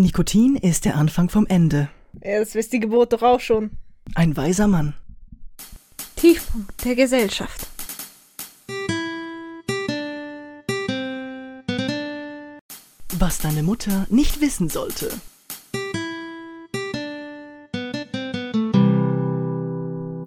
Nikotin 0.00 0.56
ist 0.56 0.84
der 0.84 0.96
Anfang 0.96 1.28
vom 1.28 1.46
Ende. 1.46 1.88
Ja, 2.22 2.38
das 2.40 2.54
wisst 2.54 2.72
die 2.72 2.80
Geburt 2.80 3.12
doch 3.12 3.22
auch 3.22 3.40
schon. 3.40 3.70
Ein 4.14 4.36
weiser 4.36 4.66
Mann. 4.66 4.94
Tiefpunkt 6.16 6.84
der 6.84 6.94
Gesellschaft. 6.96 7.66
Was 13.18 13.38
deine 13.38 13.62
Mutter 13.62 14.06
nicht 14.08 14.40
wissen 14.40 14.68
sollte. 14.68 15.10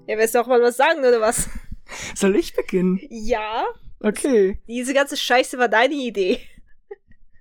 Ja, 0.07 0.17
willst 0.19 0.35
du 0.35 0.39
auch 0.41 0.47
mal 0.47 0.61
was 0.61 0.77
sagen, 0.77 0.99
oder 0.99 1.21
was? 1.21 1.49
Soll 2.15 2.35
ich 2.35 2.53
beginnen? 2.55 2.99
Ja, 3.09 3.65
Okay. 3.99 4.59
diese 4.67 4.93
ganze 4.93 5.15
Scheiße 5.15 5.57
war 5.57 5.69
deine 5.69 5.93
Idee. 5.95 6.39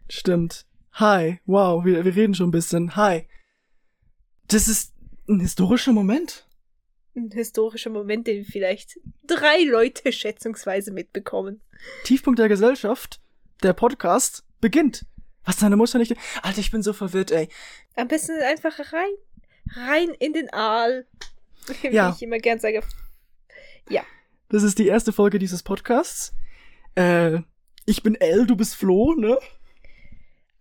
Stimmt. 0.09 0.65
Hi. 0.95 1.41
Wow, 1.47 1.85
wir, 1.85 2.05
wir 2.05 2.15
reden 2.15 2.35
schon 2.35 2.49
ein 2.49 2.53
bisschen. 2.53 2.97
Hi. 2.97 3.27
Das 4.49 4.69
ist 4.69 4.93
ein 5.29 5.41
historischer 5.41 5.93
Moment. 5.93 6.47
Ein 7.15 7.31
historischer 7.31 7.91
Moment, 7.91 8.27
den 8.27 8.45
vielleicht 8.45 8.99
drei 9.27 9.63
Leute 9.65 10.13
schätzungsweise 10.13 10.93
mitbekommen. 10.93 11.61
Tiefpunkt 12.05 12.39
der 12.39 12.49
Gesellschaft. 12.49 13.21
Der 13.63 13.73
Podcast 13.73 14.45
beginnt. 14.61 15.07
Was 15.45 15.57
deine 15.57 15.77
Mutter 15.77 15.99
nicht. 15.99 16.15
Alter, 16.43 16.59
ich 16.61 16.71
bin 16.71 16.83
so 16.83 16.93
verwirrt, 16.93 17.31
ey. 17.31 17.49
Am 17.97 18.09
besten 18.09 18.33
einfach 18.43 18.79
rein, 18.93 19.13
rein 19.75 20.11
in 20.19 20.33
den 20.33 20.53
Aal. 20.53 21.07
Wie 21.83 21.89
Ja. 21.89 22.13
ich 22.15 22.23
immer 22.23 22.39
gern 22.39 22.59
sage. 22.59 22.83
Das 24.49 24.63
ist 24.65 24.79
die 24.79 24.87
erste 24.87 25.15
Folge 25.15 25.39
dieses 25.39 25.63
Podcasts. 25.63 26.35
Äh, 26.95 27.39
ich 27.87 28.03
bin 28.03 28.15
L, 28.17 28.47
du 28.47 28.55
bist 28.55 28.75
Flo, 28.75 29.15
ne? 29.15 29.39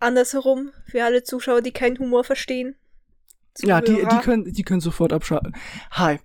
Andersherum, 0.02 0.70
für 0.84 1.04
alle 1.04 1.22
Zuschauer, 1.22 1.62
die 1.62 1.72
keinen 1.72 1.98
Humor 1.98 2.24
verstehen. 2.24 2.74
Ja, 3.60 3.80
die, 3.80 3.94
die, 3.94 4.18
können, 4.22 4.52
die 4.52 4.62
können 4.62 4.80
sofort 4.80 5.12
abschalten. 5.12 5.54
Hi. 5.92 6.18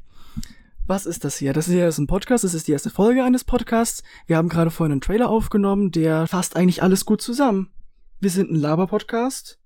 Was 0.85 1.05
ist 1.05 1.25
das 1.25 1.37
hier? 1.37 1.51
Das 1.51 1.67
ist 1.67 1.97
ein 1.97 2.07
Podcast, 2.07 2.45
das 2.45 2.53
ist 2.53 2.67
die 2.67 2.71
erste 2.71 2.89
Folge 2.89 3.23
eines 3.23 3.43
Podcasts. 3.43 4.03
Wir 4.25 4.37
haben 4.37 4.47
gerade 4.47 4.71
vorhin 4.71 4.93
einen 4.93 5.01
Trailer 5.01 5.29
aufgenommen, 5.29 5.91
der 5.91 6.27
fasst 6.27 6.55
eigentlich 6.55 6.81
alles 6.81 7.05
gut 7.05 7.21
zusammen. 7.21 7.71
Wir 8.21 8.29
sind 8.29 8.49
ein 8.49 8.55
Laber-Podcast. 8.55 9.59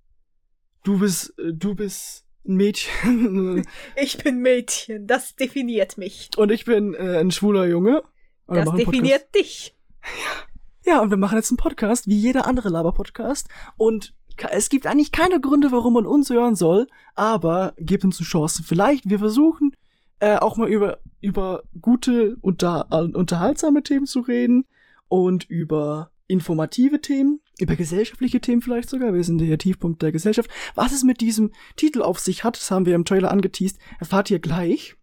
Du 0.84 1.00
bist, 1.00 1.38
äh, 1.38 1.54
du 1.54 1.76
bist 1.76 2.26
ein 2.46 2.56
Mädchen. 2.56 3.64
Ich 3.96 4.18
bin 4.18 4.40
Mädchen, 4.40 5.06
das 5.06 5.36
definiert 5.36 5.98
mich. 5.98 6.32
und 6.38 6.52
ich 6.52 6.66
bin 6.66 6.96
äh, 6.96 7.20
ein 7.20 7.30
schwuler 7.30 7.68
Junge. 7.68 8.02
Das 8.48 8.72
definiert 8.74 9.34
dich. 9.36 9.76
Podcast. 10.02 10.51
Ja, 10.86 11.02
und 11.02 11.10
wir 11.10 11.18
machen 11.18 11.38
jetzt 11.38 11.52
einen 11.52 11.58
Podcast, 11.58 12.08
wie 12.08 12.18
jeder 12.18 12.48
andere 12.48 12.70
Laber-Podcast. 12.70 13.48
Und 13.78 14.14
es 14.50 14.70
gibt 14.70 14.88
eigentlich 14.88 15.12
keine 15.12 15.40
Gründe, 15.40 15.72
warum 15.72 15.94
man 15.94 16.06
uns 16.06 16.30
hören 16.30 16.56
soll, 16.56 16.88
aber 17.16 17.74
gebt 17.78 18.04
uns 18.04 18.20
eine 18.20 18.26
Chance. 18.26 18.64
Vielleicht, 18.64 19.10
wir 19.10 19.20
versuchen 19.20 19.76
äh, 20.20 20.38
auch 20.38 20.58
mal 20.58 20.70
über, 20.70 21.00
über 21.20 21.64
gute, 21.80 22.38
unter, 22.42 22.88
äh, 22.92 23.16
unterhaltsame 23.16 23.84
Themen 23.84 24.06
zu 24.06 24.22
reden 24.22 24.66
und 25.08 25.44
über 25.50 26.12
informative 26.28 27.02
Themen, 27.02 27.42
über 27.60 27.76
gesellschaftliche 27.76 28.40
Themen 28.40 28.62
vielleicht 28.62 28.90
sogar. 28.90 29.14
Wir 29.14 29.24
sind 29.24 29.40
der 29.40 29.58
Tiefpunkt 29.58 30.02
der 30.02 30.12
Gesellschaft. 30.12 30.50
Was 30.74 30.94
es 30.94 31.04
mit 31.04 31.22
diesem 31.22 31.52
Titel 31.76 32.02
auf 32.02 32.20
sich 32.20 32.44
hat, 32.44 32.56
das 32.56 32.72
haben 32.72 32.86
wir 32.86 32.96
im 32.96 33.06
Trailer 33.06 33.32
angeteased, 33.32 33.78
erfahrt 34.00 34.32
ihr 34.32 34.40
gleich. 34.40 34.96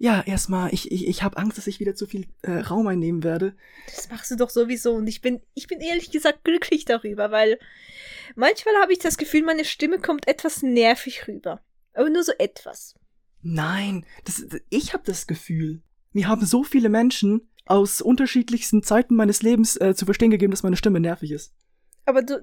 Ja, 0.00 0.22
erstmal, 0.22 0.72
ich, 0.72 0.92
ich, 0.92 1.08
ich 1.08 1.22
habe 1.24 1.36
Angst, 1.38 1.58
dass 1.58 1.66
ich 1.66 1.80
wieder 1.80 1.94
zu 1.96 2.06
viel 2.06 2.26
äh, 2.42 2.52
Raum 2.52 2.86
einnehmen 2.86 3.24
werde. 3.24 3.56
Das 3.86 4.08
machst 4.10 4.30
du 4.30 4.36
doch 4.36 4.50
sowieso 4.50 4.94
und 4.94 5.08
ich 5.08 5.20
bin, 5.20 5.40
ich 5.54 5.66
bin 5.66 5.80
ehrlich 5.80 6.12
gesagt 6.12 6.44
glücklich 6.44 6.84
darüber, 6.84 7.32
weil 7.32 7.58
manchmal 8.36 8.74
habe 8.80 8.92
ich 8.92 9.00
das 9.00 9.18
Gefühl, 9.18 9.42
meine 9.42 9.64
Stimme 9.64 9.98
kommt 9.98 10.28
etwas 10.28 10.62
nervig 10.62 11.26
rüber. 11.26 11.60
Aber 11.94 12.10
nur 12.10 12.22
so 12.22 12.32
etwas. 12.38 12.94
Nein, 13.42 14.06
das, 14.24 14.46
ich 14.70 14.92
habe 14.92 15.02
das 15.04 15.26
Gefühl. 15.26 15.82
Mir 16.12 16.28
haben 16.28 16.44
so 16.46 16.62
viele 16.62 16.88
Menschen 16.90 17.50
aus 17.66 18.00
unterschiedlichsten 18.00 18.82
Zeiten 18.84 19.16
meines 19.16 19.42
Lebens 19.42 19.76
äh, 19.80 19.94
zu 19.96 20.04
verstehen 20.04 20.30
gegeben, 20.30 20.52
dass 20.52 20.62
meine 20.62 20.76
Stimme 20.76 21.00
nervig 21.00 21.32
ist. 21.32 21.52
Aber 22.06 22.22
du, 22.22 22.40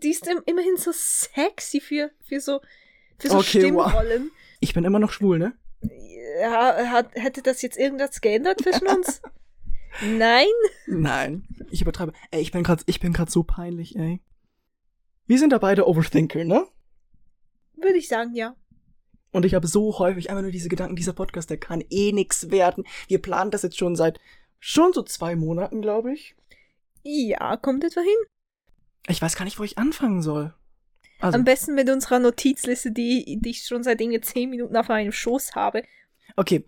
die 0.00 0.10
ist 0.10 0.26
im- 0.26 0.42
immerhin 0.46 0.76
so 0.78 0.90
sexy 0.92 1.80
für, 1.80 2.10
für 2.26 2.40
so, 2.40 2.60
für 3.18 3.28
so 3.28 3.36
Okay, 3.38 3.72
wow. 3.74 3.86
Stimmrollen. 3.90 4.30
Ich 4.60 4.72
bin 4.74 4.84
immer 4.84 4.98
noch 4.98 5.12
schwul, 5.12 5.38
ne? 5.38 5.52
Ja, 6.40 6.90
hat, 6.90 7.14
hätte 7.14 7.42
das 7.42 7.62
jetzt 7.62 7.78
irgendwas 7.78 8.20
geändert 8.20 8.60
zwischen 8.62 8.86
uns? 8.86 9.22
Nein? 10.02 10.46
Nein, 10.86 11.46
ich 11.70 11.80
übertreibe. 11.82 12.12
Ey, 12.30 12.42
ich 12.42 12.52
bin 12.52 12.62
grad, 12.62 12.82
ich 12.86 13.00
bin 13.00 13.12
grad 13.12 13.30
so 13.30 13.42
peinlich, 13.42 13.96
ey. 13.96 14.20
Wir 15.26 15.38
sind 15.38 15.50
da 15.50 15.58
beide 15.58 15.88
Overthinker, 15.88 16.44
ne? 16.44 16.66
Würde 17.76 17.98
ich 17.98 18.08
sagen, 18.08 18.34
ja. 18.34 18.54
Und 19.32 19.44
ich 19.44 19.54
habe 19.54 19.66
so 19.66 19.98
häufig 19.98 20.30
einfach 20.30 20.42
nur 20.42 20.50
diese 20.50 20.68
Gedanken, 20.68 20.96
dieser 20.96 21.12
Podcast, 21.12 21.50
der 21.50 21.58
kann 21.58 21.84
eh 21.90 22.12
nix 22.12 22.50
werden. 22.50 22.84
Wir 23.08 23.20
planen 23.20 23.50
das 23.50 23.62
jetzt 23.62 23.78
schon 23.78 23.96
seit 23.96 24.20
schon 24.58 24.92
so 24.92 25.02
zwei 25.02 25.36
Monaten, 25.36 25.82
glaube 25.82 26.12
ich. 26.12 26.34
Ja, 27.02 27.56
kommt 27.56 27.84
etwa 27.84 28.00
hin. 28.00 28.16
Ich 29.08 29.20
weiß 29.20 29.36
gar 29.36 29.44
nicht, 29.44 29.58
wo 29.58 29.64
ich 29.64 29.78
anfangen 29.78 30.22
soll. 30.22 30.54
Also, 31.18 31.38
Am 31.38 31.44
besten 31.44 31.74
mit 31.74 31.88
unserer 31.90 32.18
Notizliste, 32.18 32.92
die, 32.92 33.38
die 33.40 33.50
ich 33.50 33.62
schon 33.64 33.82
seit 33.82 34.00
irgendwie 34.00 34.20
zehn 34.20 34.50
Minuten 34.50 34.76
auf 34.76 34.88
meinem 34.88 35.12
Schoß 35.12 35.54
habe. 35.54 35.82
Okay. 36.36 36.64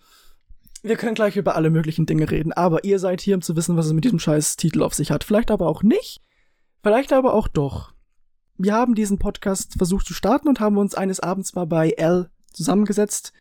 Wir 0.83 0.97
können 0.97 1.15
gleich 1.17 1.37
über 1.37 1.57
alle 1.57 1.71
möglichen 1.71 2.07
Dinge 2.07 2.31
reden, 2.31 2.53
aber 2.53 2.85
ihr 2.85 2.99
seid 3.01 3.21
hier, 3.21 3.35
um 3.35 3.43
zu 3.43 3.57
wissen, 3.57 3.77
was 3.77 3.87
es 3.87 3.93
mit 3.93 4.05
diesem 4.05 4.21
scheiß 4.21 4.57
Titel 4.57 4.83
auf 4.83 4.95
sich 4.95 5.11
hat. 5.11 5.25
Vielleicht 5.25 5.51
aber 5.51 5.67
auch 5.67 5.83
nicht. 5.83 6.21
Vielleicht 6.83 7.13
aber 7.13 7.35
auch 7.35 7.49
doch. 7.49 7.93
Wir 8.57 8.75
haben 8.75 8.95
diesen 8.95 9.19
Podcast 9.19 9.75
versucht 9.77 10.07
zu 10.07 10.15
starten 10.15 10.49
und 10.49 10.61
haben 10.61 10.79
uns 10.79 10.95
eines 10.95 11.19
Abends 11.21 11.55
mal 11.55 11.67
bei 11.67 11.91
L 11.91 12.31
zusammengesetzt 12.53 13.33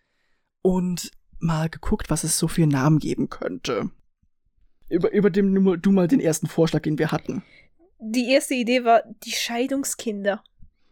und 0.64 1.12
mal 1.40 1.70
geguckt, 1.70 2.10
was 2.10 2.24
es 2.24 2.38
so 2.40 2.48
für 2.48 2.66
Namen 2.66 2.98
geben 3.00 3.30
könnte. 3.30 3.92
Über, 4.90 5.12
über 5.12 5.30
dem 5.30 5.54
du 5.54 5.62
mal- 5.62 5.78
du 5.78 5.92
mal 5.92 6.08
den 6.08 6.20
ersten 6.20 6.48
Vorschlag, 6.48 6.82
den 6.82 6.98
wir 6.98 7.12
hatten. 7.12 7.44
Die 8.00 8.32
erste 8.32 8.56
Idee 8.56 8.84
war 8.84 9.04
die 9.24 9.32
Scheidungskinder. 9.32 10.44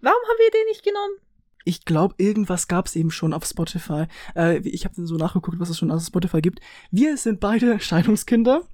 Warum 0.06 0.22
haben 0.22 0.38
wir 0.38 0.52
den 0.52 0.68
nicht 0.68 0.84
genommen? 0.84 1.16
Ich 1.64 1.84
glaube, 1.84 2.14
irgendwas 2.20 2.68
gab 2.68 2.86
es 2.86 2.96
eben 2.96 3.10
schon 3.10 3.34
auf 3.34 3.44
Spotify. 3.44 4.06
Äh, 4.36 4.60
ich 4.60 4.86
habe 4.86 4.94
dann 4.96 5.08
so 5.08 5.16
nachgeguckt, 5.16 5.60
was 5.60 5.70
es 5.70 5.80
schon 5.80 5.90
auf 5.90 6.04
Spotify 6.04 6.42
gibt. 6.42 6.60
Wir 6.92 7.18
sind 7.18 7.40
beide 7.40 7.80
Scheidungskinder. 7.80 8.68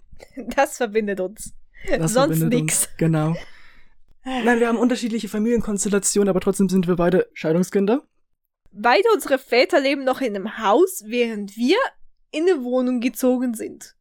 Das 0.56 0.76
verbindet 0.76 1.22
uns. 1.22 1.54
Das 1.88 2.14
Sonst 2.14 2.38
verbindet 2.38 2.60
nix. 2.60 2.86
Uns. 2.88 2.98
Genau. 2.98 3.36
Nein, 4.26 4.60
wir 4.60 4.68
haben 4.68 4.78
unterschiedliche 4.78 5.30
Familienkonstellationen, 5.30 6.28
aber 6.28 6.42
trotzdem 6.42 6.68
sind 6.68 6.86
wir 6.86 6.98
beide 6.98 7.30
Scheidungskinder. 7.34 8.06
Beide 8.74 9.08
unsere 9.14 9.40
Väter 9.40 9.80
leben 9.80 10.04
noch 10.04 10.20
in 10.20 10.36
einem 10.36 10.58
Haus, 10.58 11.06
während 11.08 11.56
wir 11.56 11.78
in 12.32 12.44
eine 12.44 12.62
Wohnung 12.62 13.00
gezogen 13.00 13.54
sind. 13.54 13.96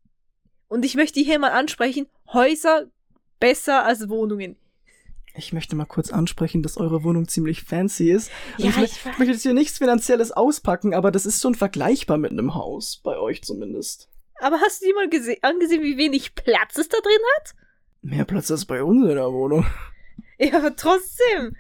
Und 0.66 0.84
ich 0.84 0.96
möchte 0.96 1.20
hier 1.20 1.38
mal 1.38 1.52
ansprechen, 1.52 2.08
Häuser 2.32 2.90
besser 3.38 3.84
als 3.84 4.08
Wohnungen. 4.08 4.56
Ich 5.34 5.52
möchte 5.52 5.76
mal 5.76 5.84
kurz 5.86 6.10
ansprechen, 6.10 6.62
dass 6.62 6.76
eure 6.76 7.04
Wohnung 7.04 7.28
ziemlich 7.28 7.62
fancy 7.62 8.10
ist. 8.10 8.30
Und 8.58 8.64
Ja, 8.64 8.70
ich, 8.70 8.76
ich 8.92 9.06
weiß. 9.06 9.18
möchte 9.18 9.32
jetzt 9.32 9.42
hier 9.42 9.54
nichts 9.54 9.78
Finanzielles 9.78 10.32
auspacken, 10.32 10.92
aber 10.92 11.10
das 11.10 11.24
ist 11.26 11.40
schon 11.40 11.54
vergleichbar 11.54 12.18
mit 12.18 12.32
einem 12.32 12.54
Haus, 12.54 13.00
bei 13.04 13.16
euch 13.16 13.42
zumindest. 13.42 14.08
Aber 14.40 14.58
hast 14.60 14.82
du 14.82 14.86
dir 14.86 14.94
mal 14.94 15.06
gese- 15.08 15.38
angesehen, 15.42 15.82
wie 15.82 15.96
wenig 15.98 16.34
Platz 16.34 16.76
es 16.78 16.88
da 16.88 16.98
drin 16.98 17.12
hat? 17.38 17.54
Mehr 18.02 18.24
Platz 18.24 18.50
als 18.50 18.64
bei 18.64 18.82
uns 18.82 19.02
in 19.08 19.14
der 19.14 19.32
Wohnung. 19.32 19.66
Ja, 20.38 20.56
aber 20.58 20.74
trotzdem. 20.74 21.54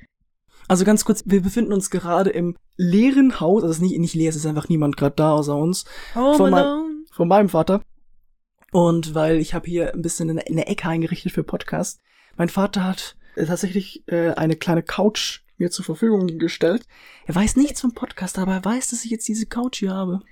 Also 0.66 0.84
ganz 0.84 1.04
kurz, 1.04 1.22
wir 1.26 1.42
befinden 1.42 1.72
uns 1.72 1.90
gerade 1.90 2.30
im 2.30 2.56
leeren 2.76 3.38
Haus, 3.40 3.62
also 3.62 3.72
es 3.72 3.76
ist 3.78 3.82
nicht, 3.82 3.98
nicht 3.98 4.14
leer, 4.14 4.30
es 4.30 4.36
ist 4.36 4.46
einfach 4.46 4.68
niemand 4.68 4.96
gerade 4.96 5.16
da 5.16 5.32
außer 5.32 5.54
uns. 5.54 5.84
Home 6.14 6.36
Von 6.36 6.50
mein- 6.50 7.04
von 7.12 7.28
meinem 7.28 7.48
Vater. 7.50 7.82
Und 8.72 9.14
weil 9.14 9.36
ich 9.38 9.52
habe 9.52 9.68
hier 9.68 9.92
ein 9.92 10.02
bisschen 10.02 10.30
eine, 10.30 10.46
eine 10.46 10.66
Ecke 10.66 10.88
eingerichtet 10.88 11.32
für 11.32 11.42
Podcast. 11.44 12.00
Mein 12.36 12.48
Vater 12.48 12.84
hat 12.84 13.16
tatsächlich 13.36 14.04
äh, 14.08 14.30
eine 14.30 14.56
kleine 14.56 14.82
Couch 14.82 15.40
mir 15.58 15.70
zur 15.70 15.84
Verfügung 15.84 16.38
gestellt. 16.38 16.86
Er 17.26 17.34
weiß 17.34 17.56
nichts 17.56 17.80
vom 17.80 17.92
Podcast, 17.92 18.38
aber 18.38 18.54
er 18.54 18.64
weiß, 18.64 18.88
dass 18.88 19.04
ich 19.04 19.10
jetzt 19.10 19.28
diese 19.28 19.46
Couch 19.46 19.78
hier 19.78 19.92
habe. 19.92 20.22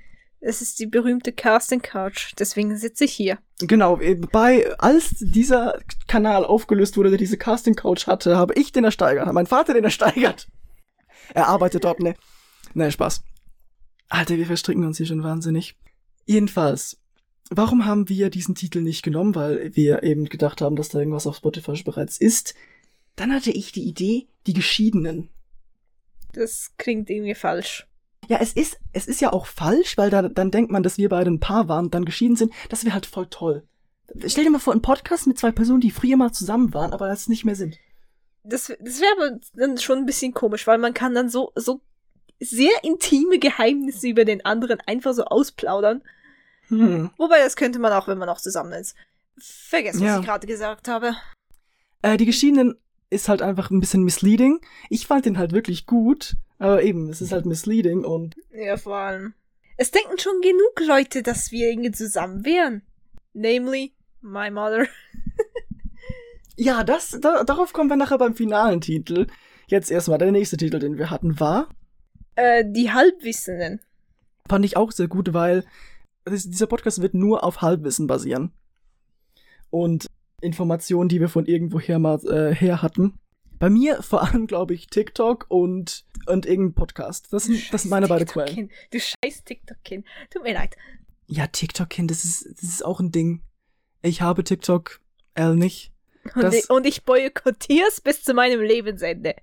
Es 0.41 0.63
ist 0.63 0.79
die 0.79 0.87
berühmte 0.87 1.33
Casting 1.33 1.83
Couch. 1.83 2.33
Deswegen 2.39 2.77
sitze 2.77 3.05
ich 3.05 3.13
hier. 3.13 3.39
Genau, 3.61 3.99
äh, 4.01 4.15
bei 4.15 4.73
als 4.79 5.17
dieser 5.19 5.81
Kanal 6.07 6.45
aufgelöst 6.45 6.97
wurde, 6.97 7.11
der 7.11 7.19
diese 7.19 7.37
Casting 7.37 7.75
Couch 7.75 8.07
hatte, 8.07 8.37
habe 8.37 8.55
ich 8.55 8.73
den 8.73 8.85
ersteigert, 8.85 9.33
mein 9.33 9.47
Vater 9.47 9.75
den 9.75 9.85
ersteigert. 9.85 10.49
Er 11.35 11.49
arbeitet 11.49 11.85
dort, 11.85 12.01
ne? 12.01 12.15
Ne, 12.75 12.91
Spaß. 12.91 13.23
Alter, 14.09 14.37
wir 14.37 14.47
verstricken 14.47 14.85
uns 14.85 14.97
hier 14.97 15.07
schon 15.07 15.23
wahnsinnig. 15.23 15.77
Jedenfalls, 16.25 16.99
warum 17.51 17.85
haben 17.85 18.09
wir 18.09 18.31
diesen 18.31 18.55
Titel 18.55 18.81
nicht 18.81 19.03
genommen? 19.03 19.35
Weil 19.35 19.75
wir 19.75 20.03
eben 20.03 20.27
gedacht 20.27 20.61
haben, 20.61 20.77
dass 20.77 20.89
da 20.89 20.99
irgendwas 20.99 21.27
auf 21.27 21.37
Spotify 21.37 21.83
bereits 21.83 22.19
ist. 22.19 22.55
Dann 23.19 23.33
hatte 23.35 23.51
ich 23.51 23.73
die 23.73 23.83
Idee, 23.87 24.29
die 24.47 24.53
Geschiedenen. 24.55 25.29
Das 26.33 26.73
klingt 26.79 27.11
irgendwie 27.11 27.35
falsch. 27.35 27.87
Ja, 28.29 28.39
es 28.41 28.53
ist, 28.53 28.79
es 28.93 29.07
ist 29.09 29.21
ja 29.21 29.33
auch 29.33 29.47
falsch, 29.47 29.97
weil 29.97 30.11
da, 30.11 30.23
dann 30.23 30.51
denkt 30.51 30.71
man, 30.71 30.83
dass 30.83 30.99
wir 30.99 31.09
beide 31.09 31.31
ein 31.31 31.41
Paar 31.41 31.69
waren 31.69 31.87
und 31.87 31.95
dann 31.95 32.05
geschieden 32.05 32.37
sind. 32.37 32.53
Das 32.69 32.85
wäre 32.85 32.95
halt 32.95 33.07
voll 33.07 33.27
toll. 33.29 33.67
Stell 34.27 34.45
dir 34.45 34.51
mal 34.51 34.59
vor, 34.59 34.73
ein 34.75 34.83
Podcast 34.83 35.27
mit 35.27 35.39
zwei 35.39 35.51
Personen, 35.51 35.81
die 35.81 35.91
früher 35.91 36.17
mal 36.17 36.33
zusammen 36.33 36.73
waren, 36.75 36.93
aber 36.93 37.11
jetzt 37.11 37.29
nicht 37.29 37.45
mehr 37.45 37.57
sind. 37.57 37.79
das, 38.45 38.73
das 38.81 39.01
wäre 39.01 39.13
aber 39.17 39.39
dann 39.55 39.79
schon 39.79 39.99
ein 39.99 40.07
bisschen 40.07 40.33
komisch, 40.33 40.67
weil 40.67 40.79
man 40.79 40.95
kann 40.95 41.15
dann 41.15 41.29
so, 41.29 41.53
so 41.57 41.81
sehr 42.41 42.71
intime 42.83 43.39
Geheimnisse 43.39 44.09
über 44.09 44.25
den 44.25 44.45
anderen 44.45 44.81
einfach 44.87 45.13
so 45.15 45.25
ausplaudern. 45.25 46.03
Hm. 46.69 47.11
Wobei, 47.17 47.39
das 47.39 47.57
könnte 47.57 47.79
man 47.79 47.93
auch, 47.93 48.07
wenn 48.09 48.19
man 48.19 48.29
auch 48.29 48.41
zusammen 48.41 48.73
ist. 48.73 48.95
Vergessen, 49.39 50.01
was 50.01 50.07
Ja. 50.07 50.21
ich 50.21 50.27
gerade 50.27 50.47
gesagt 50.47 50.87
habe. 50.89 51.17
Äh, 52.03 52.17
die 52.17 52.27
Geschiedenen 52.27 52.77
ist 53.11 53.29
halt 53.29 53.43
einfach 53.43 53.71
ein 53.71 53.81
bisschen 53.81 54.03
misleading. 54.05 54.61
Ich 54.91 55.07
fand 55.07 55.25
den 55.27 55.39
halt 55.39 55.53
wirklich 55.53 55.87
gut, 55.87 56.37
aber 56.59 56.83
eben, 56.83 57.09
es 57.09 57.21
ist 57.21 57.33
halt 57.33 57.47
misleading 57.47 58.05
und 58.05 58.37
Ja, 58.53 58.77
vor 58.77 58.97
allem. 58.97 59.35
Es 59.77 59.91
denken 59.91 60.19
schon 60.19 60.41
genug 60.41 60.81
Leute, 60.87 61.23
dass 61.23 61.53
wir 61.53 61.71
irgendwie 61.71 61.93
zusammen 61.93 62.45
wären. 62.45 62.83
Namely, 63.33 63.93
my 64.21 64.51
mother. 64.51 64.87
ja, 66.57 66.83
das, 66.85 67.17
da, 67.21 67.45
darauf 67.45 67.73
kommen 67.73 67.89
wir 67.91 67.97
nachher 67.97 68.19
beim 68.19 68.35
finalen 68.35 68.81
Titel. 68.81 69.27
Jetzt 69.69 69.91
erstmal 69.91 70.19
der 70.19 70.33
nächste 70.33 70.57
Titel, 70.57 70.79
den 70.79 70.99
wir 70.99 71.11
hatten, 71.11 71.39
war, 71.41 71.69
Äh, 72.35 72.65
die 72.67 72.91
Halbwissenden. 72.93 73.81
fand 74.49 74.65
ich 74.65 74.77
auch 74.77 74.91
sehr 74.93 75.09
gut, 75.09 75.33
weil 75.33 75.65
das, 76.25 76.49
dieser 76.51 76.67
Podcast 76.67 77.01
wird 77.01 77.15
nur 77.15 77.45
auf 77.45 77.61
Halbwissen 77.63 78.07
basieren. 78.07 78.53
Und 79.71 80.07
Informationen, 80.41 81.09
die 81.09 81.21
wir 81.21 81.29
von 81.29 81.47
irgendwoher 81.47 81.99
mal 81.99 82.19
äh, 82.27 82.55
her 82.55 82.83
hatten. 82.83 83.19
Bei 83.59 83.71
mir 83.71 84.03
vor 84.03 84.23
allem, 84.23 84.47
glaube 84.47 84.75
ich, 84.75 84.87
TikTok 84.87 85.47
und, 85.49 86.05
und 86.27 86.47
irgendein 86.47 86.75
Podcast. 86.75 87.33
Das 87.33 87.45
sind, 87.45 87.73
das 87.73 87.83
sind 87.83 87.91
meine 87.91 88.07
beiden 88.07 88.29
Quellen. 88.29 88.71
Du 88.91 89.01
scheiß 89.01 89.45
TikTok-Kind. 89.45 90.07
Tut 90.31 90.43
mir 90.45 90.55
leid. 90.55 90.77
Ja, 91.27 91.47
TikTok-Kind, 91.47 92.11
das 92.11 92.25
ist, 92.25 92.47
das 92.53 92.63
ist 92.63 92.85
auch 92.85 93.01
ein 93.01 93.11
Ding. 93.11 93.43
Ich 94.03 94.23
habe 94.23 94.45
TikTok, 94.45 95.01
L 95.35 95.57
nicht. 95.57 95.93
Und, 96.35 96.55
ich, 96.55 96.71
und 96.71 96.87
ich 96.87 97.05
boykottier's 97.05 98.01
bis 98.01 98.23
zu 98.23 98.35
meinem 98.35 98.61
Lebensende. 98.61 99.35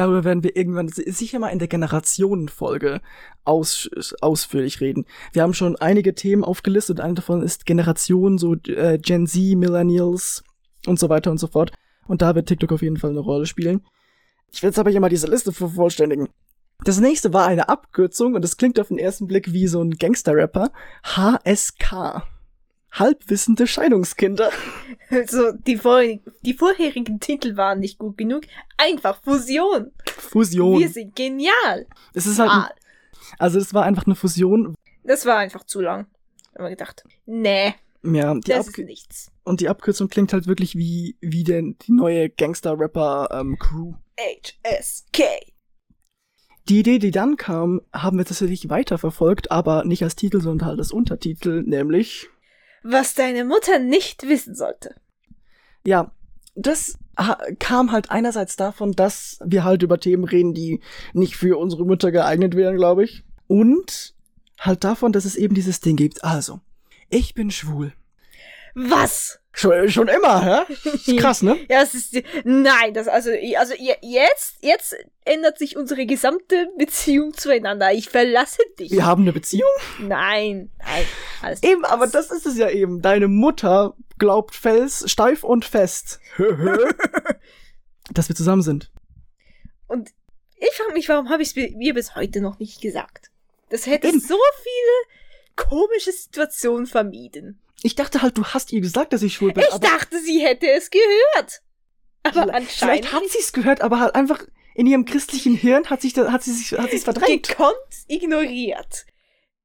Darüber 0.00 0.24
werden 0.24 0.42
wir 0.42 0.56
irgendwann 0.56 0.88
si- 0.88 1.10
sicher 1.10 1.38
mal 1.38 1.48
in 1.48 1.58
der 1.58 1.68
Generationenfolge 1.68 3.02
aus, 3.44 3.90
ausführlich 4.22 4.80
reden. 4.80 5.04
Wir 5.34 5.42
haben 5.42 5.52
schon 5.52 5.76
einige 5.76 6.14
Themen 6.14 6.42
aufgelistet. 6.42 7.00
Eine 7.00 7.12
davon 7.14 7.42
ist 7.42 7.66
Generation, 7.66 8.38
so 8.38 8.54
äh, 8.66 8.96
Gen 8.96 9.26
Z, 9.26 9.58
Millennials 9.58 10.42
und 10.86 10.98
so 10.98 11.10
weiter 11.10 11.30
und 11.30 11.36
so 11.36 11.48
fort. 11.48 11.72
Und 12.08 12.22
da 12.22 12.34
wird 12.34 12.48
TikTok 12.48 12.72
auf 12.72 12.80
jeden 12.80 12.96
Fall 12.96 13.10
eine 13.10 13.20
Rolle 13.20 13.44
spielen. 13.44 13.82
Ich 14.50 14.62
will 14.62 14.70
jetzt 14.70 14.78
aber 14.78 14.88
hier 14.90 15.00
mal 15.00 15.10
diese 15.10 15.26
Liste 15.26 15.52
vervollständigen. 15.52 16.28
Das 16.82 16.98
nächste 16.98 17.34
war 17.34 17.46
eine 17.46 17.68
Abkürzung 17.68 18.34
und 18.34 18.42
es 18.42 18.56
klingt 18.56 18.80
auf 18.80 18.88
den 18.88 18.96
ersten 18.98 19.26
Blick 19.26 19.52
wie 19.52 19.66
so 19.66 19.82
ein 19.82 19.90
Gangster-Rapper. 19.90 20.70
HSK. 21.04 22.22
Halbwissende 22.92 23.66
Scheidungskinder. 23.66 24.50
Also, 25.10 25.52
die, 25.52 25.76
vor, 25.76 26.02
die 26.42 26.54
vorherigen 26.54 27.18
Titel 27.20 27.56
waren 27.56 27.80
nicht 27.80 27.98
gut 27.98 28.16
genug. 28.18 28.42
Einfach 28.76 29.20
Fusion. 29.22 29.90
Fusion. 30.06 30.78
Wir 30.78 30.88
sind 30.88 31.14
genial. 31.16 31.86
Es 32.14 32.26
ist 32.26 32.38
halt, 32.38 32.50
ein, 32.50 32.64
also 33.38 33.58
es 33.58 33.74
war 33.74 33.84
einfach 33.84 34.06
eine 34.06 34.14
Fusion. 34.14 34.74
das 35.04 35.26
war 35.26 35.38
einfach 35.38 35.64
zu 35.64 35.80
lang. 35.80 36.06
Hab 36.54 36.62
mir 36.62 36.70
gedacht, 36.70 37.04
nee, 37.26 37.74
Ja, 38.02 38.34
die 38.34 38.40
das 38.50 38.68
Abkü 38.68 38.82
ist 38.82 38.88
nichts. 38.88 39.32
Und 39.44 39.60
die 39.60 39.68
Abkürzung 39.68 40.08
klingt 40.08 40.32
halt 40.32 40.46
wirklich 40.46 40.76
wie, 40.76 41.16
wie 41.20 41.44
denn 41.44 41.76
die 41.86 41.92
neue 41.92 42.28
Gangster-Rapper-Crew. 42.28 43.94
HSK. 44.66 45.22
die 46.68 46.80
Idee, 46.80 46.98
die 46.98 47.10
dann 47.10 47.36
kam, 47.36 47.80
haben 47.92 48.18
wir 48.18 48.24
tatsächlich 48.24 48.68
weiterverfolgt, 48.68 49.50
aber 49.50 49.84
nicht 49.84 50.02
als 50.04 50.14
Titel, 50.14 50.40
sondern 50.40 50.68
halt 50.68 50.78
als 50.78 50.92
Untertitel, 50.92 51.62
nämlich, 51.62 52.28
Was 52.82 53.14
deine 53.14 53.44
Mutter 53.44 53.78
nicht 53.78 54.26
wissen 54.26 54.54
sollte. 54.54 54.94
ja, 55.84 56.12
das 56.54 56.98
kam 57.58 57.92
halt 57.92 58.10
einerseits 58.10 58.56
davon, 58.56 58.92
dass 58.92 59.38
wir 59.44 59.64
halt 59.64 59.82
über 59.82 60.00
Themen 60.00 60.24
reden, 60.24 60.54
die 60.54 60.80
nicht 61.12 61.36
für 61.36 61.58
unsere 61.58 61.84
Mütter 61.84 62.12
geeignet 62.12 62.56
wären, 62.56 62.76
glaube 62.76 63.04
ich. 63.04 63.24
Und 63.46 64.14
halt 64.58 64.84
davon, 64.84 65.12
dass 65.12 65.24
es 65.24 65.36
eben 65.36 65.54
dieses 65.54 65.80
Ding 65.80 65.96
gibt. 65.96 66.24
Also, 66.24 66.60
ich 67.08 67.34
bin 67.34 67.50
schwul. 67.50 67.92
Was? 68.74 69.38
Schon, 69.52 69.90
schon 69.90 70.06
immer, 70.08 70.66
hä? 70.68 70.72
Ist 70.94 71.16
krass, 71.18 71.42
ne? 71.42 71.58
Ja, 71.68 71.82
es 71.82 71.94
ist, 71.94 72.14
nein, 72.44 72.94
das, 72.94 73.08
also, 73.08 73.30
also, 73.56 73.74
je- 73.74 73.96
jetzt, 74.00 74.56
jetzt 74.60 74.96
ändert 75.24 75.58
sich 75.58 75.76
unsere 75.76 76.06
gesamte 76.06 76.68
Beziehung 76.78 77.34
zueinander. 77.34 77.92
Ich 77.92 78.08
verlasse 78.08 78.62
dich. 78.78 78.92
Wir 78.92 79.04
haben 79.04 79.22
eine 79.22 79.32
Beziehung. 79.32 79.68
Nein, 79.98 80.70
nein, 80.78 81.04
alles 81.42 81.62
Eben, 81.64 81.84
aber 81.84 82.06
das 82.06 82.30
ist 82.30 82.46
es 82.46 82.56
ja 82.56 82.70
eben. 82.70 83.02
Deine 83.02 83.26
Mutter 83.26 83.96
glaubt 84.18 84.54
fels, 84.54 85.10
steif 85.10 85.42
und 85.42 85.64
fest, 85.64 86.20
dass 88.12 88.28
wir 88.28 88.36
zusammen 88.36 88.62
sind. 88.62 88.90
Und 89.88 90.10
ich 90.58 90.74
frage 90.76 90.92
mich, 90.92 91.08
warum 91.08 91.28
habe 91.28 91.42
ich 91.42 91.56
es 91.56 91.74
mir 91.74 91.94
bis 91.94 92.14
heute 92.14 92.40
noch 92.40 92.58
nicht 92.58 92.80
gesagt? 92.80 93.30
Das 93.70 93.86
hätte 93.86 94.08
Eben. 94.08 94.20
so 94.20 94.36
viele 94.62 95.66
komische 95.68 96.12
Situationen 96.12 96.86
vermieden. 96.86 97.60
Ich 97.82 97.94
dachte 97.94 98.22
halt, 98.22 98.36
du 98.38 98.44
hast 98.44 98.72
ihr 98.72 98.80
gesagt, 98.80 99.12
dass 99.12 99.22
ich 99.22 99.34
schwul 99.34 99.52
bin. 99.52 99.64
Ich 99.70 99.78
dachte, 99.78 100.18
sie 100.20 100.40
hätte 100.40 100.68
es 100.70 100.90
gehört. 100.90 101.62
Aber 102.22 102.32
Vielleicht- 102.42 102.54
anscheinend 102.54 103.06
Vielleicht 103.06 103.12
hat 103.12 103.28
sie 103.30 103.38
es 103.38 103.52
gehört, 103.52 103.80
aber 103.80 104.00
halt 104.00 104.14
einfach 104.14 104.44
in 104.74 104.86
ihrem 104.86 105.04
christlichen 105.04 105.54
Hirn 105.54 105.88
hat 105.88 106.00
sich 106.02 106.12
da, 106.12 106.30
hat 106.32 106.42
sie 106.42 106.52
sich 106.52 106.72
hat 106.78 106.90
sie 106.90 106.96
es 106.96 107.04
verdrängt. 107.04 107.48
gekonnt 107.48 107.74
ignoriert. 108.08 109.06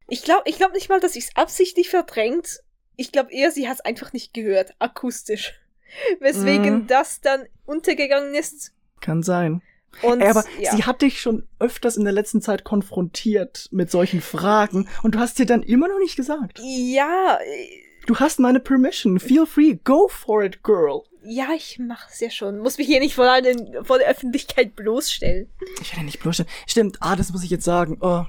Ich 0.07 0.23
glaube 0.23 0.43
ich 0.45 0.57
glaub 0.57 0.73
nicht 0.73 0.89
mal, 0.89 0.99
dass 0.99 1.13
sie 1.13 1.19
es 1.19 1.35
absichtlich 1.35 1.89
verdrängt. 1.89 2.59
Ich 2.95 3.11
glaube 3.11 3.31
eher, 3.33 3.51
sie 3.51 3.67
hat 3.67 3.75
es 3.75 3.81
einfach 3.81 4.13
nicht 4.13 4.33
gehört, 4.33 4.73
akustisch. 4.79 5.53
Weswegen 6.19 6.75
Mhm. 6.83 6.87
das 6.87 7.21
dann 7.21 7.45
untergegangen 7.65 8.33
ist. 8.35 8.71
Kann 9.01 9.21
sein. 9.23 9.61
Und 10.01 10.21
Ey, 10.21 10.29
aber 10.29 10.43
ja. 10.59 10.75
sie 10.75 10.83
hat 10.83 11.01
dich 11.01 11.21
schon 11.21 11.47
öfters 11.59 11.95
in 11.95 12.03
der 12.03 12.11
letzten 12.13 12.41
Zeit 12.41 12.63
konfrontiert 12.65 13.69
mit 13.71 13.89
solchen 13.89 14.19
Fragen 14.21 14.89
und 15.03 15.15
du 15.15 15.19
hast 15.19 15.39
dir 15.39 15.45
dann 15.45 15.63
immer 15.63 15.87
noch 15.87 15.99
nicht 15.99 16.15
gesagt. 16.17 16.59
ja, 16.61 17.37
äh, 17.41 17.81
Du 18.05 18.15
hast 18.17 18.39
meine 18.39 18.59
Permission. 18.59 19.19
Feel 19.19 19.45
free. 19.45 19.75
Go 19.83 20.07
for 20.07 20.43
it, 20.43 20.63
girl. 20.63 21.01
ja, 21.23 21.49
ich 21.55 21.79
mach's 21.79 22.19
ja 22.19 22.29
schon. 22.29 22.59
Muss 22.59 22.77
mich 22.77 22.87
hier 22.87 22.99
nicht 22.99 23.15
vor, 23.15 23.25
allen, 23.29 23.83
vor 23.83 23.97
der 23.97 24.07
Öffentlichkeit 24.07 24.75
bloßstellen. 24.75 25.49
Ich 25.81 25.93
ja 25.93 26.03
nicht 26.03 26.19
bloßstellen. 26.19 26.51
Stimmt, 26.67 26.97
ah, 26.99 27.15
das 27.15 27.31
muss 27.33 27.43
ich 27.43 27.49
jetzt 27.49 27.65
sagen. 27.65 27.97
Oh, 28.01 28.25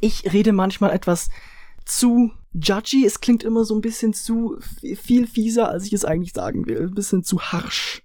ich 0.00 0.30
rede 0.32 0.52
manchmal 0.52 0.92
etwas 0.92 1.30
zu 1.84 2.30
judgy. 2.52 3.06
Es 3.06 3.20
klingt 3.20 3.42
immer 3.42 3.64
so 3.64 3.74
ein 3.74 3.80
bisschen 3.80 4.12
zu 4.12 4.58
viel 5.02 5.26
fieser, 5.26 5.68
als 5.70 5.86
ich 5.86 5.92
es 5.92 6.04
eigentlich 6.04 6.32
sagen 6.32 6.66
will. 6.66 6.82
Ein 6.82 6.94
bisschen 6.94 7.24
zu 7.24 7.40
harsch. 7.40 8.02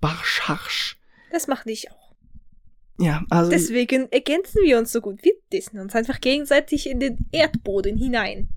Barsch, 0.00 0.42
harsch. 0.42 0.98
Das 1.32 1.48
mache 1.48 1.70
ich 1.70 1.90
auch. 1.90 2.14
Ja, 2.98 3.24
also. 3.30 3.50
Deswegen 3.50 4.10
ergänzen 4.12 4.62
wir 4.62 4.78
uns 4.78 4.92
so 4.92 5.00
gut. 5.00 5.22
Wir 5.22 5.32
dissen 5.52 5.80
uns 5.80 5.94
einfach 5.94 6.20
gegenseitig 6.20 6.88
in 6.88 7.00
den 7.00 7.26
Erdboden 7.32 7.98
hinein. 7.98 8.48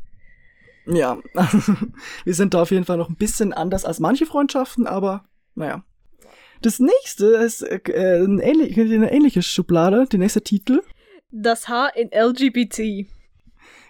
Ja, 0.91 1.19
wir 2.23 2.33
sind 2.33 2.53
da 2.53 2.63
auf 2.63 2.71
jeden 2.71 2.85
Fall 2.85 2.97
noch 2.97 3.09
ein 3.09 3.15
bisschen 3.15 3.53
anders 3.53 3.85
als 3.85 3.99
manche 3.99 4.25
Freundschaften, 4.25 4.87
aber 4.87 5.23
naja. 5.55 5.83
Das 6.61 6.79
nächste 6.79 7.27
ist 7.27 7.61
äh, 7.61 8.23
ein 8.23 8.39
ähnlich, 8.39 8.77
eine 8.77 9.11
ähnliche 9.11 9.41
Schublade, 9.41 10.05
der 10.11 10.19
nächste 10.19 10.41
Titel. 10.41 10.81
Das 11.31 11.69
H 11.69 11.89
in 11.89 12.09
LGBT. 12.11 13.07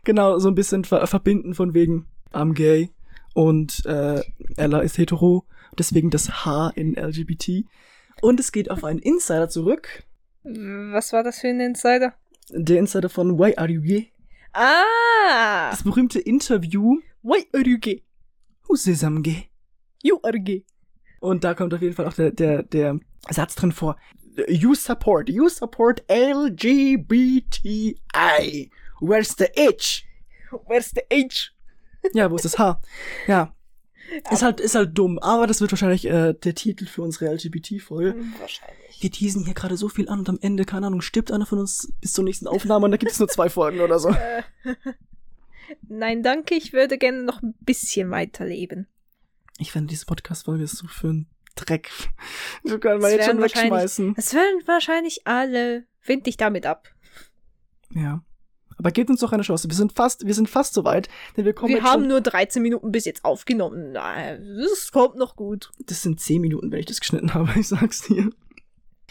Genau, 0.04 0.38
so 0.40 0.50
ein 0.50 0.56
bisschen 0.56 0.84
ver 0.84 1.08
verbinden 1.08 1.54
von 1.54 1.74
wegen, 1.74 2.08
I'm 2.32 2.54
gay 2.54 2.92
und 3.34 3.86
äh, 3.86 4.22
Ella 4.58 4.80
ist 4.82 4.98
hetero, 4.98 5.46
deswegen 5.78 6.10
das 6.10 6.46
H 6.46 6.72
in 6.76 6.96
LGBT. 6.96 7.66
Und 8.22 8.40
es 8.40 8.52
geht 8.52 8.70
auf 8.70 8.84
einen 8.84 9.00
Insider 9.00 9.50
zurück. 9.50 10.04
Was 10.44 11.14
war 11.14 11.24
das 11.24 11.40
für 11.40 11.48
ein 11.48 11.60
Insider? 11.60 12.14
Der 12.50 12.80
Insider 12.80 13.10
von 13.10 13.40
Why 13.40 13.56
Are 13.56 13.70
You 13.70 13.82
Gay? 13.82 14.12
Ah! 14.54 15.70
Das 15.72 15.84
berühmte 15.84 16.20
Interview. 16.20 16.98
Why 17.22 17.48
are 17.54 17.66
you 17.66 17.78
gay? 17.78 18.04
Who 18.68 18.76
says 18.76 19.04
I'm 19.04 19.22
gay? 19.22 19.50
You 20.02 20.20
are 20.24 20.40
gay. 20.40 20.66
Und 21.20 21.44
da 21.44 21.54
kommt 21.54 21.74
auf 21.74 21.82
jeden 21.82 21.94
Fall 21.96 22.08
auch 22.08 22.14
der, 22.14 22.32
der, 22.32 22.64
der 22.64 23.00
Satz 23.30 23.56
drin 23.56 23.72
vor. 23.72 23.98
You 24.48 24.74
support, 24.74 25.30
you 25.30 25.50
support 25.50 26.04
LGBTI. 26.10 27.52
Where's 29.02 29.36
the 29.38 29.48
H? 29.58 30.04
Where's 30.68 30.92
the 30.92 31.02
H? 31.12 31.52
Ja, 32.14 32.32
wo 32.32 32.36
ist 32.38 32.46
das 32.46 32.58
H? 32.58 32.80
Ja. 33.28 33.54
Ist 34.32 34.42
halt, 34.42 34.60
ist 34.60 34.76
halt 34.76 34.98
dumm, 34.98 35.20
aber 35.20 35.48
das 35.48 35.62
wird 35.62 35.72
wahrscheinlich 35.72 36.06
äh, 36.06 36.34
der 36.34 36.56
Titel 36.56 36.86
für 36.86 37.02
unsere 37.02 37.34
LGBT-Folge. 37.34 38.16
Wahrscheinlich. 38.40 39.02
Wir 39.02 39.12
teasen 39.12 39.46
hier 39.46 39.54
gerade 39.54 39.78
so 39.78 39.88
viel 39.90 40.10
an 40.10 40.20
und 40.20 40.30
am 40.30 40.40
Ende, 40.42 40.66
keine 40.66 40.88
Ahnung, 40.88 41.02
stirbt 41.02 41.32
einer 41.32 41.46
von 41.46 41.60
uns 41.60 41.94
bis 42.02 42.14
zur 42.14 42.24
nächsten 42.24 42.48
Aufnahme 42.48 42.86
und 42.86 42.92
da 42.92 42.98
gibt 42.98 43.12
es 43.12 43.20
nur 43.20 43.28
zwei 43.30 43.50
Folgen 43.50 43.82
oder 43.82 44.00
so. 44.00 44.10
Äh, 44.66 44.74
Nein, 45.88 46.24
danke, 46.24 46.56
ich 46.56 46.74
würde 46.74 46.98
gerne 46.98 47.24
noch 47.24 47.42
ein 47.42 47.54
bisschen 47.62 48.10
weiterleben. 48.12 48.88
Ich 49.60 49.72
finde, 49.72 49.88
diese 49.88 50.06
Podcast-Folge 50.06 50.64
ist 50.64 50.78
so 50.78 50.88
für 50.88 51.10
einen 51.10 51.28
Dreck. 51.56 51.90
So 52.64 52.80
kann 52.80 52.94
man 52.94 53.02
Das 53.02 53.12
jetzt 53.12 53.26
schon 53.26 53.42
wegschmeißen. 53.42 54.14
Das 54.16 54.34
werden 54.34 54.62
wahrscheinlich 54.66 55.26
alle. 55.26 55.86
Find 56.00 56.26
dich 56.26 56.38
damit 56.38 56.66
ab. 56.66 56.90
Ja. 57.94 58.24
Aber 58.80 58.92
gebt 58.92 59.10
uns 59.10 59.20
doch 59.20 59.34
eine 59.34 59.44
Chance. 59.44 59.68
Wir 59.70 59.76
sind 59.76 59.92
fast, 59.92 60.26
wir 60.26 60.34
sind 60.34 60.50
fast 60.50 60.74
so 60.74 60.86
weit, 60.86 61.10
denn 61.36 61.44
wir 61.44 61.54
kommen 61.54 61.74
Wir 61.74 61.84
haben 61.84 62.08
nur 62.08 62.22
13 62.22 62.64
Minuten 62.64 62.94
bis 62.94 63.04
jetzt 63.04 63.26
aufgenommen. 63.26 63.94
Das 63.94 64.92
kommt 64.94 65.18
noch 65.18 65.36
gut. 65.36 65.70
Das 65.86 66.02
sind 66.02 66.22
zehn 66.22 66.42
Minuten, 66.42 66.72
wenn 66.72 66.80
ich 66.80 66.86
das 66.86 67.02
geschnitten 67.02 67.34
habe, 67.34 67.52
ich 67.60 67.68
sag's 67.68 68.04
dir. 68.04 68.32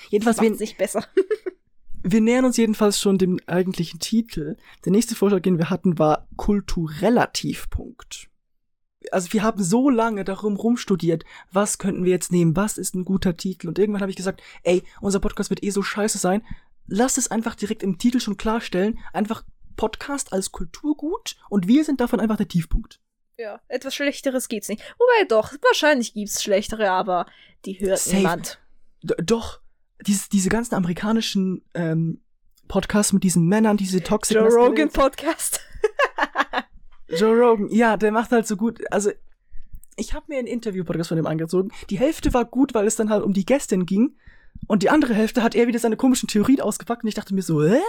Jedenfalls, 0.09 0.39
Macht's 0.39 0.53
wir, 0.53 0.57
nicht 0.59 0.79
besser. 0.79 1.05
wir 2.03 2.21
nähern 2.23 2.47
uns 2.47 2.57
jedenfalls 2.57 2.99
schon 2.99 3.19
dem 3.19 3.39
eigentlichen 3.47 4.01
Titel. 4.01 4.57
Der 4.87 4.93
nächste 4.93 5.15
Vorschlag, 5.15 5.43
den 5.43 5.59
wir 5.59 5.69
hatten, 5.69 5.99
war 5.99 6.27
kultureller 6.37 7.31
Tiefpunkt. 7.33 8.31
Also 9.13 9.35
wir 9.35 9.43
haben 9.43 9.63
so 9.63 9.91
lange 9.91 10.25
darum 10.25 10.57
rumstudiert, 10.57 11.25
was 11.53 11.77
könnten 11.77 12.05
wir 12.05 12.13
jetzt 12.13 12.33
nehmen, 12.33 12.57
was 12.57 12.79
ist 12.79 12.95
ein 12.95 13.05
guter 13.05 13.37
Titel. 13.37 13.69
Und 13.69 13.79
irgendwann 13.79 14.01
habe 14.01 14.11
ich 14.11 14.17
gesagt, 14.17 14.43
ey, 14.63 14.83
unser 15.03 15.21
Podcast 15.21 15.51
wird 15.51 15.63
eh 15.63 15.71
so 15.71 15.83
scheiße 15.83 16.17
sein. 16.17 16.43
Lass 16.87 17.19
es 17.19 17.31
einfach 17.31 17.55
direkt 17.55 17.83
im 17.83 17.99
Titel 17.99 18.19
schon 18.19 18.39
klarstellen. 18.39 18.99
Einfach 19.13 19.45
Podcast 19.79 20.35
als 20.35 20.53
Kulturgut 20.53 21.37
und 21.49 21.67
wir 21.67 21.85
sind 21.85 22.03
davon 22.03 22.21
einfach 22.21 22.37
der 22.37 22.49
Tiefpunkt. 22.49 23.01
Ja, 23.39 23.61
etwas 23.69 23.95
Schlechteres 23.95 24.49
gibt's 24.49 24.69
nicht. 24.69 24.83
Wobei 24.99 25.29
doch, 25.29 25.53
wahrscheinlich 25.63 26.13
gibt's 26.13 26.43
Schlechtere, 26.43 26.91
aber 26.91 27.25
die 27.65 27.81
hört 27.81 28.01
Safe. 28.01 28.17
niemand. 28.17 28.59
D 29.03 29.15
doch, 29.23 29.61
diese, 30.07 30.29
diese 30.29 30.49
ganzen 30.49 30.75
amerikanischen 30.75 31.65
ähm, 31.73 32.21
Podcasts 32.67 33.13
mit 33.13 33.23
diesen 33.23 33.47
Männern, 33.47 33.77
diese 33.77 34.03
Toxic 34.03 34.37
Joe 34.37 34.49
Rogan 34.49 34.91
Podcast. 34.91 35.61
Joe 37.09 37.35
Rogan, 37.35 37.69
ja, 37.71 37.97
der 37.97 38.13
macht 38.13 38.33
halt 38.33 38.47
so 38.47 38.57
gut. 38.57 38.81
Also, 38.93 39.13
ich 39.97 40.15
habe 40.15 40.27
mir 40.29 40.39
ein 40.39 40.47
Interview-Podcast 40.47 41.09
von 41.09 41.17
dem 41.17 41.27
angezogen. 41.27 41.71
Die 41.91 41.99
Hälfte 41.99 42.35
war 42.35 42.45
gut, 42.45 42.75
weil 42.75 42.87
es 42.87 42.97
dann 42.97 43.09
halt 43.09 43.23
um 43.23 43.33
die 43.33 43.47
Gästin 43.47 43.87
ging. 43.87 44.17
Und 44.67 44.83
die 44.83 44.91
andere 44.91 45.15
Hälfte 45.15 45.43
hat 45.43 45.55
er 45.55 45.69
wieder 45.69 45.79
seine 45.79 45.97
komischen 45.97 46.29
Theorien 46.29 46.61
ausgepackt. 46.61 47.05
Und 47.05 47.09
ich 47.09 47.15
dachte 47.15 47.35
mir 47.35 47.43
so, 47.43 47.63
hä? 47.65 47.81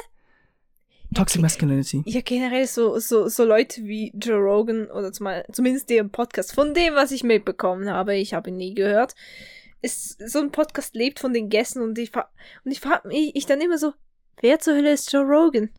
Toxic 1.15 1.41
Masculinity. 1.41 2.03
Ja, 2.05 2.21
generell 2.21 2.67
so, 2.67 2.99
so, 2.99 3.27
so 3.27 3.43
Leute 3.43 3.83
wie 3.83 4.11
Joe 4.15 4.37
Rogan 4.37 4.85
oder 4.91 5.11
zumal, 5.11 5.45
zumindest 5.51 5.89
der 5.89 6.03
Podcast, 6.03 6.53
von 6.53 6.73
dem, 6.73 6.93
was 6.93 7.11
ich 7.11 7.23
mitbekommen 7.23 7.89
habe, 7.89 8.15
ich 8.15 8.33
habe 8.33 8.49
ihn 8.49 8.57
nie 8.57 8.75
gehört, 8.75 9.15
ist 9.81 10.17
so 10.29 10.39
ein 10.39 10.51
Podcast 10.51 10.93
lebt 10.93 11.19
von 11.19 11.33
den 11.33 11.49
Gästen 11.49 11.81
und 11.81 11.97
ich, 11.97 12.11
und 12.15 12.71
ich 12.71 12.79
frage 12.79 13.07
mich 13.07 13.35
ich 13.35 13.45
dann 13.45 13.61
immer 13.61 13.77
so, 13.77 13.93
wer 14.41 14.59
zur 14.59 14.75
Hölle 14.75 14.91
ist 14.91 15.11
Joe 15.11 15.23
Rogan? 15.23 15.69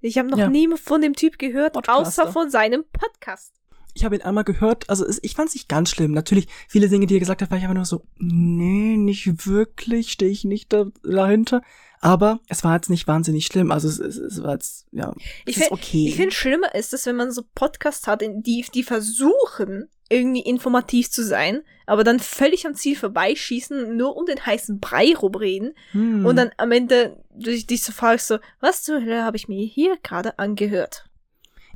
Ich 0.00 0.18
habe 0.18 0.28
noch 0.28 0.38
Ja. 0.38 0.48
nie 0.48 0.68
von 0.76 1.00
dem 1.02 1.14
Typ 1.14 1.38
gehört, 1.38 1.74
Podcaster. 1.74 2.22
außer 2.24 2.32
von 2.32 2.50
seinem 2.50 2.84
Podcast. 2.92 3.54
Ich 3.94 4.04
habe 4.04 4.14
ihn 4.14 4.22
einmal 4.22 4.44
gehört, 4.44 4.88
also 4.88 5.04
ich 5.22 5.34
fand 5.34 5.48
es 5.48 5.54
nicht 5.54 5.68
ganz 5.68 5.90
schlimm. 5.90 6.12
Natürlich, 6.12 6.46
viele 6.68 6.88
Dinge, 6.88 7.06
die 7.06 7.14
er 7.16 7.20
gesagt 7.20 7.42
hat, 7.42 7.50
war 7.50 7.58
ich 7.58 7.64
einfach 7.64 7.74
nur 7.74 7.84
so, 7.84 8.04
nee, 8.16 8.96
nicht 8.96 9.46
wirklich, 9.46 10.12
stehe 10.12 10.30
ich 10.30 10.44
nicht 10.44 10.72
da, 10.72 10.86
dahinter. 11.02 11.62
Aber 12.00 12.38
es 12.48 12.62
war 12.64 12.74
jetzt 12.76 12.90
nicht 12.90 13.08
wahnsinnig 13.08 13.46
schlimm. 13.46 13.72
Also 13.72 13.88
es, 13.88 13.98
es, 13.98 14.16
es 14.16 14.42
war 14.42 14.52
jetzt, 14.52 14.86
ja, 14.92 15.12
Ich 15.46 15.56
es 15.56 15.62
ist 15.62 15.68
find- 15.68 15.72
okay. 15.72 16.08
Ich 16.08 16.16
finde, 16.16 16.34
schlimmer 16.34 16.74
ist 16.74 16.94
es, 16.94 17.06
wenn 17.06 17.16
man 17.16 17.32
so 17.32 17.42
Podcasts 17.54 18.06
hat, 18.06 18.22
die, 18.22 18.64
die 18.72 18.82
versuchen, 18.82 19.88
irgendwie 20.10 20.40
informativ 20.42 21.10
zu 21.10 21.22
sein, 21.24 21.62
aber 21.86 22.04
dann 22.04 22.18
völlig 22.20 22.66
am 22.66 22.74
Ziel 22.74 22.96
vorbeischießen, 22.96 23.96
nur 23.96 24.16
um 24.16 24.26
den 24.26 24.44
heißen 24.46 24.78
Brei 24.80 25.12
rumreden 25.14 25.74
Hm. 25.90 26.24
und 26.24 26.36
dann 26.36 26.50
am 26.56 26.70
Ende 26.72 27.22
dich, 27.30 27.66
dich 27.66 27.82
so 27.82 27.92
fragst, 27.92 28.28
so, 28.28 28.38
was 28.60 28.84
zur 28.84 29.00
Hölle 29.00 29.24
habe 29.24 29.36
ich 29.36 29.48
mir 29.48 29.64
hier 29.66 29.96
gerade 30.02 30.38
angehört? 30.38 31.10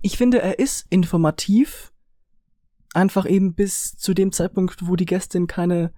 Ich 0.02 0.16
finde, 0.16 0.40
er 0.40 0.58
ist 0.58 0.86
informativ. 0.90 1.92
Einfach 2.94 3.24
eben 3.28 3.54
bis 3.54 3.96
zu 3.96 4.12
dem 4.14 4.32
Zeitpunkt, 4.32 4.86
wo 4.86 4.96
die 4.96 5.06
Gästin 5.06 5.46
keine 5.46 5.92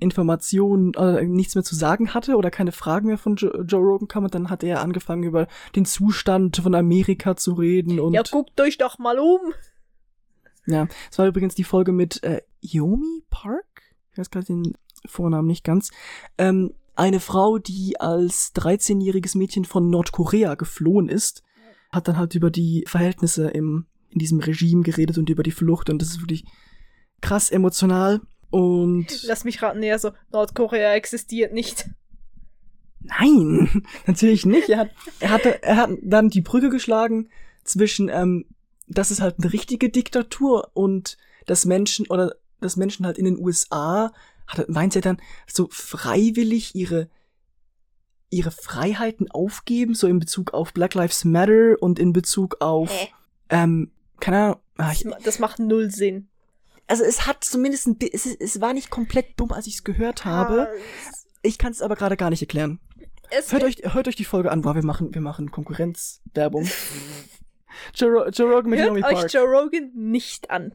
Informationen, 0.00 0.94
äh, 0.94 1.24
nichts 1.24 1.54
mehr 1.54 1.64
zu 1.64 1.74
sagen 1.74 2.14
hatte 2.14 2.36
oder 2.36 2.50
keine 2.50 2.72
Fragen 2.72 3.06
mehr 3.08 3.18
von 3.18 3.36
jo 3.36 3.50
Joe 3.62 3.80
Rogan 3.80 4.08
kam 4.08 4.24
und 4.24 4.34
dann 4.34 4.50
hat 4.50 4.64
er 4.64 4.80
angefangen 4.80 5.22
über 5.22 5.46
den 5.76 5.84
Zustand 5.84 6.56
von 6.56 6.74
Amerika 6.74 7.36
zu 7.36 7.52
reden 7.52 8.00
und 8.00 8.14
ja, 8.14 8.22
guckt 8.22 8.60
euch 8.60 8.78
doch 8.78 8.98
mal 8.98 9.18
um. 9.18 9.52
ja, 10.66 10.88
es 11.10 11.18
war 11.18 11.26
übrigens 11.26 11.54
die 11.54 11.64
Folge 11.64 11.92
mit 11.92 12.22
äh, 12.22 12.40
Yomi 12.60 13.22
Park, 13.30 13.82
ich 14.12 14.18
weiß 14.18 14.30
gerade 14.30 14.46
den 14.46 14.74
Vornamen 15.06 15.46
nicht 15.46 15.64
ganz, 15.64 15.90
ähm, 16.38 16.72
eine 16.96 17.20
Frau, 17.20 17.58
die 17.58 18.00
als 18.00 18.54
13-jähriges 18.54 19.36
Mädchen 19.38 19.64
von 19.64 19.88
Nordkorea 19.88 20.54
geflohen 20.54 21.08
ist, 21.08 21.42
hat 21.90 22.08
dann 22.08 22.18
halt 22.18 22.34
über 22.34 22.50
die 22.50 22.84
Verhältnisse 22.86 23.48
im, 23.48 23.86
in 24.10 24.18
diesem 24.18 24.40
Regime 24.40 24.82
geredet 24.82 25.16
und 25.18 25.30
über 25.30 25.42
die 25.42 25.50
Flucht 25.50 25.90
und 25.90 26.00
das 26.00 26.08
ist 26.08 26.20
wirklich 26.20 26.44
krass 27.20 27.50
emotional 27.50 28.20
und 28.50 29.06
Lass 29.24 29.44
mich 29.44 29.62
raten, 29.62 29.82
ja, 29.82 29.98
so, 29.98 30.12
Nordkorea 30.32 30.94
existiert 30.94 31.52
nicht. 31.52 31.88
Nein, 33.00 33.84
natürlich 34.06 34.44
nicht. 34.44 34.68
Er 34.68 34.78
hat, 34.78 34.90
er 35.20 35.30
hatte, 35.30 35.62
er 35.62 35.76
hat 35.76 35.90
dann 36.02 36.28
die 36.30 36.40
Brücke 36.40 36.68
geschlagen 36.68 37.28
zwischen, 37.64 38.08
ähm, 38.08 38.46
das 38.88 39.10
ist 39.10 39.20
halt 39.20 39.36
eine 39.38 39.52
richtige 39.52 39.88
Diktatur 39.88 40.70
und 40.74 41.16
dass 41.46 41.64
Menschen 41.64 42.06
oder 42.08 42.34
dass 42.60 42.76
Menschen 42.76 43.06
halt 43.06 43.18
in 43.18 43.24
den 43.24 43.38
USA, 43.38 44.12
hat, 44.46 44.68
meint 44.68 44.94
er 44.96 45.02
dann, 45.02 45.20
so 45.46 45.68
freiwillig 45.70 46.74
ihre, 46.74 47.08
ihre 48.28 48.50
Freiheiten 48.50 49.30
aufgeben, 49.30 49.94
so 49.94 50.06
in 50.06 50.18
Bezug 50.18 50.52
auf 50.52 50.72
Black 50.72 50.94
Lives 50.94 51.24
Matter 51.24 51.76
und 51.80 51.98
in 51.98 52.12
Bezug 52.12 52.56
auf, 52.60 52.90
Hä? 52.90 53.08
ähm, 53.48 53.90
keine 54.18 54.38
Ahnung, 54.38 54.56
ah, 54.76 54.92
ich, 54.92 55.04
Das, 55.04 55.22
das 55.22 55.38
macht 55.38 55.58
null 55.58 55.90
Sinn. 55.90 56.28
Also 56.86 57.04
es 57.04 57.26
hat 57.26 57.44
zumindest 57.44 57.86
ein, 57.86 57.96
es, 58.12 58.26
es 58.26 58.60
war 58.60 58.72
nicht 58.72 58.90
komplett 58.90 59.38
dumm, 59.38 59.52
als 59.52 59.66
ich 59.66 59.74
es 59.74 59.84
gehört 59.84 60.24
habe. 60.24 60.68
Ich 61.42 61.58
kann 61.58 61.72
es 61.72 61.82
aber 61.82 61.96
gerade 61.96 62.16
gar 62.16 62.30
nicht 62.30 62.42
erklären. 62.42 62.80
Es 63.30 63.52
Hört 63.52 63.62
euch, 63.62 63.76
hört 63.94 64.08
euch 64.08 64.16
die 64.16 64.24
Folge 64.24 64.50
an. 64.50 64.64
Wow, 64.64 64.74
wir 64.74 64.84
machen, 64.84 65.14
wir 65.14 65.20
machen 65.20 65.50
Konkurrenzwerbung. 65.50 66.68
Joe, 67.94 68.28
Joe 68.30 68.52
Rogan 68.52 68.70
mit 68.70 68.80
Hört 68.80 68.88
Naomi 68.88 69.04
euch 69.04 69.14
Park. 69.14 69.32
Joe 69.32 69.44
Rogan 69.46 69.92
nicht 69.94 70.50
an. 70.50 70.74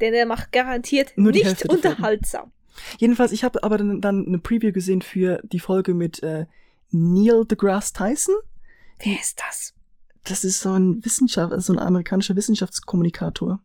Denn 0.00 0.14
er 0.14 0.26
macht 0.26 0.52
garantiert 0.52 1.12
Nur 1.16 1.32
nicht 1.32 1.68
unterhaltsam. 1.68 2.52
Jedenfalls, 2.98 3.32
ich 3.32 3.44
habe 3.44 3.62
aber 3.62 3.78
dann, 3.78 4.00
dann 4.00 4.26
eine 4.26 4.38
Preview 4.38 4.72
gesehen 4.72 5.02
für 5.02 5.40
die 5.44 5.60
Folge 5.60 5.94
mit 5.94 6.22
äh, 6.22 6.46
Neil 6.90 7.44
deGrasse 7.44 7.92
Tyson. 7.92 8.34
Wer 8.98 9.20
ist 9.20 9.40
das? 9.46 9.74
Das 10.24 10.42
ist 10.44 10.60
so 10.60 10.72
ein 10.72 11.04
Wissenschaft, 11.04 11.52
so 11.58 11.72
ein 11.72 11.78
amerikanischer 11.78 12.34
Wissenschaftskommunikator. 12.34 13.60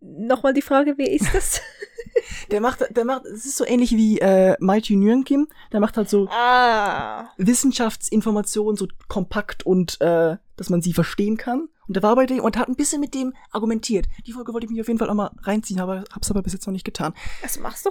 Nochmal 0.00 0.54
die 0.54 0.62
Frage, 0.62 0.94
wer 0.96 1.10
ist 1.10 1.34
das? 1.34 1.60
Der 2.50 2.60
macht, 2.60 2.84
der 2.96 3.04
macht, 3.04 3.26
es 3.26 3.44
ist 3.44 3.56
so 3.56 3.64
ähnlich 3.64 3.92
wie 3.92 4.18
äh, 4.18 4.56
Mighty 4.60 4.96
Nguyen 4.96 5.24
Kim. 5.24 5.48
Der 5.72 5.80
macht 5.80 5.96
halt 5.96 6.08
so 6.08 6.28
ah. 6.30 7.28
Wissenschaftsinformationen 7.36 8.76
so 8.76 8.88
kompakt 9.08 9.64
und 9.64 10.00
äh, 10.00 10.36
dass 10.56 10.70
man 10.70 10.82
sie 10.82 10.92
verstehen 10.92 11.36
kann. 11.36 11.68
Und 11.86 11.96
der 11.96 12.02
war 12.02 12.14
bei 12.14 12.26
dem 12.26 12.40
und 12.40 12.56
hat 12.56 12.68
ein 12.68 12.76
bisschen 12.76 13.00
mit 13.00 13.14
dem 13.14 13.32
argumentiert. 13.50 14.06
Die 14.26 14.32
Folge 14.32 14.52
wollte 14.52 14.66
ich 14.66 14.70
mich 14.70 14.80
auf 14.80 14.88
jeden 14.88 14.98
Fall 14.98 15.10
auch 15.10 15.14
mal 15.14 15.30
reinziehen, 15.42 15.80
aber 15.80 16.04
hab's 16.12 16.30
aber 16.30 16.42
bis 16.42 16.52
jetzt 16.52 16.66
noch 16.66 16.72
nicht 16.72 16.84
getan. 16.84 17.14
Was 17.42 17.58
machst 17.58 17.86
du? 17.86 17.90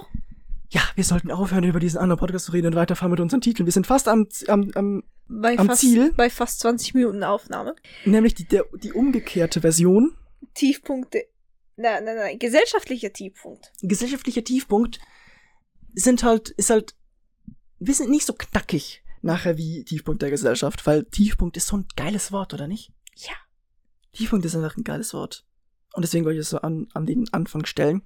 Ja, 0.70 0.82
wir 0.94 1.04
sollten 1.04 1.32
aufhören, 1.32 1.64
über 1.64 1.80
diesen 1.80 1.98
anderen 1.98 2.18
Podcast 2.18 2.46
zu 2.46 2.52
reden 2.52 2.68
und 2.68 2.76
weiterfahren 2.76 3.10
mit 3.10 3.20
unseren 3.20 3.40
Titeln. 3.40 3.66
Wir 3.66 3.72
sind 3.72 3.88
fast 3.88 4.06
am, 4.08 4.28
am, 4.46 4.70
am 4.74 5.02
Bei 5.26 5.58
Am 5.58 5.66
fast, 5.66 5.80
Ziel? 5.80 6.12
Bei 6.16 6.30
fast 6.30 6.60
20 6.60 6.94
Minuten 6.94 7.24
Aufnahme. 7.24 7.74
nämlich 8.04 8.34
die, 8.34 8.44
der, 8.44 8.64
die 8.74 8.92
umgekehrte 8.92 9.60
Version. 9.60 10.12
Tiefpunkte. 10.54 11.24
Nein, 11.80 12.04
nein, 12.04 12.16
nein. 12.16 12.38
Gesellschaftlicher 12.38 13.12
Tiefpunkt. 13.12 13.72
Gesellschaftlicher 13.80 14.44
Tiefpunkt 14.44 15.00
sind 15.94 16.22
halt, 16.22 16.50
ist 16.50 16.68
halt, 16.70 16.94
wir 17.78 17.94
sind 17.94 18.10
nicht 18.10 18.26
so 18.26 18.34
knackig 18.34 19.02
nachher 19.22 19.56
wie 19.56 19.84
Tiefpunkt 19.84 20.20
der 20.22 20.30
Gesellschaft, 20.30 20.86
weil 20.86 21.04
Tiefpunkt 21.04 21.56
ist 21.56 21.66
so 21.68 21.78
ein 21.78 21.86
geiles 21.96 22.32
Wort, 22.32 22.52
oder 22.52 22.66
nicht? 22.66 22.92
Ja. 23.16 23.34
Tiefpunkt 24.12 24.44
ist 24.44 24.54
einfach 24.54 24.76
ein 24.76 24.84
geiles 24.84 25.14
Wort. 25.14 25.44
Und 25.94 26.02
deswegen 26.02 26.24
wollte 26.24 26.36
ich 26.38 26.42
es 26.42 26.50
so 26.50 26.58
an, 26.58 26.88
an 26.94 27.06
den 27.06 27.32
Anfang 27.32 27.64
stellen. 27.64 28.02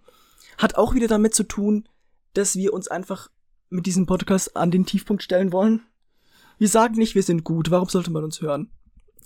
Hat 0.59 0.77
auch 0.77 0.95
wieder 0.95 1.09
damit 1.09 1.35
zu 1.35 1.43
tun, 1.43 1.89
dass 2.33 2.57
wir 2.57 2.73
uns 2.73 2.89
einfach 2.89 3.29
mit 3.71 3.87
diesem 3.87 4.07
Podcast 4.07 4.57
an 4.57 4.71
den 4.71 4.87
Tiefpunkt 4.87 5.23
stellen 5.23 5.53
wollen. 5.53 5.83
Wir 6.59 6.69
sagen 6.69 6.95
nicht, 6.95 7.15
wir 7.17 7.23
sind 7.25 7.43
gut. 7.43 7.71
Warum 7.71 7.89
sollte 7.89 8.11
man 8.13 8.23
uns 8.23 8.41
hören? 8.41 8.71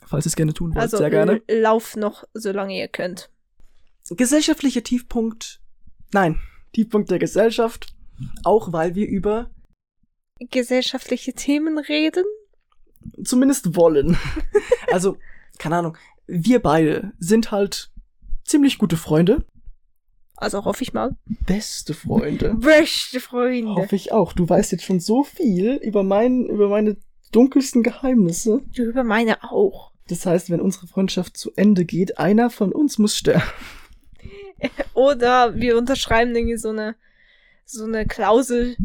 Falls 0.06 0.24
ihr 0.24 0.30
es 0.30 0.36
gerne 0.36 0.54
tun 0.54 0.70
wollt, 0.74 0.82
Also 0.82 0.96
sehr 0.96 1.10
gerne. 1.10 1.42
lauf 1.48 1.96
noch, 1.96 2.24
solange 2.32 2.78
ihr 2.78 2.88
könnt. 2.88 3.30
Gesellschaftlicher 4.10 4.82
Tiefpunkt. 4.82 5.60
Nein, 6.12 6.40
Tiefpunkt 6.72 7.10
der 7.10 7.18
Gesellschaft. 7.18 7.94
Auch 8.44 8.72
weil 8.72 8.94
wir 8.94 9.06
über 9.08 9.50
Gesellschaftliche 10.40 11.34
Themen 11.34 11.78
reden? 11.78 12.24
zumindest 13.22 13.76
wollen. 13.76 14.16
also, 14.92 15.16
keine 15.58 15.76
Ahnung. 15.76 15.96
Wir 16.26 16.60
beide 16.60 17.12
sind 17.18 17.50
halt 17.50 17.90
ziemlich 18.44 18.78
gute 18.78 18.96
Freunde. 18.96 19.44
Also 20.36 20.64
hoffe 20.64 20.82
ich 20.82 20.92
mal. 20.92 21.16
Beste 21.46 21.94
Freunde. 21.94 22.54
Beste 22.60 23.20
Freunde. 23.20 23.74
Hoffe 23.74 23.96
ich 23.96 24.12
auch. 24.12 24.32
Du 24.32 24.48
weißt 24.48 24.72
jetzt 24.72 24.84
schon 24.84 25.00
so 25.00 25.24
viel 25.24 25.74
über, 25.76 26.04
mein, 26.04 26.46
über 26.46 26.68
meine 26.68 26.96
dunkelsten 27.32 27.82
Geheimnisse. 27.82 28.62
Du 28.74 28.84
über 28.84 29.04
meine 29.04 29.42
auch. 29.42 29.92
Das 30.06 30.24
heißt, 30.24 30.50
wenn 30.50 30.60
unsere 30.60 30.86
Freundschaft 30.86 31.36
zu 31.36 31.50
Ende 31.56 31.84
geht, 31.84 32.18
einer 32.18 32.50
von 32.50 32.72
uns 32.72 32.98
muss 32.98 33.16
sterben. 33.16 33.42
Oder 34.94 35.54
wir 35.54 35.76
unterschreiben 35.76 36.34
irgendwie 36.34 36.56
so 36.56 36.70
eine, 36.70 36.96
so 37.64 37.84
eine 37.84 38.06
Klausel. 38.06 38.76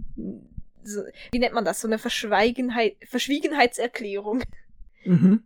So, 0.84 1.02
wie 1.32 1.40
nennt 1.40 1.54
man 1.54 1.66
das? 1.66 1.82
So 1.82 1.88
eine 1.88 2.00
Verschweigenheit, 2.00 2.98
Verschwiegenheitserklärung. 3.08 4.44
Mhm. 5.06 5.44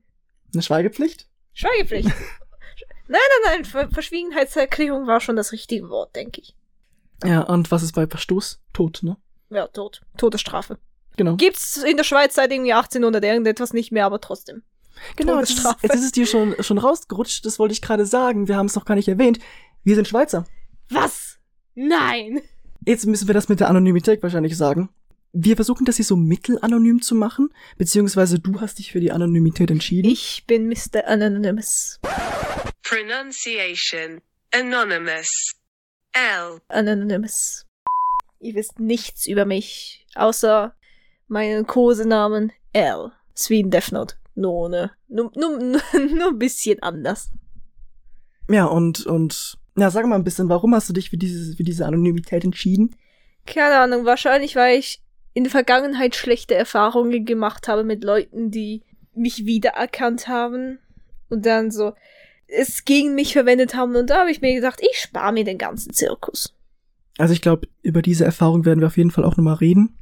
Eine 0.53 0.63
Schweigepflicht? 0.63 1.27
Schweigepflicht. 1.53 2.07
nein, 3.07 3.19
nein, 3.43 3.53
nein. 3.53 3.65
Ver 3.65 3.89
Verschwiegenheitserklärung 3.89 5.07
war 5.07 5.21
schon 5.21 5.35
das 5.35 5.51
richtige 5.51 5.89
Wort, 5.89 6.15
denke 6.15 6.41
ich. 6.41 6.55
Ja, 7.23 7.41
und 7.41 7.71
was 7.71 7.83
ist 7.83 7.93
bei 7.93 8.07
Verstoß? 8.07 8.59
Tod, 8.73 8.99
ne? 9.01 9.17
Ja, 9.49 9.67
tot. 9.67 10.01
Todesstrafe. 10.17 10.77
Genau. 11.15 11.35
Gibt's 11.35 11.77
in 11.77 11.97
der 11.97 12.03
Schweiz 12.03 12.35
seit 12.35 12.51
irgendwie 12.51 12.73
1800 12.73 13.23
irgendetwas 13.23 13.73
nicht 13.73 13.91
mehr, 13.91 14.05
aber 14.05 14.21
trotzdem. 14.21 14.61
Genau, 15.15 15.39
jetzt 15.39 15.51
ist, 15.51 15.65
jetzt 15.81 15.95
ist 15.95 16.05
es 16.05 16.11
dir 16.11 16.25
schon, 16.25 16.55
schon 16.59 16.77
rausgerutscht, 16.77 17.45
das 17.45 17.59
wollte 17.59 17.73
ich 17.73 17.81
gerade 17.81 18.05
sagen. 18.05 18.47
Wir 18.47 18.57
haben 18.57 18.65
es 18.65 18.75
noch 18.75 18.85
gar 18.85 18.95
nicht 18.95 19.07
erwähnt. 19.07 19.39
Wir 19.87 19.95
sind 19.95 20.09
Schweizer. 20.09 20.45
Was? 20.89 21.39
Nein. 21.73 22.41
Jetzt 22.85 23.05
müssen 23.05 23.27
wir 23.27 23.33
das 23.33 23.47
mit 23.47 23.61
der 23.61 23.69
Anonymität 23.69 24.21
wahrscheinlich 24.21 24.57
sagen. 24.57 24.89
Wir 25.31 25.55
versuchen 25.55 25.85
das 25.85 25.95
hier 25.95 26.03
so 26.03 26.17
mittelanonym 26.17 27.01
zu 27.01 27.15
machen, 27.15 27.53
beziehungsweise 27.77 28.37
du 28.37 28.59
hast 28.59 28.79
dich 28.79 28.91
für 28.91 28.99
die 28.99 29.13
Anonymität 29.13 29.71
entschieden. 29.71 30.11
Ich 30.11 30.43
bin 30.45 30.67
Mr. 30.67 31.07
Anonymous. 31.07 32.01
Pronunciation. 32.83 34.19
Anonymous. 34.53 35.53
L. 36.11 36.59
Anonymous. 36.67 37.65
Ihr 38.41 38.55
wisst 38.55 38.81
nichts 38.81 39.25
über 39.25 39.45
mich, 39.45 40.05
außer 40.15 40.75
meinen 41.29 41.65
Kosenamen 41.65 42.51
L. 42.73 43.13
In 43.47 43.71
Death 43.71 43.93
Note. 43.93 44.15
Nur 44.35 44.51
ohne. 44.51 44.91
Nur, 45.07 45.31
nur, 45.33 45.57
nur, 45.59 45.81
nur 45.93 46.27
ein 46.27 46.39
bisschen 46.39 46.83
anders. 46.83 47.31
Ja, 48.49 48.65
und, 48.65 49.05
und, 49.05 49.57
ja, 49.77 49.91
sag 49.91 50.05
mal 50.05 50.15
ein 50.15 50.23
bisschen, 50.23 50.49
warum 50.49 50.73
hast 50.73 50.89
du 50.89 50.93
dich 50.93 51.09
für 51.09 51.17
diese, 51.17 51.55
für 51.55 51.63
diese 51.63 51.85
Anonymität 51.85 52.43
entschieden? 52.43 52.95
Keine 53.45 53.77
Ahnung, 53.77 54.05
wahrscheinlich, 54.05 54.55
weil 54.55 54.79
ich 54.79 55.01
in 55.33 55.43
der 55.43 55.51
Vergangenheit 55.51 56.15
schlechte 56.15 56.55
Erfahrungen 56.55 57.25
gemacht 57.25 57.67
habe 57.67 57.83
mit 57.83 58.03
Leuten, 58.03 58.49
die 58.49 58.81
mich 59.13 59.45
wiedererkannt 59.45 60.27
haben 60.27 60.79
und 61.29 61.45
dann 61.45 61.71
so 61.71 61.93
es 62.47 62.85
gegen 62.85 63.13
mich 63.13 63.33
verwendet 63.33 63.75
haben. 63.75 63.95
Und 63.95 64.09
da 64.09 64.21
habe 64.21 64.31
ich 64.31 64.41
mir 64.41 64.55
gedacht, 64.55 64.79
ich 64.81 64.99
spare 64.99 65.33
mir 65.33 65.43
den 65.43 65.57
ganzen 65.57 65.93
Zirkus. 65.93 66.53
Also 67.17 67.33
ich 67.33 67.41
glaube, 67.41 67.67
über 67.81 68.01
diese 68.01 68.25
Erfahrung 68.25 68.65
werden 68.65 68.79
wir 68.79 68.87
auf 68.87 68.97
jeden 68.97 69.11
Fall 69.11 69.25
auch 69.25 69.37
nochmal 69.37 69.55
reden. 69.55 69.97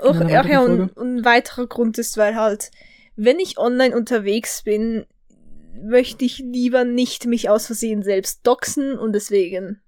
Auch, 0.00 0.14
ja, 0.28 0.60
und, 0.60 0.96
und 0.96 1.16
ein 1.16 1.24
weiterer 1.24 1.66
Grund 1.66 1.98
ist, 1.98 2.16
weil 2.16 2.36
halt, 2.36 2.70
wenn 3.16 3.40
ich 3.40 3.58
online 3.58 3.96
unterwegs 3.96 4.62
bin, 4.62 5.06
möchte 5.74 6.24
ich 6.24 6.38
lieber 6.38 6.84
nicht 6.84 7.26
mich 7.26 7.48
aus 7.48 7.66
Versehen 7.66 8.02
selbst 8.02 8.46
doxen 8.46 8.98
und 8.98 9.12
deswegen 9.12 9.80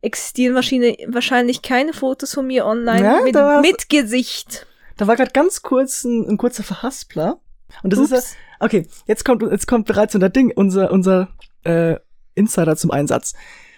existieren 0.00 0.54
wahrscheinlich 0.54 1.62
keine 1.62 1.92
Fotos 1.92 2.34
von 2.34 2.46
mir 2.46 2.66
online 2.66 3.02
Ja, 3.02 3.20
mit, 3.22 3.36
mit 3.62 3.88
Gesicht. 3.88 4.66
Da 4.96 5.06
war 5.06 5.16
gerade 5.16 5.30
ganz 5.30 5.62
kurz 5.62 6.04
ein, 6.04 6.28
ein 6.28 6.38
kurzer 6.38 6.64
Verhaspler. 6.64 7.40
Und 7.82 7.92
das 7.92 8.00
ist 8.00 8.10
ja, 8.10 8.18
Ups. 8.18 8.36
okay, 8.60 8.86
jetzt 9.06 9.24
kommt, 9.24 9.42
jetzt 9.42 9.66
kommt 9.66 9.86
bereits 9.86 10.14
unser 10.14 10.28
Ding, 10.28 10.52
unser, 10.54 10.90
unser 10.90 11.28
äh, 11.64 11.96
Insider 12.34 12.76
zum 12.76 12.90
Einsatz. 12.90 13.32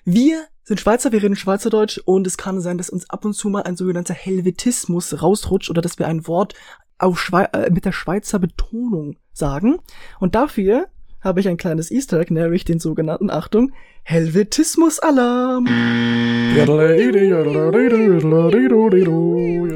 Wir 0.05 0.45
sind 0.65 0.81
Schweizer, 0.81 1.13
wir 1.13 1.23
reden 1.23 1.37
Schweizerdeutsch 1.37 1.99
und 2.05 2.27
es 2.27 2.39
kann 2.39 2.61
sein, 2.61 2.79
dass 2.79 2.91
uns 2.91 3.09
ab 3.11 3.25
und 3.25 3.35
zu 3.35 3.51
mal 3.51 3.63
ein 3.63 3.77
sogenannter 3.77 4.15
Helvetismus 4.15 5.23
rausrutscht 5.23 5.71
oder 5.71 5.83
dass 5.83 5.99
wir 5.99 6.09
ein 6.09 6.27
Wort 6.27 6.55
auf 6.99 7.31
äh, 7.33 7.71
mit 7.71 7.85
der 7.85 7.93
Schweizer 7.93 8.39
Betonung 8.39 9.17
sagen. 9.33 9.79
Und 10.21 10.35
dafür 10.35 10.89
habe 11.25 11.41
ich 11.41 11.49
ein 11.49 11.57
kleines 11.57 11.91
Easter 11.91 12.21
Egg, 12.21 12.33
nämlich 12.33 12.65
den 12.65 12.79
sogenannten, 12.79 13.31
Achtung, 13.31 13.73
Helvetismus-Alarm. 14.03 15.67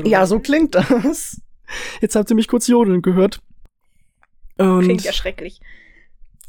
Ja, 0.07 0.27
so 0.27 0.39
klingt 0.39 0.75
das. 0.75 1.41
Jetzt 2.01 2.15
habt 2.15 2.31
ihr 2.31 2.37
mich 2.37 2.49
kurz 2.49 2.67
jodeln 2.67 3.03
gehört. 3.03 3.41
Und 4.59 4.83
Klingt 4.85 5.05
ja 5.05 5.13
schrecklich. 5.13 5.61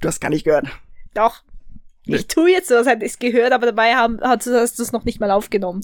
du 0.02 0.08
hast 0.08 0.20
gar 0.20 0.30
nicht 0.30 0.44
gehört. 0.44 0.68
Doch. 1.14 1.44
Ich 2.06 2.28
tue 2.28 2.50
jetzt 2.50 2.70
so, 2.70 2.76
als 2.76 2.88
hätte 2.88 3.06
ich 3.06 3.12
es 3.12 3.20
gehört, 3.20 3.52
aber 3.54 3.68
dabei 3.68 3.94
haben, 3.96 4.20
hast 4.22 4.48
du 4.48 4.52
das 4.52 4.92
noch 4.92 5.06
nicht 5.06 5.20
mal 5.20 5.30
aufgenommen. 5.32 5.82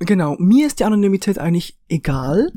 Genau, 0.00 0.36
mir 0.38 0.66
ist 0.66 0.80
die 0.80 0.84
Anonymität 0.84 1.38
eigentlich 1.38 1.78
egal, 1.88 2.52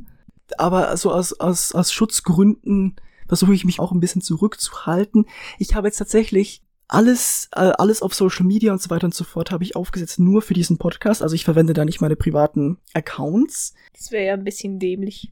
aber 0.57 0.97
so 0.97 1.13
aus, 1.13 1.39
aus, 1.39 1.73
aus 1.73 1.93
Schutzgründen 1.93 2.97
versuche 3.29 3.53
ich 3.53 3.63
mich 3.63 3.79
auch 3.79 3.93
ein 3.93 4.01
bisschen 4.01 4.21
zurückzuhalten. 4.21 5.25
Ich 5.57 5.75
habe 5.75 5.87
jetzt 5.87 5.97
tatsächlich 5.97 6.61
alles, 6.89 7.49
äh, 7.55 7.71
alles 7.77 8.01
auf 8.01 8.13
Social 8.15 8.45
Media 8.45 8.73
und 8.73 8.81
so 8.81 8.89
weiter 8.89 9.05
und 9.05 9.13
so 9.13 9.23
fort 9.23 9.51
habe 9.51 9.63
ich 9.63 9.75
aufgesetzt 9.75 10.19
nur 10.19 10.41
für 10.41 10.55
diesen 10.55 10.77
Podcast. 10.79 11.21
Also 11.21 11.35
ich 11.35 11.45
verwende 11.45 11.73
da 11.73 11.85
nicht 11.85 12.01
meine 12.01 12.15
privaten 12.15 12.77
Accounts. 12.93 13.75
Das 13.93 14.11
wäre 14.11 14.25
ja 14.25 14.33
ein 14.33 14.43
bisschen 14.43 14.79
dämlich. 14.79 15.31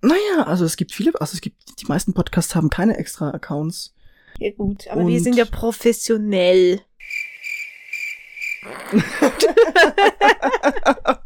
Naja, 0.00 0.44
also 0.46 0.64
es 0.64 0.76
gibt 0.76 0.92
viele, 0.92 1.12
also 1.20 1.34
es 1.34 1.40
gibt, 1.40 1.80
die 1.80 1.86
meisten 1.86 2.14
Podcasts 2.14 2.54
haben 2.54 2.70
keine 2.70 2.96
extra 2.96 3.30
Accounts. 3.30 3.94
Ja 4.38 4.52
gut, 4.52 4.86
aber 4.88 5.06
wir 5.06 5.16
Und- 5.16 5.24
sind 5.24 5.36
ja 5.36 5.44
professionell. 5.44 6.80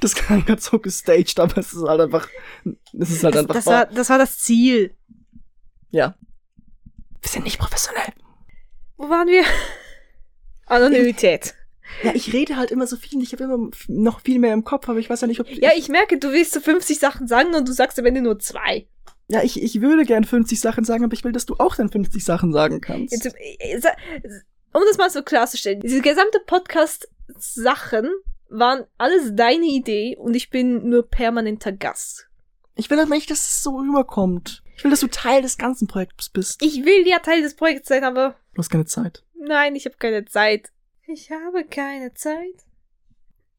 Das 0.00 0.14
klang 0.14 0.44
gerade 0.44 0.60
so 0.60 0.78
gestaged, 0.78 1.38
aber 1.40 1.58
es 1.58 1.72
ist 1.72 1.82
halt 1.86 2.00
einfach, 2.00 2.28
es 2.98 3.10
ist 3.10 3.24
halt 3.24 3.34
Das, 3.34 3.42
einfach 3.42 3.54
das, 3.54 3.66
war, 3.66 3.86
das 3.86 4.08
war 4.10 4.18
das 4.18 4.38
Ziel. 4.38 4.94
Ja. 5.90 6.16
Wir 7.22 7.28
sind 7.30 7.44
nicht 7.44 7.58
professionell. 7.58 8.12
Wo 8.96 9.08
waren 9.08 9.28
wir? 9.28 9.44
Anonymität. 10.66 11.54
Ja, 12.02 12.14
ich 12.14 12.32
rede 12.32 12.56
halt 12.56 12.70
immer 12.70 12.86
so 12.86 12.96
viel 12.96 13.16
und 13.18 13.22
ich 13.22 13.32
habe 13.32 13.44
immer 13.44 13.70
noch 13.88 14.20
viel 14.20 14.38
mehr 14.38 14.52
im 14.54 14.64
Kopf, 14.64 14.88
aber 14.88 14.98
ich 14.98 15.08
weiß 15.10 15.20
ja 15.20 15.26
nicht, 15.26 15.40
ob 15.40 15.48
Ja, 15.50 15.70
ich 15.76 15.88
merke, 15.88 16.18
du 16.18 16.32
willst 16.32 16.52
so 16.52 16.60
50 16.60 16.98
Sachen 16.98 17.28
sagen 17.28 17.54
und 17.54 17.68
du 17.68 17.72
sagst 17.72 17.98
am 17.98 18.06
Ende 18.06 18.22
nur 18.22 18.38
zwei. 18.38 18.86
ja, 19.28 19.42
ich, 19.42 19.62
ich 19.62 19.80
würde 19.80 20.04
gern 20.04 20.24
50 20.24 20.58
Sachen 20.60 20.84
sagen, 20.84 21.04
aber 21.04 21.12
ich 21.14 21.24
will, 21.24 21.32
dass 21.32 21.46
du 21.46 21.54
auch 21.58 21.76
dann 21.76 21.90
50 21.90 22.24
Sachen 22.24 22.52
sagen 22.52 22.80
kannst. 22.80 23.12
Jetzt, 23.12 23.34
äh, 23.58 23.78
sa- 23.78 23.94
um 24.72 24.82
das 24.88 24.96
mal 24.98 25.10
so 25.10 25.22
klarzustellen, 25.22 25.80
diese 25.80 26.00
gesamte 26.00 26.40
Podcast-Sachen 26.46 28.10
waren 28.58 28.84
alles 28.98 29.32
deine 29.34 29.66
Idee 29.66 30.16
und 30.16 30.34
ich 30.34 30.50
bin 30.50 30.88
nur 30.88 31.08
permanenter 31.08 31.72
Gast. 31.72 32.28
Ich 32.76 32.90
will 32.90 32.98
aber 32.98 33.14
nicht, 33.14 33.30
dass 33.30 33.40
es 33.40 33.62
so 33.62 33.76
rüberkommt. 33.78 34.62
Ich 34.76 34.82
will, 34.84 34.90
dass 34.90 35.00
du 35.00 35.06
Teil 35.08 35.42
des 35.42 35.58
ganzen 35.58 35.86
Projekts 35.86 36.28
bist. 36.28 36.60
Ich 36.62 36.84
will 36.84 37.06
ja 37.06 37.18
Teil 37.20 37.42
des 37.42 37.54
Projekts 37.54 37.88
sein, 37.88 38.04
aber 38.04 38.36
Du 38.54 38.58
hast 38.58 38.70
keine 38.70 38.86
Zeit. 38.86 39.24
nein, 39.38 39.76
ich 39.76 39.84
habe 39.86 39.96
keine 39.96 40.24
Zeit. 40.24 40.70
Ich 41.06 41.30
habe 41.30 41.64
keine 41.64 42.14
Zeit. 42.14 42.54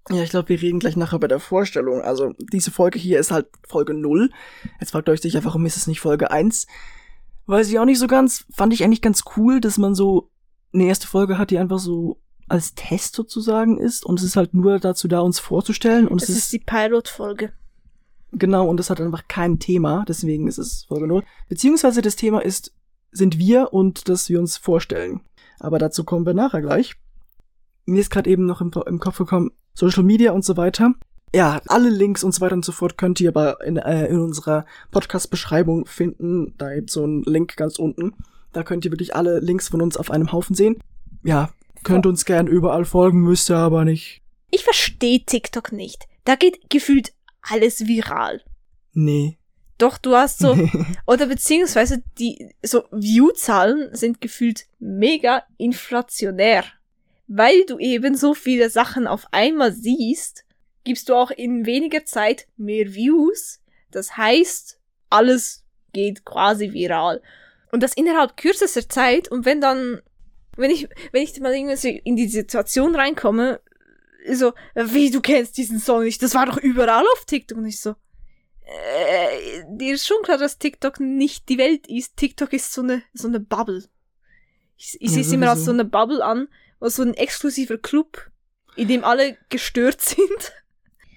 Ja, 0.09 0.21
ich 0.21 0.29
glaube, 0.29 0.49
wir 0.49 0.61
reden 0.61 0.79
gleich 0.79 0.95
nachher 0.95 1.19
bei 1.19 1.27
der 1.27 1.39
Vorstellung. 1.39 2.01
Also, 2.01 2.33
diese 2.51 2.69
Folge 2.71 2.99
hier 2.99 3.19
ist 3.19 3.31
halt 3.31 3.47
Folge 3.67 3.93
0. 3.93 4.29
Jetzt 4.79 4.91
fragt 4.91 5.09
euch 5.09 5.21
sicher, 5.21 5.43
warum 5.43 5.65
ist 5.65 5.77
es 5.77 5.87
nicht 5.87 5.99
Folge 5.99 6.29
1? 6.31 6.67
Weiß 7.47 7.69
ich 7.69 7.79
auch 7.79 7.85
nicht 7.85 7.99
so 7.99 8.07
ganz. 8.07 8.45
Fand 8.53 8.73
ich 8.73 8.83
eigentlich 8.83 9.01
ganz 9.01 9.23
cool, 9.35 9.59
dass 9.61 9.77
man 9.77 9.95
so 9.95 10.29
eine 10.73 10.85
erste 10.85 11.07
Folge 11.07 11.37
hat, 11.37 11.49
die 11.51 11.57
einfach 11.57 11.79
so 11.79 12.19
als 12.47 12.75
Test 12.75 13.15
sozusagen 13.15 13.77
ist. 13.77 14.05
Und 14.05 14.19
es 14.19 14.25
ist 14.25 14.35
halt 14.35 14.53
nur 14.53 14.79
dazu 14.79 15.07
da, 15.07 15.19
uns 15.19 15.39
vorzustellen. 15.39 16.07
Und 16.07 16.21
Es 16.21 16.29
es 16.29 16.37
ist 16.37 16.53
die 16.53 16.59
Pilot-Folge. 16.59 17.51
Genau, 18.31 18.67
und 18.67 18.77
das 18.77 18.89
hat 18.89 18.99
einfach 18.99 19.27
kein 19.27 19.59
Thema, 19.59 20.03
deswegen 20.07 20.47
ist 20.47 20.57
es 20.57 20.83
Folge 20.89 21.07
0. 21.07 21.23
Beziehungsweise 21.47 22.01
das 22.01 22.17
Thema 22.17 22.39
ist, 22.39 22.73
sind 23.11 23.37
wir 23.37 23.71
und 23.71 24.09
dass 24.09 24.29
wir 24.29 24.39
uns 24.39 24.57
vorstellen. 24.57 25.21
Aber 25.59 25.79
dazu 25.79 26.03
kommen 26.03 26.25
wir 26.25 26.33
nachher 26.33 26.61
gleich. 26.61 26.95
Mir 27.85 28.01
ist 28.01 28.09
gerade 28.09 28.29
eben 28.29 28.45
noch 28.45 28.59
im, 28.59 28.71
im 28.87 28.99
Kopf 28.99 29.19
gekommen, 29.19 29.51
Social 29.73 30.03
Media 30.03 30.33
und 30.33 30.43
so 30.43 30.57
weiter. 30.57 30.93
Ja, 31.33 31.61
alle 31.67 31.89
Links 31.89 32.23
und 32.23 32.33
so 32.33 32.41
weiter 32.41 32.55
und 32.55 32.65
so 32.65 32.71
fort 32.71 32.97
könnt 32.97 33.21
ihr 33.21 33.29
aber 33.29 33.63
in, 33.63 33.77
äh, 33.77 34.07
in 34.07 34.19
unserer 34.19 34.65
Podcast-Beschreibung 34.91 35.85
finden. 35.85 36.55
Da 36.57 36.73
gibt's 36.73 36.93
so 36.93 37.03
einen 37.03 37.23
Link 37.23 37.55
ganz 37.55 37.79
unten. 37.79 38.13
Da 38.51 38.63
könnt 38.63 38.83
ihr 38.85 38.91
wirklich 38.91 39.15
alle 39.15 39.39
Links 39.39 39.69
von 39.69 39.81
uns 39.81 39.95
auf 39.97 40.11
einem 40.11 40.31
Haufen 40.31 40.55
sehen. 40.55 40.77
Ja, 41.23 41.49
könnt 41.85 42.05
uns 42.05 42.25
gern 42.25 42.47
überall 42.47 42.83
folgen, 42.83 43.21
müsst 43.21 43.49
ihr 43.49 43.57
aber 43.57 43.85
nicht. 43.85 44.21
Ich 44.51 44.63
verstehe 44.63 45.23
TikTok 45.25 45.71
nicht. 45.71 46.07
Da 46.25 46.35
geht 46.35 46.69
gefühlt 46.69 47.13
alles 47.41 47.87
viral. 47.87 48.41
Nee. 48.93 49.37
Doch, 49.77 49.97
du 49.97 50.15
hast 50.15 50.39
so, 50.39 50.57
oder 51.07 51.27
beziehungsweise 51.27 52.03
die, 52.17 52.53
so 52.63 52.83
View-Zahlen 52.91 53.95
sind 53.95 54.21
gefühlt 54.21 54.65
mega 54.79 55.43
inflationär. 55.57 56.63
Weil 57.27 57.65
du 57.65 57.79
eben 57.79 58.15
so 58.15 58.33
viele 58.33 58.69
Sachen 58.69 59.07
auf 59.07 59.25
einmal 59.31 59.71
siehst, 59.73 60.45
gibst 60.83 61.09
du 61.09 61.15
auch 61.15 61.31
in 61.31 61.65
weniger 61.65 62.05
Zeit 62.05 62.47
mehr 62.55 62.93
Views. 62.93 63.59
Das 63.91 64.15
heißt, 64.15 64.79
alles 65.09 65.63
geht 65.91 66.25
quasi 66.25 66.73
viral. 66.73 67.21
Und 67.71 67.81
das 67.83 67.93
innerhalb 67.93 68.37
kürzester 68.37 68.87
Zeit. 68.87 69.29
Und 69.29 69.45
wenn 69.45 69.59
dann, 69.59 70.01
wenn 70.55 70.71
ich, 70.71 70.87
wenn 71.11 71.23
ich 71.23 71.39
mal 71.39 71.53
irgendwie 71.53 71.75
so 71.75 71.87
in 71.87 72.15
die 72.15 72.27
Situation 72.27 72.95
reinkomme, 72.95 73.59
so, 74.33 74.53
wie, 74.75 75.11
du 75.11 75.21
kennst 75.21 75.57
diesen 75.57 75.79
Song 75.79 76.03
nicht, 76.03 76.21
das 76.21 76.35
war 76.35 76.45
doch 76.45 76.57
überall 76.57 77.05
auf 77.13 77.25
TikTok. 77.25 77.57
Und 77.57 77.65
ich 77.65 77.79
so, 77.79 77.95
äh, 78.65 79.63
dir 79.69 79.93
ist 79.93 80.07
schon 80.07 80.21
klar, 80.23 80.37
dass 80.37 80.57
TikTok 80.57 80.99
nicht 80.99 81.49
die 81.49 81.57
Welt 81.57 81.87
ist. 81.87 82.17
TikTok 82.17 82.53
ist 82.53 82.73
so 82.73 82.81
eine, 82.81 83.03
so 83.13 83.27
eine 83.27 83.39
Bubble. 83.39 83.83
Ich, 84.77 84.97
ich 84.99 85.09
Ja, 85.09 85.13
sehe 85.13 85.21
es 85.21 85.31
immer 85.31 85.49
als 85.49 85.65
so 85.65 85.71
eine 85.71 85.85
Bubble 85.85 86.23
an, 86.23 86.47
was 86.79 86.95
so 86.95 87.03
ein 87.03 87.13
exklusiver 87.13 87.77
Club, 87.77 88.29
in 88.75 88.87
dem 88.87 89.03
alle 89.03 89.37
gestört 89.49 90.01
sind. 90.01 90.53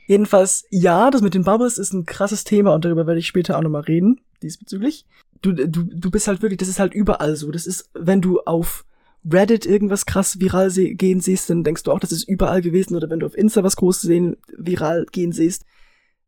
Jedenfalls, 0.07 0.65
ja, 0.71 1.11
das 1.11 1.23
mit 1.23 1.35
den 1.35 1.45
Bubbles 1.45 1.79
ist 1.79 1.93
ein 1.93 2.07
krasses 2.07 2.45
Thema 2.45 2.75
und 2.75 2.85
darüber 2.85 3.07
werde 3.07 3.21
ich 3.21 3.27
später 3.27 3.59
auch 3.59 3.63
nochmal 3.63 3.83
reden, 3.83 4.21
diesbezüglich. 4.43 5.07
Du, 5.43 5.53
du, 5.53 5.67
du 5.67 6.11
bist 6.11 6.29
halt 6.29 6.43
wirklich, 6.43 6.59
das 6.59 6.69
ist 6.69 6.81
halt 6.81 6.95
überall 6.95 7.37
so. 7.37 7.51
Das 7.51 7.67
ist, 7.67 7.91
wenn 7.95 8.21
du 8.21 8.41
auf 8.41 8.85
Reddit 9.31 9.67
irgendwas 9.67 10.07
krass 10.07 10.41
viral 10.41 10.71
gehen 10.71 11.21
siehst, 11.21 11.51
dann 11.51 11.65
denkst 11.65 11.83
du 11.83 11.93
auch, 11.93 12.01
das 12.01 12.13
ist 12.13 12.29
überall 12.29 12.63
gewesen. 12.63 12.97
Oder 12.97 13.11
wenn 13.11 13.21
du 13.21 13.27
auf 13.27 13.37
Insta 13.37 13.63
was 13.63 13.77
groß 13.77 14.01
sehen, 14.01 14.37
viral 14.57 15.07
gehen 15.11 15.33
siehst. 15.33 15.65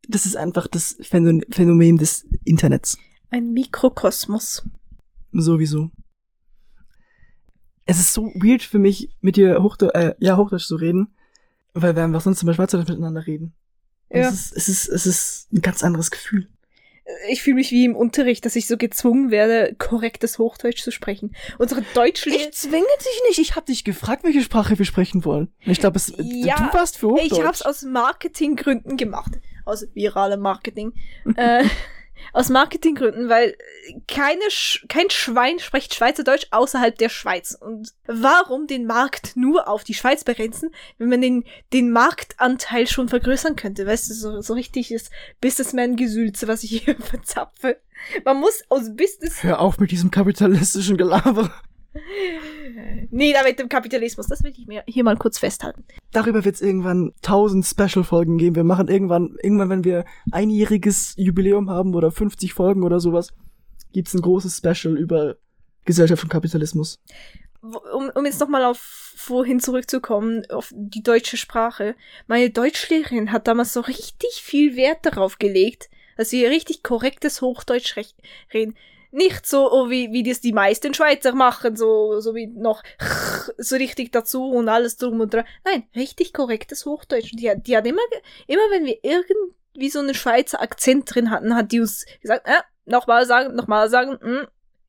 Das 0.07 0.25
ist 0.25 0.35
einfach 0.35 0.67
das 0.67 0.97
Phänomen 1.01 1.43
Phänomen 1.49 1.97
des 1.97 2.25
Internets. 2.43 2.97
Ein 3.29 3.53
Mikrokosmos. 3.53 4.63
Sowieso. 5.31 5.91
Es 7.85 7.99
ist 7.99 8.13
so 8.13 8.25
weird 8.35 8.61
für 8.61 8.79
mich, 8.79 9.09
mit 9.21 9.35
dir 9.35 9.61
Hochdeutsch, 9.61 9.95
äh, 9.95 10.15
ja, 10.19 10.37
Hochdeutsch 10.37 10.65
zu 10.65 10.75
reden, 10.75 11.15
weil 11.73 11.95
wir 11.95 12.03
einfach 12.03 12.21
sonst 12.21 12.41
immer 12.43 12.53
Schweizerdeutsch 12.53 12.89
miteinander 12.89 13.25
reden. 13.25 13.53
Ja. 14.09 14.29
Es, 14.29 14.51
ist, 14.51 14.57
es, 14.57 14.67
ist, 14.67 14.89
es 14.89 15.05
ist 15.05 15.53
ein 15.53 15.61
ganz 15.61 15.83
anderes 15.83 16.11
Gefühl. 16.11 16.47
Ich 17.29 17.41
fühle 17.41 17.55
mich 17.55 17.71
wie 17.71 17.85
im 17.85 17.95
Unterricht, 17.95 18.45
dass 18.45 18.55
ich 18.55 18.67
so 18.67 18.77
gezwungen 18.77 19.31
werde, 19.31 19.75
korrektes 19.77 20.37
Hochdeutsch 20.37 20.83
zu 20.83 20.91
sprechen. 20.91 21.35
Unsere 21.57 21.81
Deutschlehrer. 21.93 22.39
Ich 22.39 22.51
zwinge 22.53 22.85
dich 22.99 23.21
nicht. 23.27 23.39
Ich 23.39 23.55
habe 23.55 23.65
dich 23.65 23.83
gefragt, 23.83 24.23
welche 24.23 24.41
Sprache 24.41 24.77
wir 24.77 24.85
sprechen 24.85 25.25
wollen. 25.25 25.49
Ich 25.61 25.79
glaube, 25.79 25.97
es 25.97 26.13
Ja, 26.17 26.55
du 26.55 26.73
warst 26.73 26.97
für 26.97 27.09
Hochdeutsch. 27.09 27.31
Ich 27.31 27.43
hab's 27.43 27.61
aus 27.63 27.81
Marketinggründen 27.83 28.97
gemacht. 28.97 29.31
Aus 29.65 29.87
viralem 29.93 30.41
Marketing. 30.41 30.93
äh, 31.35 31.65
aus 32.33 32.49
Marketinggründen, 32.49 33.29
weil 33.29 33.55
keine 34.07 34.49
Sch 34.49 34.85
kein 34.87 35.09
Schwein 35.09 35.59
spricht 35.59 35.93
Schweizerdeutsch 35.93 36.47
außerhalb 36.51 36.97
der 36.97 37.09
Schweiz. 37.09 37.57
Und 37.59 37.93
warum 38.05 38.67
den 38.67 38.85
Markt 38.85 39.35
nur 39.35 39.67
auf 39.67 39.83
die 39.83 39.93
Schweiz 39.93 40.23
begrenzen, 40.23 40.73
wenn 40.97 41.09
man 41.09 41.21
den, 41.21 41.43
den 41.73 41.91
Marktanteil 41.91 42.87
schon 42.87 43.09
vergrößern 43.09 43.55
könnte? 43.55 43.85
Weißt 43.85 44.09
du, 44.09 44.13
so, 44.13 44.41
so 44.41 44.53
richtiges 44.53 45.09
Businessman-Gesülze, 45.41 46.47
was 46.47 46.63
ich 46.63 46.83
hier 46.83 46.95
verzapfe. 46.99 47.77
Man 48.25 48.39
muss 48.39 48.63
aus 48.69 48.95
Business 48.95 49.43
Hör 49.43 49.59
auf 49.59 49.79
mit 49.79 49.91
diesem 49.91 50.11
kapitalistischen 50.11 50.97
Gelaber. 50.97 51.53
Nee, 53.09 53.33
da 53.33 53.43
mit 53.43 53.59
dem 53.59 53.67
Kapitalismus, 53.67 54.27
das 54.27 54.43
will 54.43 54.53
ich 54.57 54.67
mir 54.67 54.83
hier 54.87 55.03
mal 55.03 55.17
kurz 55.17 55.39
festhalten. 55.39 55.83
Darüber 56.11 56.45
wird 56.45 56.55
es 56.55 56.61
irgendwann 56.61 57.13
tausend 57.21 57.65
Special-Folgen 57.65 58.37
geben. 58.37 58.55
Wir 58.55 58.63
machen 58.63 58.87
irgendwann, 58.87 59.37
irgendwann, 59.41 59.69
wenn 59.69 59.83
wir 59.83 60.05
einjähriges 60.31 61.13
Jubiläum 61.17 61.69
haben 61.69 61.93
oder 61.93 62.11
50 62.11 62.53
Folgen 62.53 62.83
oder 62.83 62.99
sowas, 62.99 63.33
gibt's 63.91 64.13
ein 64.13 64.21
großes 64.21 64.57
Special 64.57 64.97
über 64.97 65.35
Gesellschaft 65.85 66.23
und 66.23 66.29
Kapitalismus. 66.29 66.99
Um, 67.61 68.09
um 68.15 68.25
jetzt 68.25 68.39
nochmal 68.39 68.63
auf 68.63 68.79
vorhin 69.15 69.59
zurückzukommen, 69.59 70.49
auf 70.49 70.71
die 70.73 71.03
deutsche 71.03 71.37
Sprache. 71.37 71.95
Meine 72.27 72.49
Deutschlehrerin 72.49 73.31
hat 73.31 73.47
damals 73.47 73.73
so 73.73 73.81
richtig 73.81 74.41
viel 74.41 74.75
Wert 74.75 75.05
darauf 75.05 75.37
gelegt, 75.37 75.89
dass 76.17 76.31
wir 76.31 76.49
richtig 76.49 76.81
korrektes 76.81 77.41
Hochdeutsch 77.41 77.95
reden. 78.53 78.75
Nicht 79.13 79.45
so, 79.45 79.69
oh, 79.71 79.89
wie, 79.89 80.11
wie 80.13 80.23
das 80.23 80.39
die 80.39 80.53
meisten 80.53 80.93
Schweizer 80.93 81.33
machen, 81.33 81.75
so, 81.75 82.19
so 82.21 82.33
wie 82.33 82.47
noch 82.47 82.81
so 83.57 83.75
richtig 83.75 84.11
dazu 84.11 84.49
und 84.51 84.69
alles 84.69 84.95
drum 84.97 85.19
und 85.19 85.33
dran. 85.33 85.45
Nein, 85.65 85.83
richtig 85.95 86.33
korrektes 86.33 86.85
Hochdeutsch. 86.85 87.31
Die, 87.33 87.49
hat- 87.49 87.67
die 87.67 87.75
hat 87.75 87.85
immer, 87.85 88.01
immer 88.47 88.61
wenn 88.71 88.85
wir 88.85 88.97
irgendwie 89.03 89.89
so 89.89 89.99
einen 89.99 90.13
Schweizer 90.13 90.61
Akzent 90.61 91.13
drin 91.13 91.29
hatten, 91.29 91.55
hat 91.55 91.71
die 91.71 91.81
uns 91.81 92.05
gesagt, 92.21 92.47
äh, 92.47 92.61
nochmal 92.85 93.25
sagen, 93.25 93.53
nochmal 93.55 93.89
sagen, 93.89 94.13
mm, 94.21 94.47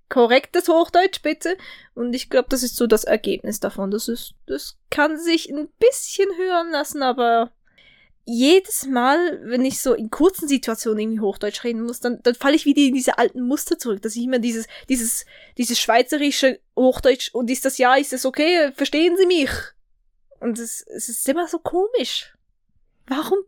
korrektes 0.09 0.69
Hochdeutsch 0.69 1.23
bitte. 1.23 1.57
Und 1.95 2.15
ich 2.15 2.31
glaube, 2.31 2.47
das 2.49 2.63
ist 2.63 2.77
so 2.77 2.87
das 2.87 3.05
Ergebnis 3.05 3.61
davon. 3.61 3.91
Das 3.91 4.07
ist, 4.09 4.35
das 4.47 4.77
kann 4.91 5.19
sich 5.19 5.51
ein 5.51 5.69
bisschen 5.79 6.29
hören 6.37 6.71
lassen, 6.71 7.03
aber 7.03 7.51
jedes 8.33 8.87
Mal, 8.87 9.41
wenn 9.45 9.65
ich 9.65 9.81
so 9.81 9.95
in 9.95 10.11
kurzen 10.11 10.49
Situationen 10.49 11.01
irgendwie 11.01 11.21
Hochdeutsch 11.21 11.65
reden 11.65 11.83
muss, 11.83 12.01
dann, 12.01 12.23
dann 12.23 12.35
falle 12.35 12.57
ich 12.57 12.65
wieder 12.65 12.81
in 12.81 12.95
diese 12.95 13.19
alten 13.19 13.47
Muster 13.47 13.79
zurück, 13.79 14.03
dass 14.03 14.17
ich 14.17 14.25
immer 14.25 14.39
dieses, 14.39 14.67
dieses, 14.89 15.27
dieses 15.59 15.79
schweizerische 15.79 16.61
Hochdeutsch 16.77 17.31
und 17.35 17.51
ist 17.51 17.65
das 17.65 17.79
ja, 17.79 17.95
ist 17.95 18.13
das 18.13 18.25
okay, 18.25 18.73
verstehen 18.73 19.17
Sie 19.17 19.27
mich? 19.27 19.51
Und 20.41 20.59
es, 20.59 20.85
es 20.89 21.09
ist 21.09 21.29
immer 21.29 21.47
so 21.47 21.59
komisch. 21.59 22.35
Warum, 23.07 23.39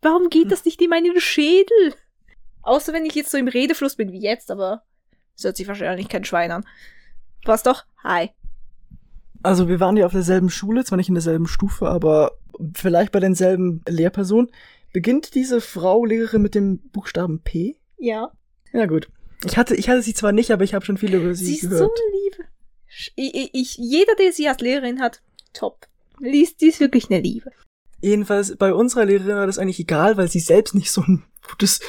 warum 0.00 0.28
geht 0.30 0.50
das 0.50 0.64
nicht 0.64 0.80
in 0.80 0.90
meinen 0.90 1.20
Schädel? 1.20 1.94
Außer 2.62 2.92
wenn 2.92 3.04
ich 3.04 3.14
jetzt 3.14 3.30
so 3.30 3.38
im 3.38 3.48
Redefluss 3.48 3.96
bin 3.96 4.12
wie 4.12 4.20
jetzt, 4.20 4.50
aber 4.50 4.84
das 5.34 5.44
hört 5.44 5.56
sich 5.56 5.66
wahrscheinlich 5.66 6.08
kein 6.08 6.24
Schwein 6.24 6.52
an. 6.52 6.66
Was 7.44 7.62
doch? 7.62 7.84
Hi. 8.04 8.30
Also 9.42 9.68
wir 9.68 9.80
waren 9.80 9.96
ja 9.96 10.06
auf 10.06 10.12
derselben 10.12 10.50
Schule, 10.50 10.84
zwar 10.84 10.96
nicht 10.96 11.08
in 11.08 11.14
derselben 11.14 11.46
Stufe, 11.46 11.88
aber 11.88 12.32
vielleicht 12.74 13.12
bei 13.12 13.20
denselben 13.20 13.82
Lehrpersonen. 13.88 14.50
Beginnt 14.92 15.34
diese 15.34 15.60
Frau 15.60 16.04
Lehrerin 16.04 16.42
mit 16.42 16.54
dem 16.54 16.78
Buchstaben 16.90 17.40
P? 17.40 17.76
Ja. 17.98 18.30
Ja 18.72 18.86
gut. 18.86 19.08
Ich 19.44 19.56
hatte, 19.56 19.74
ich 19.74 19.88
hatte 19.88 20.02
sie 20.02 20.14
zwar 20.14 20.32
nicht, 20.32 20.50
aber 20.52 20.64
ich 20.64 20.74
habe 20.74 20.84
schon 20.84 20.98
viel 20.98 21.14
über 21.14 21.34
sie, 21.34 21.46
Sie 21.46 21.54
ist 21.54 21.62
so 21.62 21.68
gehört. 21.68 21.90
eine 21.90 22.22
Liebe. 22.22 22.48
Ich, 23.16 23.34
ich, 23.34 23.50
ich, 23.54 23.76
jeder, 23.78 24.14
der 24.16 24.32
sie 24.32 24.48
als 24.48 24.60
Lehrerin 24.60 25.00
hat, 25.00 25.22
top. 25.52 25.86
Liest, 26.20 26.60
die 26.60 26.66
ist 26.66 26.78
wirklich 26.80 27.10
eine 27.10 27.20
Liebe. 27.20 27.50
Jedenfalls 28.00 28.56
bei 28.56 28.72
unserer 28.74 29.06
Lehrerin 29.06 29.36
war 29.36 29.46
das 29.46 29.58
eigentlich 29.58 29.80
egal, 29.80 30.16
weil 30.16 30.28
sie 30.28 30.40
selbst 30.40 30.74
nicht 30.74 30.90
so 30.90 31.00
ein 31.02 31.24
gutes 31.48 31.80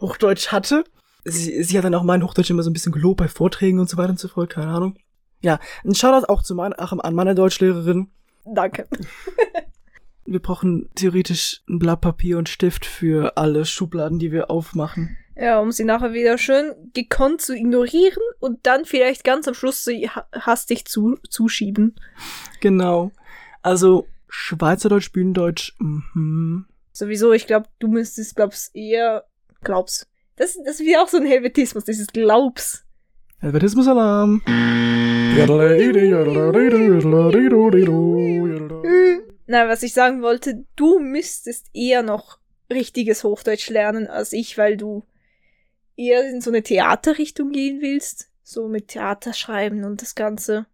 Hochdeutsch 0.00 0.48
hatte. 0.48 0.84
Sie, 1.24 1.62
sie 1.62 1.78
hat 1.78 1.84
dann 1.84 1.94
auch 1.94 2.02
mein 2.02 2.22
Hochdeutsch 2.22 2.50
immer 2.50 2.62
so 2.62 2.70
ein 2.70 2.74
bisschen 2.74 2.92
gelobt 2.92 3.18
bei 3.18 3.28
Vorträgen 3.28 3.78
und 3.78 3.88
so 3.88 3.96
weiter 3.96 4.10
und 4.10 4.18
so 4.18 4.28
fort, 4.28 4.50
keine 4.50 4.68
Ahnung. 4.72 4.96
Ja, 5.42 5.58
ein 5.84 5.94
Shoutout 5.94 6.26
auch 6.28 6.42
zu 6.42 6.54
meiner, 6.54 6.76
ach, 6.78 6.92
an 6.92 7.14
meiner 7.14 7.34
Deutschlehrerin. 7.34 8.08
Danke. 8.44 8.88
Wir 10.24 10.40
brauchen 10.40 10.88
theoretisch 10.94 11.62
ein 11.68 11.78
Blatt 11.80 12.00
Papier 12.00 12.38
und 12.38 12.48
Stift 12.48 12.86
für 12.86 13.36
alle 13.36 13.64
Schubladen, 13.64 14.20
die 14.20 14.30
wir 14.30 14.50
aufmachen. 14.52 15.16
Ja, 15.34 15.58
um 15.58 15.72
sie 15.72 15.82
nachher 15.82 16.12
wieder 16.12 16.38
schön 16.38 16.72
gekonnt 16.94 17.40
zu 17.40 17.56
ignorieren 17.56 18.22
und 18.38 18.60
dann 18.64 18.84
vielleicht 18.84 19.24
ganz 19.24 19.48
am 19.48 19.54
Schluss 19.54 19.84
sie 19.84 20.08
ha- 20.08 20.26
hastig 20.32 20.84
zu, 20.84 21.18
zuschieben. 21.28 21.96
Genau. 22.60 23.10
Also 23.62 24.06
Schweizerdeutsch, 24.28 25.10
Bühnendeutsch, 25.12 25.74
mhm. 25.80 26.66
Sowieso, 26.92 27.32
ich 27.32 27.46
glaube, 27.48 27.66
du 27.80 27.88
müsstest, 27.88 28.36
glaub's, 28.36 28.68
eher, 28.74 29.24
glaub's. 29.64 30.06
Das, 30.36 30.56
das 30.64 30.78
ist 30.78 30.86
wieder 30.86 31.02
auch 31.02 31.08
so 31.08 31.16
ein 31.16 31.26
Helvetismus, 31.26 31.84
dieses 31.84 32.06
Glaubs. 32.06 32.84
Helvetismus-Alarm. 33.40 34.40
Na, 39.46 39.68
was 39.68 39.82
ich 39.82 39.94
sagen 39.94 40.22
wollte, 40.22 40.64
du 40.76 40.98
müsstest 40.98 41.68
eher 41.72 42.02
noch 42.02 42.38
richtiges 42.70 43.24
Hochdeutsch 43.24 43.68
lernen 43.70 44.06
als 44.08 44.32
ich, 44.32 44.58
weil 44.58 44.76
du 44.76 45.04
eher 45.96 46.28
in 46.28 46.40
so 46.40 46.50
eine 46.50 46.62
Theaterrichtung 46.62 47.50
gehen 47.50 47.80
willst. 47.80 48.28
So 48.42 48.68
mit 48.68 48.88
Theater 48.88 49.32
schreiben 49.32 49.84
und 49.84 50.02
das 50.02 50.14
Ganze. 50.14 50.66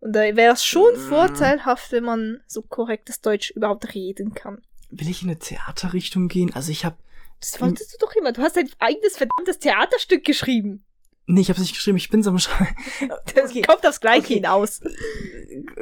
Und 0.00 0.12
da 0.14 0.20
wäre 0.36 0.54
es 0.54 0.64
schon 0.64 0.92
Mhm. 0.94 0.98
vorteilhaft, 1.08 1.92
wenn 1.92 2.04
man 2.04 2.40
so 2.46 2.62
korrektes 2.62 3.20
Deutsch 3.20 3.50
überhaupt 3.50 3.94
reden 3.94 4.34
kann. 4.34 4.62
Will 4.90 5.08
ich 5.10 5.22
in 5.22 5.28
eine 5.28 5.38
Theaterrichtung 5.38 6.28
gehen? 6.28 6.52
Also 6.54 6.70
ich 6.72 6.84
habe 6.84 6.96
Das 7.40 7.60
wolltest 7.60 7.92
du 7.94 7.98
doch 7.98 8.14
immer. 8.14 8.32
Du 8.32 8.40
hast 8.42 8.56
dein 8.56 8.70
eigenes 8.78 9.16
verdammtes 9.18 9.58
Theaterstück 9.58 10.24
geschrieben. 10.24 10.84
Nee, 11.26 11.40
ich 11.40 11.48
habe 11.48 11.60
nicht 11.60 11.74
geschrieben, 11.74 11.96
ich 11.96 12.10
bin's 12.10 12.26
am 12.26 12.38
Schreiben. 12.38 12.74
Das 13.34 13.50
Okay. 13.50 13.62
kommt 13.62 13.86
aufs 13.86 14.00
Gleiche 14.00 14.24
Okay. 14.24 14.34
hinaus. 14.34 14.80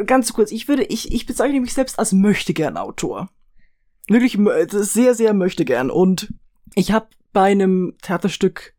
Ganz 0.06 0.32
kurz, 0.32 0.52
ich 0.52 0.68
würde, 0.68 0.84
ich, 0.84 1.12
ich 1.12 1.26
bezeichne 1.26 1.60
mich 1.60 1.74
selbst 1.74 1.98
als 1.98 2.12
möchtegern 2.12 2.76
Autor. 2.76 3.28
Wirklich 4.08 4.38
das 4.42 4.74
ist 4.74 4.92
sehr, 4.92 5.14
sehr 5.14 5.34
möchtegern. 5.34 5.90
Und 5.90 6.32
ich 6.74 6.92
habe 6.92 7.06
bei 7.32 7.50
einem 7.50 7.94
Theaterstück 8.02 8.74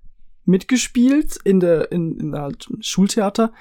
mitgespielt 0.46 1.38
in 1.44 1.60
der, 1.60 1.92
in, 1.92 2.20
in 2.20 2.32
der 2.32 2.42
halt 2.44 2.68
Schultheater. 2.82 3.54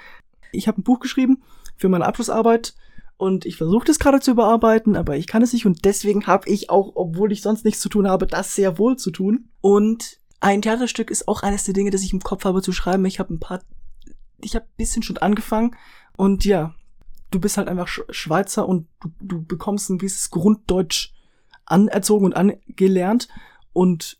Ich 0.51 0.67
habe 0.67 0.79
ein 0.81 0.83
Buch 0.83 0.99
geschrieben 0.99 1.43
für 1.75 1.89
meine 1.89 2.05
Abschlussarbeit 2.05 2.73
und 3.17 3.45
ich 3.45 3.57
versuche 3.57 3.85
das 3.85 3.99
gerade 3.99 4.19
zu 4.19 4.31
überarbeiten, 4.31 4.95
aber 4.95 5.15
ich 5.15 5.27
kann 5.27 5.41
es 5.41 5.53
nicht 5.53 5.65
und 5.65 5.85
deswegen 5.85 6.27
habe 6.27 6.49
ich 6.49 6.69
auch, 6.69 6.91
obwohl 6.95 7.31
ich 7.31 7.41
sonst 7.41 7.63
nichts 7.65 7.79
zu 7.81 7.89
tun 7.89 8.07
habe, 8.07 8.27
das 8.27 8.53
sehr 8.55 8.77
wohl 8.77 8.97
zu 8.97 9.11
tun. 9.11 9.49
Und 9.61 10.19
ein 10.43 10.61
Theaterstück 10.61 11.09
ist 11.09 11.27
auch 11.29 11.41
eines 11.41 11.63
der 11.63 11.73
Dinge, 11.73 11.89
das 11.89 12.03
ich 12.03 12.11
im 12.11 12.21
Kopf 12.21 12.43
habe 12.43 12.61
zu 12.61 12.73
schreiben. 12.73 13.05
Ich 13.05 13.19
habe 13.19 13.33
ein 13.33 13.39
paar, 13.39 13.61
ich 14.41 14.55
habe 14.55 14.65
bisschen 14.75 15.01
schon 15.01 15.17
angefangen 15.17 15.75
und 16.17 16.43
ja, 16.43 16.75
du 17.31 17.39
bist 17.39 17.55
halt 17.55 17.69
einfach 17.69 17.87
Sch 17.87 18.01
Schweizer 18.09 18.67
und 18.67 18.87
du, 18.99 19.09
du 19.21 19.43
bekommst 19.45 19.89
ein 19.89 19.99
gewisses 19.99 20.31
Grunddeutsch 20.31 21.13
anerzogen 21.65 22.25
und 22.25 22.35
angelernt 22.35 23.29
und 23.71 24.17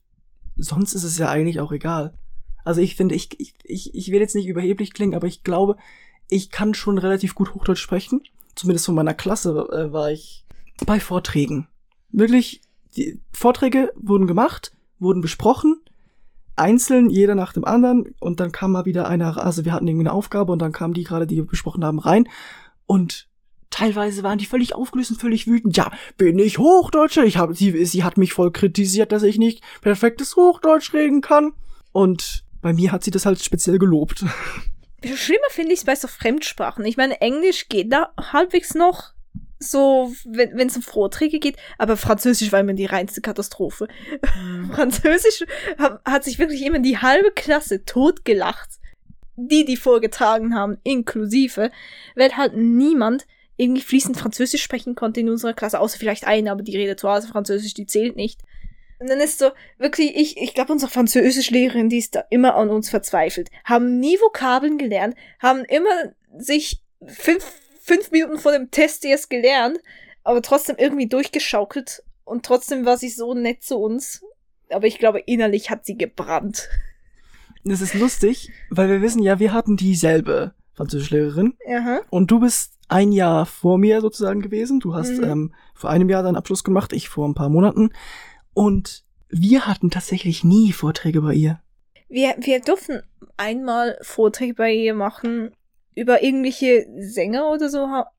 sonst 0.56 0.94
ist 0.94 1.04
es 1.04 1.18
ja 1.18 1.30
eigentlich 1.30 1.60
auch 1.60 1.74
egal. 1.74 2.18
Also 2.64 2.80
ich 2.80 2.96
finde, 2.96 3.16
ich, 3.16 3.38
ich, 3.42 3.56
ich, 3.66 3.94
ich 3.94 4.12
will 4.12 4.22
jetzt 4.22 4.36
nicht 4.36 4.48
überheblich 4.48 4.94
klingen, 4.94 5.16
aber 5.16 5.28
ich 5.28 5.44
glaube, 5.44 5.76
ich 6.30 6.52
kann 6.52 6.74
schon 6.74 6.98
relativ 6.98 7.36
gut 7.36 7.54
Hochdeutsch 7.54 7.82
sprechen. 7.82 8.22
Zumindest 8.56 8.86
von 8.86 8.96
meiner 8.96 9.14
Klasse 9.14 9.68
äh, 9.74 9.92
war 9.92 10.10
ich 10.10 10.46
bei 10.86 11.02
Vorträgen. 11.02 11.68
Wirklich, 12.12 12.62
die 12.96 13.20
Vorträge 13.34 13.92
wurden 13.98 14.26
gemacht, 14.26 14.72
wurden 15.00 15.20
besprochen, 15.22 15.83
einzeln, 16.56 17.10
jeder 17.10 17.36
nach 17.36 17.54
dem 17.54 17.66
anderen, 17.66 18.14
und 18.20 18.40
dann 18.40 18.52
kam 18.52 18.72
mal 18.72 18.86
wieder 18.86 19.08
einer, 19.08 19.44
also 19.44 19.66
wir 19.66 19.74
hatten 19.74 19.88
irgendwie 19.88 20.08
eine 20.08 20.14
Aufgabe 20.14 20.52
und 20.52 20.60
dann 20.60 20.72
kamen 20.72 20.94
die 20.94 21.04
gerade, 21.04 21.28
die 21.28 21.38
wir 21.38 21.46
besprochen 21.46 21.84
haben, 21.84 22.00
rein 22.00 22.28
und 22.86 23.28
teilweise 23.74 24.24
waren 24.24 24.38
die 24.38 24.46
völlig 24.46 24.76
aufgelöst 24.76 25.12
und 25.12 25.20
völlig 25.20 25.48
wütend. 25.48 25.76
Ja, 25.76 25.92
bin 26.18 26.38
ich 26.38 26.60
Hochdeutscher? 26.60 27.24
Ich 27.24 27.38
habe 27.38 27.56
sie, 27.56 27.86
sie 27.86 28.04
hat 28.04 28.18
mich 28.18 28.34
voll 28.34 28.52
kritisiert, 28.52 29.12
dass 29.12 29.24
ich 29.24 29.38
nicht 29.38 29.64
perfektes 29.82 30.36
Hochdeutsch 30.36 30.94
reden 30.94 31.22
kann. 31.22 31.54
Und 31.92 32.44
bei 32.62 32.74
mir 32.74 32.92
hat 32.92 33.04
sie 33.04 33.12
das 33.12 33.26
halt 33.26 33.44
speziell 33.44 33.80
gelobt. 33.80 34.26
Schlimmer 35.16 35.50
finde 35.50 35.74
ich 35.74 35.80
es 35.80 35.86
bei 35.86 35.96
so 35.96 36.08
Fremdsprachen. 36.08 36.86
Ich 36.86 36.98
meine, 36.98 37.20
Englisch 37.20 37.68
geht 37.68 37.92
da 37.92 38.14
halbwegs 38.18 38.74
noch 38.74 39.13
so, 39.72 40.14
wenn 40.26 40.68
es 40.68 40.76
um 40.76 40.82
Vorträge 40.82 41.40
geht, 41.40 41.58
aber 41.78 41.98
Französisch 41.98 42.52
war 42.52 42.60
immer 42.60 42.74
die 42.74 42.86
reinste 42.86 43.22
Katastrophe. 43.22 43.88
Französisch 44.74 45.44
hat, 45.78 46.02
hat 46.06 46.24
sich 46.24 46.40
wirklich 46.40 46.64
immer 46.64 46.80
die 46.80 46.98
halbe 46.98 47.32
Klasse 47.32 47.86
totgelacht. 47.86 48.70
Die, 49.36 49.66
die 49.66 49.78
vorgetragen 49.78 50.54
haben, 50.54 50.78
inklusive, 50.84 51.72
weil 52.16 52.38
halt 52.38 52.56
niemand 52.56 53.26
irgendwie 53.58 53.82
fließend 53.82 54.18
Französisch 54.18 54.62
sprechen 54.62 54.94
konnte 54.94 55.22
in 55.22 55.30
unserer 55.30 55.54
Klasse, 55.54 55.80
außer 55.80 55.98
vielleicht 55.98 56.26
eine, 56.26 56.52
aber 56.52 56.62
die 56.62 56.78
redet 56.78 57.00
zu 57.00 57.10
Hause 57.10 57.28
Französisch, 57.28 57.74
die 57.74 57.88
zählt 57.88 58.16
nicht. 58.16 58.42
Und 59.00 59.10
dann 59.10 59.20
ist 59.20 59.40
so, 59.40 59.52
wirklich, 59.78 60.16
ich, 60.16 60.38
ich 60.38 60.54
glaube, 60.54 60.72
unsere 60.72 60.92
Französischlehrerin, 60.92 61.90
die 61.90 61.98
ist 61.98 62.16
da 62.16 62.24
immer 62.30 62.56
an 62.56 62.70
uns 62.70 62.90
verzweifelt, 62.90 63.50
haben 63.66 64.00
nie 64.00 64.18
Vokabeln 64.18 64.78
gelernt, 64.78 65.16
haben 65.40 65.66
immer 65.66 66.14
sich 66.38 66.82
fünf, 67.06 67.44
fünf 67.84 68.12
Minuten 68.12 68.40
vor 68.40 68.54
dem 68.54 68.72
Test 68.72 69.04
erst 69.06 69.30
gelernt, 69.30 69.78
aber 70.24 70.42
trotzdem 70.42 70.78
irgendwie 70.80 71.08
durchgeschaukelt 71.08 72.02
und 72.24 72.46
trotzdem 72.46 72.86
war 72.86 72.98
sie 72.98 73.10
so 73.10 73.34
nett 73.34 73.62
zu 73.64 73.78
uns. 73.78 74.24
Aber 74.70 74.88
ich 74.88 74.98
glaube, 74.98 75.20
innerlich 75.20 75.70
hat 75.70 75.86
sie 75.86 75.98
gebrannt. 75.98 76.70
Das 77.66 77.82
ist 77.82 77.94
lustig, 77.94 78.50
weil 78.70 78.90
wir 78.90 79.02
wissen 79.02 79.22
ja, 79.22 79.40
wir 79.40 79.54
hatten 79.54 79.78
dieselbe 79.78 80.54
Französischlehrerin 80.74 81.54
Aha. 81.70 82.02
und 82.10 82.32
du 82.32 82.40
bist 82.40 82.74
ein 82.88 83.12
Jahr 83.12 83.46
vor 83.46 83.78
mir 83.78 84.02
sozusagen 84.02 84.42
gewesen. 84.42 84.80
Du 84.80 84.96
hast 84.96 85.18
Mhm. 85.18 85.24
ähm, 85.24 85.54
vor 85.76 85.90
einem 85.90 86.10
Jahr 86.10 86.24
deinen 86.24 86.36
Abschluss 86.38 86.64
gemacht, 86.64 86.94
ich 86.94 87.10
vor 87.10 87.28
ein 87.28 87.36
paar 87.36 87.50
Monaten. 87.50 87.92
Und 88.54 89.04
wir 89.30 89.68
hatten 89.68 89.92
tatsächlich 89.92 90.44
nie 90.44 90.72
Vorträge 90.72 91.22
bei 91.22 91.34
ihr. 91.34 91.62
Wir, 92.10 92.36
wir 92.40 92.60
durften 92.62 93.02
einmal 93.38 93.98
Vorträge 94.02 94.54
bei 94.56 94.72
ihr 94.74 94.94
machen 94.94 95.52
über 95.96 96.24
irgendwelche 96.24 96.88
Sänger 97.00 97.50
oder 97.52 97.70
so. 97.70 97.88
ha- 97.88 98.12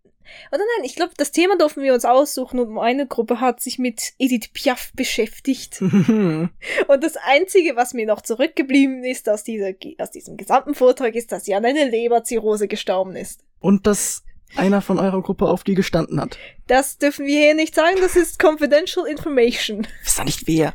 Oder 0.51 0.63
nein, 0.77 0.85
ich 0.85 0.95
glaube, 0.97 1.13
das 1.17 1.33
Thema 1.33 1.57
durften 1.57 1.83
wir 1.83 1.95
uns 1.95 2.05
aussuchen 2.05 2.59
und 2.59 2.79
eine 2.79 3.07
Gruppe 3.07 3.41
hat 3.41 3.61
sich 3.61 3.79
mit 3.79 4.13
Edith 4.19 4.49
Piaf 4.53 4.93
beschäftigt. 4.95 5.81
Und 5.83 6.51
das 6.89 7.17
Einzige, 7.17 7.77
was 7.77 7.93
mir 7.95 8.07
noch 8.07 8.23
zurückgeblieben 8.23 9.05
ist 9.05 9.29
aus, 9.29 9.45
dieser, 9.45 9.73
aus 9.99 10.11
diesem 10.11 10.37
gesamten 10.37 10.75
Vortrag, 10.75 11.15
ist, 11.15 11.31
dass 11.33 11.45
sie 11.45 11.55
an 11.55 11.65
einer 11.65 11.85
Leberzirrhose 11.87 12.69
gestorben 12.69 13.17
ist. 13.17 13.45
Und 13.61 13.87
dass 13.87 14.23
einer 14.57 14.81
von 14.83 14.99
eurer 14.99 15.21
Gruppe 15.23 15.47
auf 15.47 15.65
die 15.65 15.75
gestanden 15.75 16.21
hat. 16.21 16.39
Das 16.69 16.99
dürfen 16.99 17.27
wir 17.27 17.39
hier 17.41 17.55
nicht 17.55 17.75
sagen, 17.75 17.97
das 18.01 18.15
ist 18.17 18.41
confidential 18.43 19.07
information. 19.07 19.87
Wisst 20.05 20.21
ihr 20.21 20.25
nicht 20.25 20.47
wer? 20.47 20.75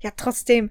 Ja, 0.00 0.10
trotzdem. 0.16 0.70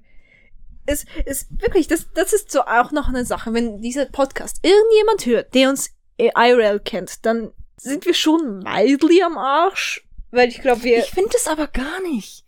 Es 0.90 1.04
ist 1.24 1.48
wirklich, 1.60 1.86
das, 1.88 2.06
das 2.14 2.32
ist 2.32 2.50
so 2.50 2.62
auch 2.62 2.90
noch 2.90 3.08
eine 3.08 3.24
Sache. 3.24 3.52
Wenn 3.54 3.80
dieser 3.80 4.06
Podcast 4.06 4.58
irgendjemand 4.62 5.24
hört, 5.26 5.54
der 5.54 5.68
uns 5.70 5.90
äh, 6.18 6.30
IRL 6.36 6.80
kennt, 6.80 7.24
dann 7.24 7.52
sind 7.76 8.04
wir 8.06 8.14
schon 8.14 8.58
mildly 8.58 9.22
am 9.22 9.38
Arsch. 9.38 10.04
Weil 10.32 10.48
ich 10.48 10.60
glaube, 10.60 10.82
wir. 10.82 10.98
Ich 10.98 11.10
finde 11.10 11.30
es 11.36 11.46
aber 11.46 11.66
gar 11.68 12.00
nicht. 12.02 12.44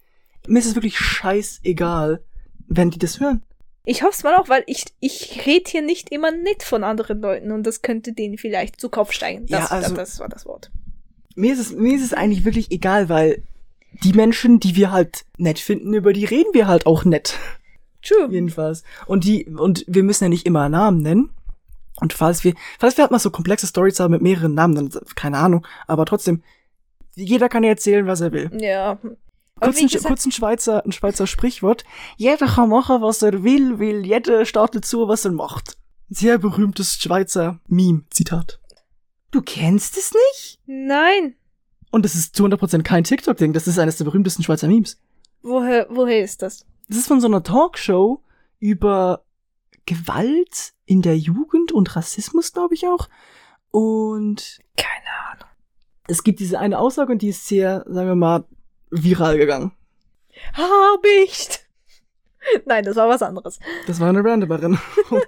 Mir 0.46 0.58
ist 0.58 0.66
es 0.66 0.74
wirklich 0.74 0.98
scheißegal, 0.98 2.22
wenn 2.68 2.90
die 2.90 2.98
das 2.98 3.20
hören. 3.20 3.42
Ich 3.84 4.02
hoffe 4.02 4.12
es 4.16 4.22
mal 4.22 4.36
auch, 4.36 4.48
weil 4.48 4.62
ich, 4.66 4.84
ich 5.00 5.44
rede 5.46 5.68
hier 5.70 5.82
nicht 5.82 6.10
immer 6.10 6.30
nett 6.30 6.62
von 6.62 6.84
anderen 6.84 7.20
Leuten 7.20 7.50
und 7.50 7.64
das 7.64 7.82
könnte 7.82 8.12
denen 8.12 8.38
vielleicht 8.38 8.80
zu 8.80 8.88
Kopf 8.88 9.12
steigen. 9.12 9.46
Das, 9.46 9.70
Ja, 9.70 9.76
also- 9.76 9.94
das, 9.94 10.10
das 10.10 10.20
war 10.20 10.28
das 10.28 10.46
Wort. 10.46 10.70
Mir 11.34 11.52
ist 11.54 11.58
es, 11.60 11.72
mir 11.72 11.96
ist 11.96 12.04
es 12.04 12.12
eigentlich 12.12 12.44
wirklich 12.44 12.70
egal, 12.70 13.08
weil 13.08 13.42
die 14.04 14.12
Menschen, 14.12 14.60
die 14.60 14.76
wir 14.76 14.92
halt 14.92 15.24
nett 15.38 15.58
finden, 15.58 15.94
über 15.94 16.12
die 16.12 16.24
reden 16.24 16.52
wir 16.54 16.66
halt 16.68 16.86
auch 16.86 17.04
nett. 17.04 17.38
True. 18.02 18.28
Jedenfalls. 18.30 18.82
Und 19.06 19.24
die, 19.24 19.46
und 19.46 19.84
wir 19.86 20.02
müssen 20.02 20.24
ja 20.24 20.28
nicht 20.28 20.46
immer 20.46 20.68
Namen 20.68 20.98
nennen. 20.98 21.30
Und 22.00 22.12
falls 22.12 22.42
wir, 22.42 22.54
falls 22.78 22.96
wir 22.96 23.02
halt 23.02 23.12
mal 23.12 23.18
so 23.18 23.30
komplexe 23.30 23.66
Stories 23.66 24.00
haben 24.00 24.10
mit 24.10 24.22
mehreren 24.22 24.54
Namen, 24.54 24.74
dann, 24.74 24.90
keine 25.14 25.38
Ahnung. 25.38 25.66
Aber 25.86 26.04
trotzdem, 26.04 26.42
jeder 27.14 27.48
kann 27.48 27.62
ja 27.62 27.70
erzählen, 27.70 28.06
was 28.06 28.20
er 28.20 28.32
will. 28.32 28.50
Ja. 28.60 28.98
Kurz 29.60 29.80
ein, 29.80 30.02
kurz 30.02 30.26
ein 30.26 30.32
Schweizer, 30.32 30.84
ein 30.84 30.92
Schweizer 30.92 31.26
Sprichwort. 31.26 31.84
Jeder 32.16 32.46
kann 32.46 32.70
machen, 32.70 33.00
was 33.02 33.22
er 33.22 33.44
will, 33.44 33.78
will 33.78 34.04
jeder 34.04 34.44
startet 34.44 34.84
zu, 34.84 35.06
was 35.06 35.24
er 35.24 35.32
macht. 35.32 35.76
Sehr 36.08 36.38
berühmtes 36.38 36.94
Schweizer 36.94 37.60
Meme-Zitat. 37.68 38.58
Du 39.30 39.40
kennst 39.40 39.96
es 39.96 40.12
nicht? 40.12 40.58
nein. 40.66 41.36
Und 41.90 42.06
das 42.06 42.14
ist 42.14 42.34
zu 42.34 42.44
100% 42.46 42.82
kein 42.82 43.04
TikTok-Ding, 43.04 43.52
das 43.52 43.68
ist 43.68 43.78
eines 43.78 43.98
der 43.98 44.06
berühmtesten 44.06 44.42
Schweizer 44.42 44.66
Memes. 44.66 44.98
Woher, 45.42 45.86
woher 45.90 46.24
ist 46.24 46.40
das? 46.42 46.64
Das 46.92 46.98
ist 46.98 47.08
von 47.08 47.22
so 47.22 47.26
einer 47.26 47.42
Talkshow 47.42 48.22
über 48.58 49.24
Gewalt 49.86 50.74
in 50.84 51.00
der 51.00 51.16
Jugend 51.16 51.72
und 51.72 51.96
Rassismus, 51.96 52.52
glaube 52.52 52.74
ich 52.74 52.86
auch. 52.86 53.08
Und 53.70 54.60
Keine 54.76 55.08
Ahnung. 55.30 55.48
es 56.06 56.22
gibt 56.22 56.38
diese 56.40 56.58
eine 56.58 56.78
Aussage 56.78 57.12
und 57.12 57.22
die 57.22 57.30
ist 57.30 57.48
sehr, 57.48 57.82
sagen 57.88 58.08
wir 58.08 58.14
mal, 58.14 58.44
viral 58.90 59.38
gegangen. 59.38 59.72
Hab 60.52 61.02
ich. 61.24 61.48
Nein, 62.66 62.84
das 62.84 62.96
war 62.96 63.08
was 63.08 63.22
anderes. 63.22 63.58
Das 63.86 63.98
war 63.98 64.10
eine 64.10 64.22
random 64.22 64.50
Erinnerung. 64.50 65.22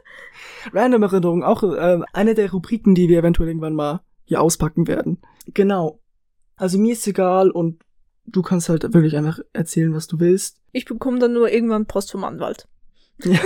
random 0.70 1.02
Erinnerung, 1.02 1.44
auch 1.44 1.62
äh, 1.62 1.98
eine 2.12 2.34
der 2.34 2.50
Rubriken, 2.52 2.94
die 2.94 3.08
wir 3.08 3.20
eventuell 3.20 3.48
irgendwann 3.48 3.74
mal 3.74 4.02
hier 4.26 4.42
auspacken 4.42 4.86
werden. 4.86 5.22
Genau. 5.46 5.98
Also 6.56 6.76
mir 6.76 6.92
ist 6.92 7.06
egal 7.06 7.50
und 7.50 7.82
du 8.26 8.42
kannst 8.42 8.68
halt 8.68 8.92
wirklich 8.94 9.16
einfach 9.16 9.40
erzählen, 9.52 9.94
was 9.94 10.06
du 10.06 10.20
willst. 10.20 10.58
Ich 10.72 10.84
bekomme 10.84 11.18
dann 11.18 11.32
nur 11.32 11.50
irgendwann 11.50 11.86
Post 11.86 12.10
vom 12.12 12.24
Anwalt. 12.24 12.66
Ja. 13.22 13.40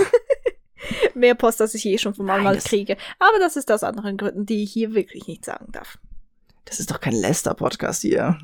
Mehr 1.13 1.35
Post, 1.35 1.61
als 1.61 1.75
ich 1.75 1.83
je 1.83 1.97
schon 1.97 2.13
vom 2.13 2.29
Anwalt 2.29 2.63
kriege. 2.63 2.97
Aber 3.19 3.39
das 3.39 3.55
ist 3.55 3.71
aus 3.71 3.83
anderen 3.83 4.17
Gründen, 4.17 4.45
die 4.45 4.63
ich 4.63 4.71
hier 4.71 4.95
wirklich 4.95 5.27
nicht 5.27 5.45
sagen 5.45 5.71
darf. 5.71 5.97
Das 6.65 6.79
ist 6.79 6.91
doch 6.91 6.99
kein 6.99 7.13
Lester-Podcast 7.15 8.01
hier. 8.01 8.37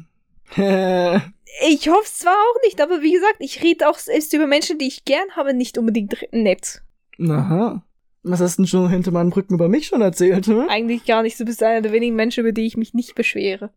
Ich 1.70 1.88
hoffe 1.88 2.04
es 2.04 2.18
zwar 2.18 2.34
auch 2.34 2.62
nicht, 2.66 2.82
aber 2.82 3.02
wie 3.02 3.14
gesagt, 3.14 3.38
ich 3.40 3.64
rede 3.64 3.88
auch 3.88 3.98
selbst 3.98 4.34
über 4.34 4.46
Menschen, 4.46 4.78
die 4.78 4.88
ich 4.88 5.06
gern 5.06 5.38
habe, 5.38 5.54
nicht 5.54 5.78
unbedingt 5.78 6.14
nett. 6.34 6.82
Aha. 7.18 7.82
Was 8.24 8.42
hast 8.42 8.58
du 8.58 8.64
denn 8.64 8.68
schon 8.68 8.90
hinter 8.90 9.12
meinen 9.12 9.30
Brücken 9.30 9.54
über 9.54 9.70
mich 9.70 9.88
schon 9.88 10.02
erzählt, 10.02 10.48
hm? 10.48 10.68
Eigentlich 10.68 11.06
gar 11.06 11.24
nicht. 11.24 11.40
Du 11.40 11.46
bist 11.46 11.64
einer 11.64 11.82
der 11.82 11.94
wenigen 11.94 12.16
Menschen, 12.16 12.42
über 12.42 12.52
die 12.52 12.66
ich 12.66 12.76
mich 12.76 12.94
nicht 12.94 13.16
beschwere. 13.16 13.70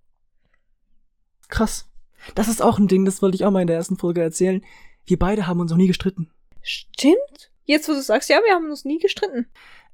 Krass. 1.49 1.89
Das 2.35 2.49
ist 2.49 2.63
auch 2.63 2.79
ein 2.79 2.89
Ding, 2.89 3.05
das 3.05 3.23
wollte 3.23 3.37
ich 3.37 3.45
auch 3.45 3.51
mal 3.51 3.61
in 3.61 3.67
der 3.67 3.77
ersten 3.77 3.97
Folge 3.97 4.23
erzählen. 4.23 4.65
Wir 5.05 5.19
beide 5.19 5.47
haben 5.47 5.61
uns 5.61 5.71
noch 5.71 5.79
nie 5.79 5.87
gestritten. 5.87 6.31
Stimmt? 6.63 7.51
Jetzt, 7.65 7.89
wo 7.89 7.93
du 7.93 8.03
sagst, 8.03 8.29
ja, 8.29 8.39
wir 8.45 8.55
haben 8.55 8.71
uns 8.71 8.85
nie 8.85 8.99
gestritten. 8.99 9.47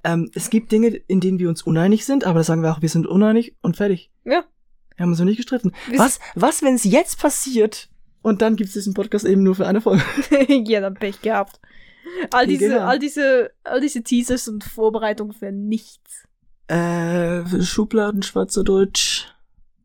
Ähm, 0.05 0.31
es 0.35 0.51
gibt 0.51 0.71
Dinge, 0.71 0.89
in 0.89 1.21
denen 1.21 1.39
wir 1.39 1.49
uns 1.49 1.63
uneinig 1.63 2.05
sind, 2.05 2.25
aber 2.25 2.41
da 2.41 2.45
sagen 2.45 2.63
wir 2.63 2.73
auch, 2.73 2.83
wir 2.83 2.89
sind 2.89 3.07
uneinig 3.07 3.57
und 3.63 3.77
fertig. 3.77 4.11
Ja. 4.25 4.45
Wir 4.97 5.03
haben 5.03 5.11
uns 5.11 5.19
noch 5.19 5.27
nicht 5.27 5.39
gestritten. 5.39 5.73
Wir 5.89 5.99
Was, 5.99 6.21
was, 6.35 6.63
wenn 6.63 6.75
es 6.75 6.85
jetzt 6.85 7.19
passiert 7.19 7.89
und 8.23 8.43
dann 8.43 8.57
gibt 8.57 8.69
es 8.69 8.75
diesen 8.75 8.95
Podcast 8.95 9.25
eben 9.25 9.43
nur 9.43 9.55
für 9.55 9.67
eine 9.67 9.81
Folge? 9.81 10.05
ja, 10.49 10.81
dann 10.81 10.95
Pech 10.95 11.21
gehabt. 11.23 11.61
All 12.31 12.47
diese, 12.47 12.69
gehabt. 12.69 12.83
all 12.83 12.99
diese, 12.99 13.51
all 13.65 13.81
diese 13.81 14.03
Teasers 14.03 14.47
und 14.47 14.63
Vorbereitungen 14.63 15.33
für 15.33 15.51
nichts. 15.51 16.27
Äh, 16.69 17.45
Schubladen, 17.63 18.23
Schweizerdeutsch. 18.23 19.27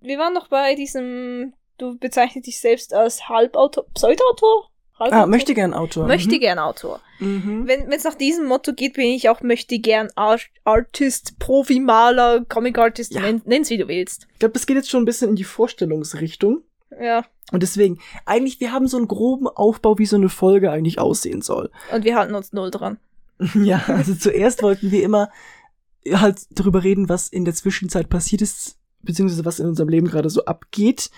Wir 0.02 0.18
waren 0.18 0.34
noch 0.34 0.48
bei 0.48 0.76
diesem, 0.76 1.54
du 1.80 1.98
bezeichnest 1.98 2.48
dich 2.48 2.60
selbst 2.60 2.94
als 2.94 3.28
Halbautor, 3.30 3.86
Pseudoautor? 3.94 4.70
Ah, 4.96 5.00
Halbautor? 5.06 5.28
möchte 5.28 5.54
gern 5.54 5.74
Autor. 5.74 6.08
Möchte 6.08 6.40
gern 6.40 6.60
Autor. 6.60 7.00
Mhm. 7.20 7.68
Wenn 7.68 7.92
es 7.92 8.04
nach 8.04 8.16
diesem 8.16 8.46
Motto 8.48 8.74
geht, 8.74 8.94
bin 8.96 9.08
ich 9.08 9.30
auch 9.30 9.42
möchte 9.42 9.80
gern 9.80 10.10
Art 10.16 10.48
Artist, 10.66 11.40
Profi-Maler, 11.40 12.46
Comic-Artist, 12.46 13.14
Ja. 13.14 13.22
nenn, 13.22 13.42
nenn's 13.46 13.70
wie 13.70 13.78
du 13.78 13.88
willst. 13.88 14.28
Ich 14.34 14.40
glaube, 14.40 14.58
es 14.58 14.66
geht 14.68 14.76
jetzt 14.76 14.90
schon 14.90 15.02
ein 15.04 15.06
bisschen 15.06 15.30
in 15.30 15.36
die 15.36 15.44
Vorstellungsrichtung. 15.46 16.64
Ja. 17.02 17.24
Und 17.52 17.64
deswegen, 17.64 18.00
eigentlich, 18.26 18.60
wir 18.60 18.72
haben 18.74 18.88
so 18.88 18.98
einen 18.98 19.08
groben 19.08 19.48
Aufbau, 19.48 19.98
wie 19.98 20.06
so 20.06 20.18
eine 20.18 20.30
Folge 20.30 20.70
eigentlich 20.72 21.00
aussehen 21.00 21.42
soll. 21.42 21.72
Und 21.94 22.04
wir 22.04 22.16
halten 22.16 22.36
uns 22.36 22.54
null 22.54 22.72
dran. 22.72 22.98
Ja, 23.56 23.82
also 23.88 24.14
zuerst 24.16 24.62
wollten 24.64 24.92
wir 24.92 25.02
immer 25.02 25.30
halt 26.12 26.40
darüber 26.52 26.84
reden, 26.84 27.08
was 27.08 27.30
in 27.30 27.46
der 27.46 27.54
Zwischenzeit 27.54 28.10
passiert 28.10 28.42
ist, 28.42 28.78
beziehungsweise 29.02 29.46
was 29.46 29.60
in 29.60 29.68
unserem 29.68 29.88
Leben 29.90 30.08
gerade 30.08 30.30
so 30.30 30.44
abgeht. 30.44 31.10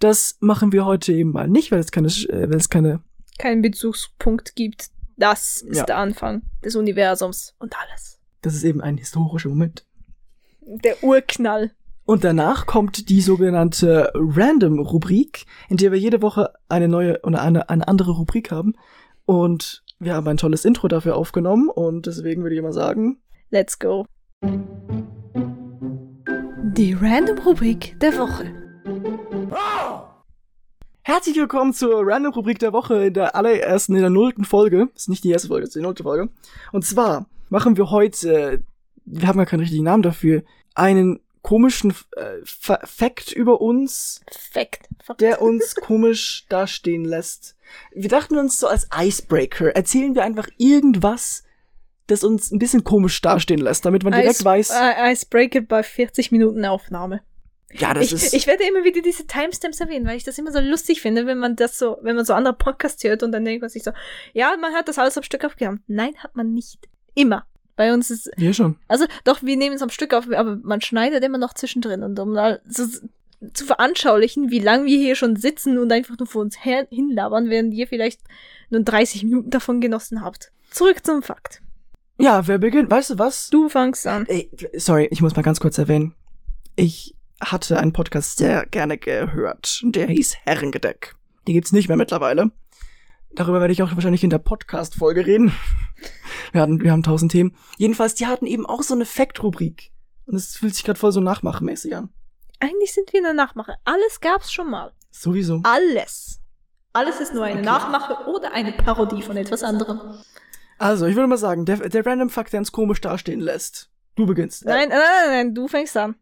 Das 0.00 0.36
machen 0.40 0.72
wir 0.72 0.84
heute 0.84 1.12
eben 1.12 1.32
mal 1.32 1.48
nicht, 1.48 1.70
weil 1.72 1.78
es 1.80 1.90
keine, 1.92 2.08
äh, 2.08 2.48
weil 2.48 2.56
es 2.56 2.68
keine, 2.68 3.00
Keinen 3.38 3.62
Bezugspunkt 3.62 4.54
gibt. 4.56 4.90
Das 5.16 5.62
ist 5.62 5.76
Ja. 5.78 5.84
der 5.84 5.96
Anfang 5.98 6.42
des 6.64 6.76
Universums 6.76 7.54
und 7.58 7.74
alles. 7.80 8.18
das 8.42 8.54
ist 8.54 8.64
eben 8.64 8.80
ein 8.80 8.96
historischer 8.98 9.48
Moment. 9.48 9.86
Der 10.60 11.02
Urknall. 11.02 11.70
Und 12.04 12.22
danach 12.24 12.66
kommt 12.66 13.08
die 13.08 13.20
sogenannte 13.22 14.10
Random-Rubrik, 14.14 15.46
in 15.68 15.78
der 15.78 15.90
wir 15.92 15.98
jede 15.98 16.20
Woche 16.22 16.52
eine 16.68 16.86
neue 16.88 17.20
oder 17.22 17.40
eine, 17.40 17.68
eine 17.70 17.88
andere 17.88 18.10
Rubrik 18.12 18.50
haben. 18.50 18.74
Und 19.24 19.82
wir 19.98 20.14
haben 20.14 20.28
ein 20.28 20.36
tolles 20.36 20.64
Intro 20.66 20.88
dafür 20.88 21.16
aufgenommen 21.16 21.68
und 21.70 22.06
deswegen 22.06 22.42
würde 22.42 22.56
ich 22.56 22.62
mal 22.62 22.72
sagen, 22.72 23.22
Let's 23.50 23.78
go. 23.78 24.04
Die 26.76 26.92
Random-Rubrik 26.92 27.98
der 28.00 28.18
Woche. 28.18 28.63
Herzlich 31.06 31.36
willkommen 31.36 31.74
zur 31.74 32.00
Random-Rubrik 32.02 32.58
der 32.58 32.72
Woche 32.72 33.06
in 33.08 33.14
der 33.14 33.34
allerersten, 33.36 33.94
in 33.94 34.00
der 34.00 34.08
nullten 34.10 34.44
Folge. 34.44 34.88
Ist 34.96 35.10
nicht 35.10 35.22
die 35.22 35.30
erste 35.30 35.48
Folge, 35.48 35.64
ist 35.66 35.74
die 35.74 35.80
nullte 35.82 36.02
Folge. 36.02 36.30
Und 36.72 36.84
zwar 36.86 37.26
machen 37.50 37.76
wir 37.76 37.90
heute 37.90 38.62
wir 39.04 39.28
haben 39.28 39.38
ja 39.38 39.44
keinen 39.44 39.60
richtigen 39.60 39.84
Namen 39.84 40.02
dafür, 40.02 40.42
einen 40.74 41.20
komischen 41.42 41.90
äh, 42.16 42.36
Fa- 42.44 42.80
Fact 42.84 43.32
über 43.32 43.60
uns, 43.60 44.22
Fact. 44.50 44.88
Fakt. 45.02 45.20
der 45.20 45.42
uns 45.42 45.74
komisch 45.80 46.46
dastehen 46.48 47.04
lässt. 47.04 47.54
Wir 47.92 48.08
dachten 48.08 48.38
uns 48.38 48.58
so 48.58 48.66
als 48.66 48.88
Icebreaker, 48.98 49.76
erzählen 49.76 50.14
wir 50.14 50.24
einfach 50.24 50.48
irgendwas, 50.56 51.44
das 52.06 52.24
uns 52.24 52.50
ein 52.50 52.58
bisschen 52.58 52.82
komisch 52.82 53.20
dastehen 53.20 53.60
lässt, 53.60 53.84
damit 53.84 54.04
man 54.04 54.14
direkt 54.14 54.36
Ice, 54.36 54.44
weiß, 54.44 54.70
äh, 54.70 55.12
Icebreaker 55.12 55.60
bei 55.60 55.82
40 55.82 56.32
Minuten 56.32 56.64
Aufnahme. 56.64 57.20
Ja, 57.78 57.94
das 57.94 58.06
Ich, 58.06 58.12
ist, 58.12 58.34
ich 58.34 58.46
werde 58.46 58.64
immer 58.64 58.84
wieder 58.84 59.02
diese 59.02 59.26
Timestamps 59.26 59.80
erwähnen, 59.80 60.06
weil 60.06 60.16
ich 60.16 60.24
das 60.24 60.38
immer 60.38 60.52
so 60.52 60.60
lustig 60.60 61.00
finde, 61.00 61.26
wenn 61.26 61.38
man 61.38 61.56
das 61.56 61.78
so, 61.78 61.98
wenn 62.02 62.16
man 62.16 62.24
so 62.24 62.34
andere 62.34 62.54
Podcasts 62.54 63.02
hört 63.04 63.22
und 63.22 63.32
dann 63.32 63.44
denkt 63.44 63.62
man 63.62 63.70
sich 63.70 63.82
so, 63.82 63.92
ja, 64.32 64.56
man 64.60 64.72
hat 64.74 64.88
das 64.88 64.98
alles 64.98 65.16
am 65.16 65.22
Stück 65.22 65.44
aufgenommen. 65.44 65.82
Nein, 65.86 66.14
hat 66.18 66.36
man 66.36 66.52
nicht. 66.52 66.88
Immer. 67.14 67.46
Bei 67.76 67.92
uns 67.92 68.10
ist, 68.10 68.30
ja 68.36 68.52
schon. 68.52 68.76
also 68.86 69.04
doch, 69.24 69.42
wir 69.42 69.56
nehmen 69.56 69.74
es 69.74 69.82
am 69.82 69.90
Stück 69.90 70.14
auf, 70.14 70.30
aber 70.30 70.56
man 70.62 70.80
schneidet 70.80 71.24
immer 71.24 71.38
noch 71.38 71.54
zwischendrin 71.54 72.04
und 72.04 72.18
um 72.20 72.32
mal 72.32 72.60
so 72.68 72.84
zu 73.52 73.66
veranschaulichen, 73.66 74.50
wie 74.50 74.60
lange 74.60 74.86
wir 74.86 74.96
hier 74.96 75.16
schon 75.16 75.36
sitzen 75.36 75.78
und 75.78 75.90
einfach 75.92 76.16
nur 76.16 76.28
vor 76.28 76.42
uns 76.42 76.64
her 76.64 76.86
hinlabern, 76.90 77.50
während 77.50 77.74
ihr 77.74 77.88
vielleicht 77.88 78.20
nur 78.70 78.82
30 78.82 79.24
Minuten 79.24 79.50
davon 79.50 79.80
genossen 79.80 80.22
habt. 80.22 80.52
Zurück 80.70 81.04
zum 81.04 81.22
Fakt. 81.22 81.60
Ja, 82.18 82.46
wer 82.46 82.58
beginnt? 82.58 82.90
Weißt 82.90 83.10
du 83.10 83.18
was? 83.18 83.50
Du 83.50 83.68
fangst 83.68 84.06
an. 84.06 84.24
Ey, 84.28 84.48
sorry, 84.74 85.08
ich 85.10 85.20
muss 85.20 85.34
mal 85.34 85.42
ganz 85.42 85.58
kurz 85.58 85.76
erwähnen. 85.78 86.14
Ich 86.76 87.13
hatte 87.40 87.78
einen 87.78 87.92
Podcast 87.92 88.38
sehr 88.38 88.66
gerne 88.66 88.98
gehört. 88.98 89.80
Der 89.84 90.06
hieß 90.08 90.36
Herrengedeck. 90.44 91.14
Die 91.46 91.52
gibt's 91.52 91.72
nicht 91.72 91.88
mehr 91.88 91.96
mittlerweile. 91.96 92.50
Darüber 93.34 93.60
werde 93.60 93.72
ich 93.72 93.82
auch 93.82 93.92
wahrscheinlich 93.94 94.24
in 94.24 94.30
der 94.30 94.38
Podcast-Folge 94.38 95.26
reden. 95.26 95.52
Wir 96.52 96.60
hatten, 96.60 96.80
wir 96.82 96.92
haben 96.92 97.02
tausend 97.02 97.32
Themen. 97.32 97.56
Jedenfalls, 97.78 98.14
die 98.14 98.26
hatten 98.26 98.46
eben 98.46 98.66
auch 98.66 98.82
so 98.82 98.94
eine 98.94 99.06
Fact-Rubrik. 99.06 99.90
Und 100.26 100.36
es 100.36 100.56
fühlt 100.56 100.74
sich 100.74 100.84
gerade 100.84 100.98
voll 100.98 101.10
so 101.12 101.20
nachmachmäßig 101.20 101.96
an. 101.96 102.10
Eigentlich 102.60 102.92
sind 102.92 103.12
wir 103.12 103.20
eine 103.24 103.34
Nachmache. 103.34 103.74
Alles 103.84 104.20
gab's 104.20 104.52
schon 104.52 104.70
mal. 104.70 104.92
Sowieso. 105.10 105.60
Alles. 105.64 106.40
Alles 106.92 107.20
ist 107.20 107.34
nur 107.34 107.44
eine 107.44 107.60
Okay. 107.60 107.64
Nachmache 107.66 108.28
oder 108.28 108.52
eine 108.52 108.72
Parodie 108.72 109.22
von 109.22 109.36
etwas 109.36 109.62
anderem. 109.62 110.00
Also, 110.78 111.06
ich 111.06 111.16
würde 111.16 111.26
mal 111.28 111.38
sagen, 111.38 111.64
der, 111.64 111.88
der 111.88 112.06
Random 112.06 112.30
Fact, 112.30 112.52
der 112.52 112.60
uns 112.60 112.70
komisch 112.72 113.00
dastehen 113.00 113.40
lässt. 113.40 113.90
Du 114.14 114.26
beginnst. 114.26 114.64
Nein, 114.64 114.88
nein, 114.90 114.98
nein, 114.98 115.30
nein, 115.30 115.54
du 115.54 115.66
fängst 115.66 115.96
an. 115.96 116.14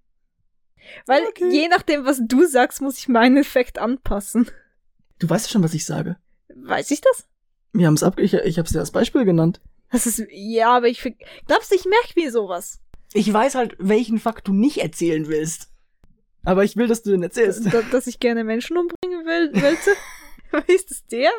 Weil 1.07 1.23
Okay. 1.29 1.51
je 1.51 1.69
nachdem, 1.69 2.05
was 2.05 2.21
du 2.27 2.47
sagst, 2.47 2.81
muss 2.81 2.99
ich 2.99 3.09
meinen 3.09 3.37
Effekt 3.37 3.79
anpassen. 3.79 4.51
Du 5.19 5.29
weißt 5.29 5.51
schon, 5.51 5.63
was 5.63 5.75
ich 5.75 5.85
sage. 5.87 6.17
Weiß 6.55 6.91
ich 6.91 7.01
das? 7.01 7.27
Wir 7.73 7.87
haben's 7.87 8.03
ab, 8.03 8.19
ich, 8.19 8.35
ich 8.35 8.59
hab's 8.59 8.73
dir 8.73 8.81
als 8.81 8.91
Beispiel 8.91 9.25
genannt. 9.25 9.61
Das 9.91 10.07
ist, 10.07 10.23
ja, 10.31 10.77
aber 10.77 10.89
ich, 10.89 11.01
glaubst 11.47 11.71
du, 11.71 11.77
ich 11.77 11.85
merke 11.85 12.13
mir 12.17 12.31
sowas? 12.33 12.81
Ich 13.15 13.33
weiß 13.33 13.55
halt, 13.55 13.77
welchen 13.79 14.19
Fakt 14.19 14.49
du 14.49 14.53
nicht 14.53 14.79
erzählen 14.79 15.29
willst. 15.29 15.69
Aber 16.45 16.65
ich 16.65 16.77
will, 16.77 16.89
dass 16.89 17.03
du 17.03 17.11
den 17.11 17.23
erzählst. 17.23 17.73
Da, 17.73 17.83
dass 17.83 18.07
ich 18.07 18.19
gerne 18.19 18.43
Menschen 18.45 18.77
umbringen 18.77 19.25
will, 19.27 19.53
wollte? 19.63 19.91
ist 20.73 20.91
das 20.91 21.07
der? 21.07 21.31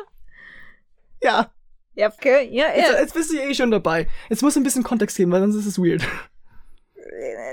Ja. 1.22 1.52
Ja, 1.94 2.12
okay, 2.12 2.48
ja, 2.50 2.66
Jetzt, 2.74 2.90
ja. 2.90 2.98
jetzt 3.00 3.14
bist 3.14 3.32
du 3.32 3.36
eh 3.36 3.54
schon 3.54 3.70
dabei. 3.70 4.08
Jetzt 4.28 4.42
musst 4.42 4.56
du 4.56 4.60
ein 4.60 4.64
bisschen 4.64 4.82
Kontext 4.82 5.16
geben, 5.16 5.30
weil 5.30 5.40
sonst 5.42 5.54
ist 5.56 5.66
es 5.66 5.78
weird. 5.78 6.02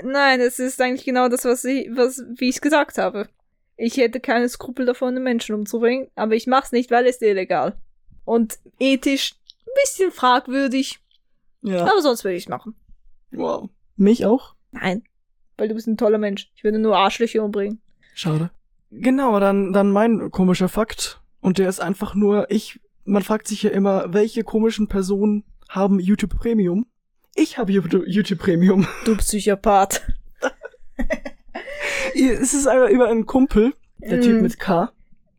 Nein, 0.02 0.40
es 0.40 0.58
ist 0.58 0.80
eigentlich 0.80 1.04
genau 1.04 1.28
das, 1.28 1.44
was 1.44 1.64
ich, 1.64 1.88
was, 1.94 2.22
wie 2.36 2.48
ich 2.48 2.56
es 2.56 2.60
gesagt 2.60 2.98
habe. 2.98 3.28
Ich 3.76 3.96
hätte 3.96 4.20
keine 4.20 4.48
Skrupel 4.48 4.86
davon, 4.86 5.08
einen 5.14 5.24
Menschen 5.24 5.54
umzubringen, 5.54 6.08
aber 6.14 6.34
ich 6.34 6.46
mach's 6.46 6.72
nicht, 6.72 6.90
weil 6.90 7.06
es 7.06 7.20
illegal. 7.20 7.76
Und 8.24 8.58
ethisch 8.78 9.34
ein 9.66 9.72
bisschen 9.84 10.12
fragwürdig, 10.12 11.00
Ja. 11.62 11.82
aber 11.82 12.00
sonst 12.02 12.24
würde 12.24 12.36
ich 12.36 12.48
machen. 12.48 12.74
Wow. 13.32 13.68
Mich 13.96 14.24
auch? 14.26 14.54
Nein, 14.72 15.02
weil 15.56 15.68
du 15.68 15.74
bist 15.74 15.86
ein 15.86 15.96
toller 15.96 16.18
Mensch. 16.18 16.50
Ich 16.54 16.64
würde 16.64 16.78
nur 16.78 16.96
Arschlöcher 16.96 17.42
umbringen. 17.44 17.80
Schade. 18.14 18.50
Genau, 18.90 19.40
dann, 19.40 19.72
dann 19.72 19.90
mein 19.90 20.30
komischer 20.30 20.68
Fakt. 20.68 21.20
Und 21.40 21.58
der 21.58 21.68
ist 21.68 21.80
einfach 21.80 22.14
nur, 22.14 22.50
ich, 22.50 22.78
man 23.04 23.22
fragt 23.22 23.48
sich 23.48 23.62
ja 23.62 23.70
immer, 23.70 24.12
welche 24.12 24.44
komischen 24.44 24.86
Personen 24.86 25.44
haben 25.68 25.98
YouTube 25.98 26.36
Premium? 26.38 26.86
Ich 27.34 27.56
habe 27.58 27.72
YouTube 27.72 28.38
Premium. 28.38 28.86
Du 29.04 29.16
Psychopath. 29.16 30.02
es 32.14 32.54
ist 32.54 32.66
einfach 32.66 32.90
über 32.90 33.08
einen 33.08 33.26
Kumpel, 33.26 33.72
der 33.98 34.20
Typ 34.20 34.38
Mm. 34.40 34.42
mit 34.42 34.58
K. 34.58 34.92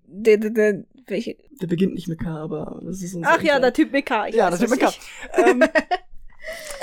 Der, 0.07 0.37
der, 0.37 0.49
der, 0.51 0.83
welche? 1.07 1.35
Der 1.61 1.67
beginnt 1.67 1.93
nicht 1.93 2.07
mit 2.07 2.19
K, 2.19 2.29
aber 2.35 2.79
das 2.83 3.01
ist 3.01 3.13
unser 3.15 3.29
Ach 3.31 3.41
ja, 3.41 3.59
der 3.59 3.73
Typ 3.73 3.91
mit 3.91 4.05
K. 4.05 4.27
Ich 4.27 4.35
Ja, 4.35 4.51
weiß, 4.51 4.59
der 4.59 4.67
Typ 4.67 4.71
mit 4.71 4.79
K. 4.79 4.91
ähm, 5.37 5.63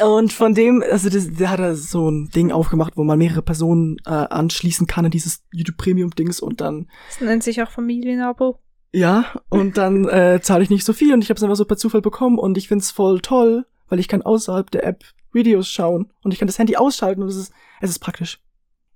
und 0.06 0.32
von 0.32 0.54
dem, 0.54 0.82
also 0.88 1.08
das, 1.10 1.32
der 1.32 1.50
hat 1.50 1.58
da 1.60 1.74
so 1.74 2.08
ein 2.10 2.30
Ding 2.30 2.52
aufgemacht, 2.52 2.96
wo 2.96 3.04
man 3.04 3.18
mehrere 3.18 3.42
Personen 3.42 3.96
äh, 4.06 4.10
anschließen 4.10 4.86
kann 4.86 5.04
in 5.04 5.10
dieses 5.10 5.42
YouTube 5.52 5.76
Premium 5.76 6.10
Dings 6.10 6.40
und 6.40 6.60
dann 6.60 6.88
Das 7.08 7.20
nennt 7.20 7.42
sich 7.42 7.62
auch 7.62 7.70
Familienabo. 7.70 8.58
ja 8.92 9.24
und 9.48 9.76
dann 9.76 10.08
äh, 10.08 10.40
zahle 10.42 10.62
ich 10.62 10.70
nicht 10.70 10.84
so 10.84 10.92
viel 10.92 11.12
und 11.12 11.22
ich 11.22 11.30
habe 11.30 11.36
es 11.38 11.42
einfach 11.42 11.56
so 11.56 11.64
per 11.64 11.76
Zufall 11.76 12.00
bekommen 12.00 12.38
und 12.38 12.56
ich 12.58 12.68
find's 12.68 12.90
voll 12.90 13.20
toll, 13.20 13.66
weil 13.90 13.98
ich 13.98 14.08
kann 14.08 14.22
außerhalb 14.22 14.70
der 14.70 14.84
App 14.84 15.04
Videos 15.32 15.68
schauen 15.68 16.10
und 16.22 16.32
ich 16.32 16.38
kann 16.38 16.48
das 16.48 16.58
Handy 16.58 16.76
ausschalten 16.76 17.22
und 17.22 17.28
es 17.28 17.36
ist 17.36 17.52
es 17.82 17.90
ist 17.90 17.98
praktisch. 17.98 18.40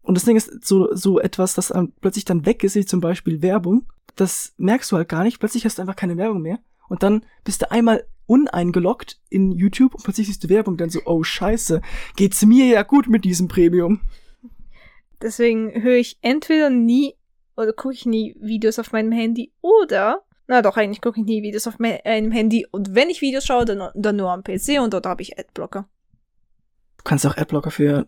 Und 0.02 0.16
das 0.16 0.24
Ding 0.24 0.36
ist 0.36 0.66
so 0.66 0.94
so 0.94 1.20
etwas, 1.20 1.54
das 1.54 1.72
plötzlich 2.00 2.24
dann 2.24 2.46
weg 2.46 2.64
ist, 2.64 2.74
wie 2.74 2.86
zum 2.86 3.00
Beispiel 3.00 3.42
Werbung. 3.42 3.86
Das 4.16 4.54
merkst 4.56 4.90
du 4.90 4.96
halt 4.96 5.08
gar 5.08 5.24
nicht. 5.24 5.38
Plötzlich 5.38 5.64
hast 5.64 5.78
du 5.78 5.82
einfach 5.82 5.96
keine 5.96 6.16
Werbung 6.16 6.40
mehr 6.40 6.58
und 6.88 7.02
dann 7.02 7.24
bist 7.44 7.62
du 7.62 7.70
einmal 7.70 8.06
uneingeloggt 8.26 9.20
in 9.28 9.52
YouTube 9.52 9.94
und 9.94 10.04
plötzlich 10.04 10.28
siehst 10.28 10.44
du 10.44 10.48
Werbung, 10.48 10.76
dann 10.76 10.90
so, 10.90 11.00
oh 11.04 11.22
scheiße, 11.22 11.82
geht's 12.16 12.44
mir 12.44 12.66
ja 12.66 12.82
gut 12.82 13.08
mit 13.08 13.24
diesem 13.24 13.48
Premium. 13.48 14.00
Deswegen 15.20 15.82
höre 15.82 15.96
ich 15.96 16.18
entweder 16.22 16.70
nie 16.70 17.14
oder 17.56 17.72
gucke 17.72 17.94
ich 17.94 18.06
nie 18.06 18.36
Videos 18.40 18.78
auf 18.78 18.92
meinem 18.92 19.12
Handy 19.12 19.52
oder, 19.60 20.22
na 20.46 20.62
doch, 20.62 20.76
eigentlich 20.76 21.00
gucke 21.00 21.20
ich 21.20 21.26
nie 21.26 21.42
Videos 21.42 21.66
auf 21.66 21.78
meinem 21.78 22.32
Handy 22.32 22.66
und 22.70 22.94
wenn 22.94 23.10
ich 23.10 23.20
Videos 23.20 23.44
schaue, 23.46 23.64
dann, 23.64 23.90
dann 23.94 24.16
nur 24.16 24.30
am 24.30 24.42
PC 24.44 24.80
und 24.82 24.92
dort 24.94 25.06
habe 25.06 25.22
ich 25.22 25.38
Adblocker. 25.38 25.88
Du 26.98 27.04
kannst 27.04 27.26
auch 27.26 27.36
Adblocker 27.36 27.70
für, 27.70 28.06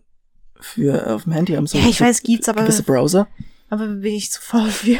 für 0.60 1.14
auf 1.14 1.24
dem 1.24 1.32
Handy 1.32 1.54
haben. 1.54 1.66
So 1.66 1.78
Ja, 1.78 1.86
ich 1.88 2.00
weiß, 2.00 2.22
gibt's, 2.22 2.48
aber- 2.48 2.62
Gewisse 2.62 2.82
Browser. 2.82 3.28
Aber 3.68 3.86
bin 3.86 4.14
ich 4.14 4.30
zu 4.30 4.40
faul 4.40 4.70
für 4.70 4.98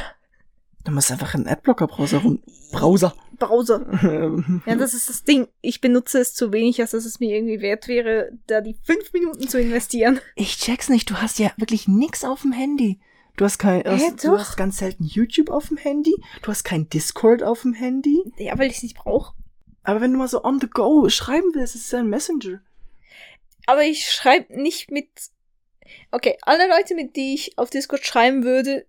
Du 0.84 0.92
musst 0.92 1.10
einfach 1.10 1.34
einen 1.34 1.48
Adblocker-Browser 1.48 2.18
rum. 2.18 2.40
Browser. 2.70 3.12
Browser. 3.40 3.80
Ja, 4.66 4.76
das 4.76 4.94
ist 4.94 5.08
das 5.08 5.24
Ding. 5.24 5.48
Ich 5.60 5.80
benutze 5.80 6.20
es 6.20 6.32
zu 6.32 6.52
wenig, 6.52 6.80
als 6.80 6.92
dass 6.92 7.04
es 7.04 7.18
mir 7.18 7.34
irgendwie 7.36 7.60
wert 7.60 7.88
wäre, 7.88 8.30
da 8.46 8.60
die 8.60 8.76
fünf 8.84 9.12
Minuten 9.12 9.48
zu 9.48 9.60
investieren. 9.60 10.20
ich 10.36 10.58
check's 10.58 10.88
nicht. 10.88 11.10
Du 11.10 11.16
hast 11.16 11.38
ja 11.40 11.50
wirklich 11.56 11.88
nix 11.88 12.24
auf 12.24 12.42
dem 12.42 12.52
Handy. 12.52 13.00
Du 13.36 13.44
hast 13.44 13.58
kein, 13.58 13.82
du 13.82 13.90
hast, 13.90 14.24
du 14.24 14.38
hast 14.38 14.56
ganz 14.56 14.78
selten 14.78 15.04
YouTube 15.04 15.50
auf 15.50 15.68
dem 15.68 15.76
Handy. 15.76 16.14
Du 16.42 16.48
hast 16.50 16.64
kein 16.64 16.88
Discord 16.88 17.42
auf 17.42 17.62
dem 17.62 17.74
Handy. 17.74 18.22
Ja, 18.38 18.58
weil 18.58 18.70
ich 18.70 18.78
es 18.78 18.82
nicht 18.82 18.96
brauche. 18.96 19.34
Aber 19.82 20.00
wenn 20.00 20.12
du 20.12 20.18
mal 20.18 20.28
so 20.28 20.42
on 20.42 20.58
the 20.60 20.68
go 20.68 21.08
schreiben 21.08 21.50
willst, 21.54 21.74
ist 21.74 21.84
es 21.84 21.90
ja 21.90 21.98
ein 21.98 22.08
Messenger. 22.08 22.60
Aber 23.66 23.82
ich 23.82 24.10
schreibe 24.10 24.60
nicht 24.60 24.90
mit. 24.90 25.08
Okay, 26.10 26.36
alle 26.42 26.68
Leute, 26.68 26.94
mit 26.94 27.14
die 27.14 27.34
ich 27.34 27.58
auf 27.58 27.70
Discord 27.70 28.04
schreiben 28.04 28.42
würde, 28.42 28.86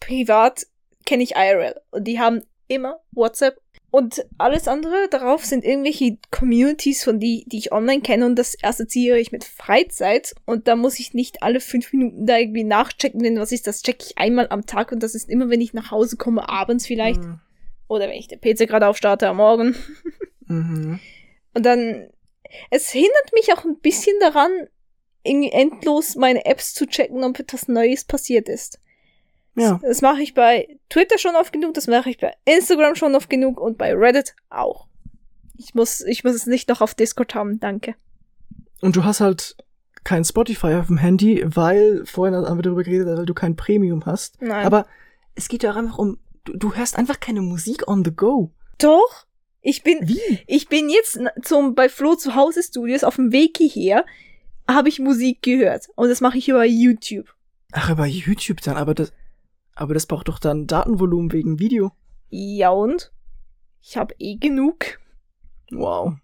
privat, 0.00 0.66
kenne 1.04 1.22
ich 1.22 1.36
IRL. 1.36 1.80
Und 1.90 2.04
die 2.04 2.18
haben 2.18 2.42
immer 2.68 3.00
WhatsApp. 3.12 3.60
Und 3.92 4.24
alles 4.38 4.68
andere 4.68 5.06
darauf 5.10 5.44
sind 5.44 5.66
irgendwelche 5.66 6.16
Communities, 6.30 7.04
von 7.04 7.20
die, 7.20 7.44
die 7.46 7.58
ich 7.58 7.72
online 7.72 8.00
kenne. 8.00 8.24
Und 8.24 8.38
das 8.38 8.56
assoziiere 8.62 9.18
ich 9.18 9.32
mit 9.32 9.44
Freizeit. 9.44 10.34
Und 10.46 10.66
da 10.66 10.76
muss 10.76 10.98
ich 10.98 11.12
nicht 11.12 11.42
alle 11.42 11.60
fünf 11.60 11.92
Minuten 11.92 12.24
da 12.24 12.38
irgendwie 12.38 12.64
nachchecken, 12.64 13.22
denn 13.22 13.38
was 13.38 13.52
ist 13.52 13.66
das? 13.66 13.82
Checke 13.82 14.06
ich 14.08 14.16
einmal 14.16 14.48
am 14.48 14.64
Tag. 14.64 14.92
Und 14.92 15.02
das 15.02 15.14
ist 15.14 15.28
immer, 15.28 15.50
wenn 15.50 15.60
ich 15.60 15.74
nach 15.74 15.90
Hause 15.90 16.16
komme, 16.16 16.48
abends 16.48 16.86
vielleicht. 16.86 17.22
Mhm. 17.22 17.40
Oder 17.86 18.08
wenn 18.08 18.16
ich 18.16 18.28
den 18.28 18.40
PC 18.40 18.66
gerade 18.66 18.88
aufstarte 18.88 19.28
am 19.28 19.36
Morgen. 19.36 19.76
Mhm. 20.46 20.98
Und 21.54 21.66
dann, 21.66 22.08
es 22.70 22.90
hindert 22.92 23.32
mich 23.34 23.52
auch 23.52 23.66
ein 23.66 23.78
bisschen 23.78 24.18
daran, 24.20 24.50
irgendwie 25.22 25.52
endlos 25.52 26.16
meine 26.16 26.46
Apps 26.46 26.72
zu 26.72 26.86
checken, 26.86 27.24
ob 27.24 27.38
etwas 27.38 27.68
Neues 27.68 28.04
passiert 28.04 28.48
ist. 28.48 28.80
Ja. 29.54 29.78
Das 29.82 30.00
mache 30.00 30.22
ich 30.22 30.34
bei 30.34 30.78
Twitter 30.88 31.18
schon 31.18 31.36
oft 31.36 31.52
genug, 31.52 31.74
das 31.74 31.86
mache 31.86 32.10
ich 32.10 32.18
bei 32.18 32.32
Instagram 32.44 32.94
schon 32.94 33.14
oft 33.14 33.28
genug 33.28 33.60
und 33.60 33.78
bei 33.78 33.94
Reddit 33.94 34.34
auch. 34.48 34.86
Ich 35.58 35.74
muss, 35.74 36.00
ich 36.00 36.24
muss 36.24 36.34
es 36.34 36.46
nicht 36.46 36.68
noch 36.68 36.80
auf 36.80 36.94
Discord 36.94 37.34
haben, 37.34 37.60
danke. 37.60 37.94
Und 38.80 38.96
du 38.96 39.04
hast 39.04 39.20
halt 39.20 39.56
kein 40.04 40.24
Spotify 40.24 40.74
auf 40.74 40.86
dem 40.88 40.98
Handy, 40.98 41.42
weil 41.44 42.04
vorhin 42.06 42.34
haben 42.34 42.58
wir 42.58 42.62
darüber 42.62 42.82
geredet, 42.82 43.06
weil 43.06 43.26
du 43.26 43.34
kein 43.34 43.56
Premium 43.56 44.04
hast. 44.06 44.40
Nein. 44.40 44.66
Aber 44.66 44.86
es 45.34 45.48
geht 45.48 45.62
ja 45.62 45.72
auch 45.72 45.76
einfach 45.76 45.98
um, 45.98 46.18
du, 46.44 46.56
du 46.56 46.74
hörst 46.74 46.96
einfach 46.98 47.20
keine 47.20 47.42
Musik 47.42 47.86
on 47.86 48.04
the 48.04 48.10
go. 48.10 48.50
Doch, 48.78 49.26
ich 49.60 49.84
bin, 49.84 50.08
Wie? 50.08 50.40
ich 50.46 50.68
bin 50.68 50.90
jetzt 50.90 51.20
zum, 51.42 51.74
bei 51.74 51.88
Flo 51.88 52.16
zu 52.16 52.34
Hause 52.34 52.62
Studios 52.62 53.04
auf 53.04 53.16
dem 53.16 53.30
Weg 53.30 53.56
hierher, 53.58 54.04
habe 54.68 54.88
ich 54.88 54.98
Musik 54.98 55.42
gehört. 55.42 55.88
Und 55.94 56.08
das 56.08 56.20
mache 56.20 56.38
ich 56.38 56.48
über 56.48 56.64
YouTube. 56.64 57.32
Ach, 57.70 57.90
über 57.90 58.06
YouTube 58.06 58.60
dann, 58.62 58.76
aber 58.76 58.94
das, 58.94 59.12
aber 59.74 59.94
das 59.94 60.06
braucht 60.06 60.28
doch 60.28 60.38
dann 60.38 60.66
Datenvolumen 60.66 61.32
wegen 61.32 61.58
Video. 61.58 61.92
Ja 62.30 62.70
und? 62.70 63.12
Ich 63.80 63.96
habe 63.96 64.14
eh 64.18 64.36
genug. 64.36 64.98
Wow. 65.70 66.14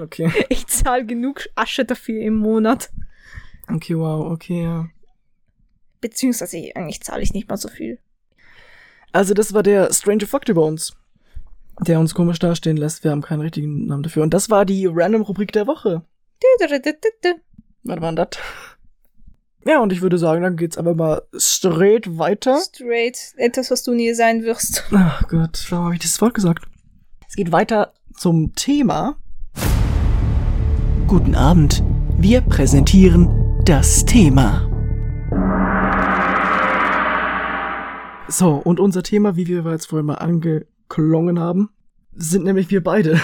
Okay. 0.00 0.32
Ich 0.48 0.66
zahle 0.66 1.04
genug 1.04 1.46
Asche 1.54 1.84
dafür 1.84 2.20
im 2.22 2.36
Monat. 2.36 2.90
Okay, 3.72 3.96
wow, 3.96 4.30
okay, 4.30 4.62
ja. 4.62 4.88
Beziehungsweise 6.00 6.70
eigentlich 6.74 7.02
zahle 7.02 7.22
ich 7.22 7.32
nicht 7.32 7.48
mal 7.48 7.56
so 7.56 7.68
viel. 7.68 7.98
Also 9.12 9.34
das 9.34 9.54
war 9.54 9.62
der 9.62 9.92
Stranger 9.92 10.26
Fuck 10.26 10.48
über 10.48 10.64
uns, 10.64 10.94
der 11.80 11.98
uns 11.98 12.14
komisch 12.14 12.38
dastehen 12.38 12.76
lässt. 12.76 13.02
Wir 13.02 13.10
haben 13.10 13.22
keinen 13.22 13.40
richtigen 13.40 13.86
Namen 13.86 14.02
dafür. 14.02 14.22
Und 14.22 14.34
das 14.34 14.50
war 14.50 14.64
die 14.64 14.86
Random-Rubrik 14.86 15.52
der 15.52 15.66
Woche. 15.66 16.02
Du, 16.40 16.66
du, 16.66 16.80
du, 16.80 16.92
du, 16.92 17.08
du. 17.22 17.40
Was 17.84 18.00
war 18.00 18.12
denn 18.12 18.16
das? 18.16 18.28
Ja, 19.66 19.80
und 19.80 19.92
ich 19.92 20.00
würde 20.00 20.16
sagen, 20.16 20.42
dann 20.42 20.56
geht's 20.56 20.78
einfach 20.78 20.94
mal 20.94 21.22
straight 21.36 22.18
weiter. 22.18 22.60
Straight. 22.60 23.18
Etwas, 23.36 23.70
was 23.72 23.82
du 23.82 23.94
nie 23.94 24.14
sein 24.14 24.44
wirst. 24.44 24.84
Ach 24.92 25.26
Gott, 25.26 25.66
warum 25.70 25.86
habe 25.86 25.94
ich 25.94 26.00
dieses 26.00 26.20
Wort 26.20 26.34
gesagt? 26.34 26.64
Es 27.28 27.34
geht 27.34 27.50
weiter 27.50 27.92
zum 28.16 28.54
Thema. 28.54 29.16
Guten 31.08 31.34
Abend. 31.34 31.82
Wir 32.16 32.42
präsentieren 32.42 33.28
das 33.64 34.04
Thema. 34.04 34.70
So, 38.28 38.50
und 38.54 38.78
unser 38.78 39.02
Thema, 39.02 39.34
wie 39.34 39.46
wir 39.48 39.68
jetzt 39.70 39.86
vorhin 39.86 40.06
mal 40.06 40.14
angeklungen 40.14 41.40
haben, 41.40 41.70
sind 42.14 42.44
nämlich 42.44 42.70
wir 42.70 42.82
beide. 42.84 43.20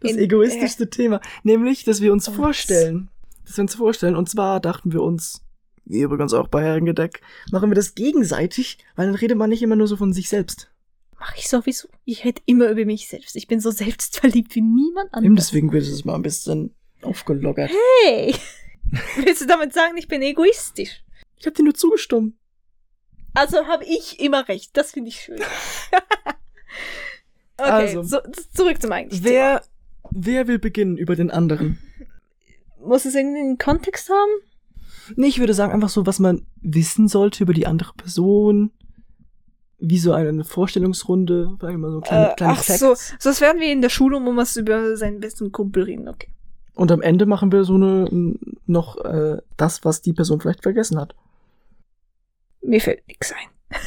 Das 0.00 0.12
In- 0.12 0.18
egoistischste 0.18 0.88
Thema. 0.88 1.20
Nämlich, 1.42 1.84
dass 1.84 2.00
wir 2.00 2.14
uns 2.14 2.28
vorstellen. 2.28 3.10
Dass 3.44 3.58
wir 3.58 3.62
uns 3.62 3.74
vorstellen. 3.74 4.16
Und 4.16 4.30
zwar 4.30 4.60
dachten 4.60 4.92
wir 4.94 5.02
uns, 5.02 5.42
wie 5.84 6.02
übrigens 6.02 6.34
auch 6.34 6.48
bei 6.48 6.62
Herrengedeck, 6.62 7.20
machen 7.50 7.70
wir 7.70 7.74
das 7.74 7.94
gegenseitig, 7.94 8.78
weil 8.96 9.06
dann 9.06 9.14
redet 9.14 9.38
man 9.38 9.50
nicht 9.50 9.62
immer 9.62 9.76
nur 9.76 9.88
so 9.88 9.96
von 9.96 10.12
sich 10.12 10.28
selbst. 10.28 10.70
Mach 11.18 11.36
ich 11.36 11.48
sowieso. 11.48 11.88
Ich 12.04 12.24
rede 12.24 12.40
immer 12.46 12.68
über 12.70 12.84
mich 12.86 13.08
selbst. 13.08 13.36
Ich 13.36 13.46
bin 13.46 13.60
so 13.60 13.70
selbstverliebt 13.70 14.54
wie 14.54 14.62
niemand 14.62 15.08
Eben 15.08 15.16
anderes. 15.26 15.46
deswegen 15.48 15.72
wird 15.72 15.84
es 15.84 16.04
mal 16.04 16.14
ein 16.14 16.22
bisschen 16.22 16.74
aufgelockert. 17.02 17.70
Hey! 18.04 18.34
Willst 19.16 19.42
du 19.42 19.46
damit 19.46 19.72
sagen, 19.72 19.96
ich 19.96 20.08
bin 20.08 20.22
egoistisch? 20.22 21.02
Ich 21.38 21.46
hab 21.46 21.54
dir 21.54 21.64
nur 21.64 21.74
zugestimmt. 21.74 22.34
Also 23.34 23.66
habe 23.66 23.84
ich 23.84 24.20
immer 24.20 24.48
recht. 24.48 24.76
Das 24.76 24.92
finde 24.92 25.08
ich 25.10 25.20
schön. 25.20 25.40
okay, 27.56 27.70
Also. 27.70 28.02
so, 28.02 28.18
zurück 28.54 28.80
zum 28.80 28.92
eigentlichen 28.92 29.24
Wer, 29.24 29.62
wer 30.10 30.46
will 30.48 30.58
beginnen 30.58 30.96
über 30.96 31.16
den 31.16 31.30
anderen? 31.30 31.78
Thema. 31.78 32.88
Muss 32.88 33.04
es 33.04 33.14
irgendwie 33.14 33.40
einen 33.40 33.58
Kontext 33.58 34.08
haben? 34.08 34.30
Nee, 35.16 35.28
ich 35.28 35.38
würde 35.40 35.54
sagen 35.54 35.72
einfach 35.72 35.88
so, 35.88 36.06
was 36.06 36.18
man 36.18 36.46
wissen 36.62 37.08
sollte 37.08 37.42
über 37.44 37.52
die 37.52 37.66
andere 37.66 37.92
Person. 37.94 38.70
Wie 39.78 39.98
so 39.98 40.12
eine 40.12 40.44
Vorstellungsrunde, 40.44 41.56
vielleicht 41.58 41.78
mal 41.78 41.90
so 41.90 42.00
kleine, 42.00 42.32
Äh, 42.32 42.34
kleine 42.36 42.52
ach 42.52 42.62
Facts. 42.62 42.80
so, 42.80 42.94
so 43.18 43.28
als 43.30 43.40
wären 43.40 43.58
wir 43.60 43.72
in 43.72 43.80
der 43.80 43.88
Schule 43.88 44.20
man 44.20 44.34
muss 44.34 44.56
über 44.56 44.96
seinen 44.96 45.20
besten 45.20 45.52
Kumpel 45.52 45.84
reden. 45.84 46.06
Okay. 46.08 46.28
Und 46.74 46.92
am 46.92 47.00
Ende 47.02 47.24
machen 47.26 47.50
wir 47.50 47.64
so 47.64 47.74
eine, 47.74 48.36
noch, 48.66 48.98
äh, 49.04 49.38
das, 49.56 49.84
was 49.84 50.02
die 50.02 50.12
Person 50.12 50.40
vielleicht 50.40 50.62
vergessen 50.62 50.98
hat. 51.00 51.14
Mir 52.62 52.80
fällt 52.80 53.06
nichts 53.08 53.32
ein. 53.32 53.78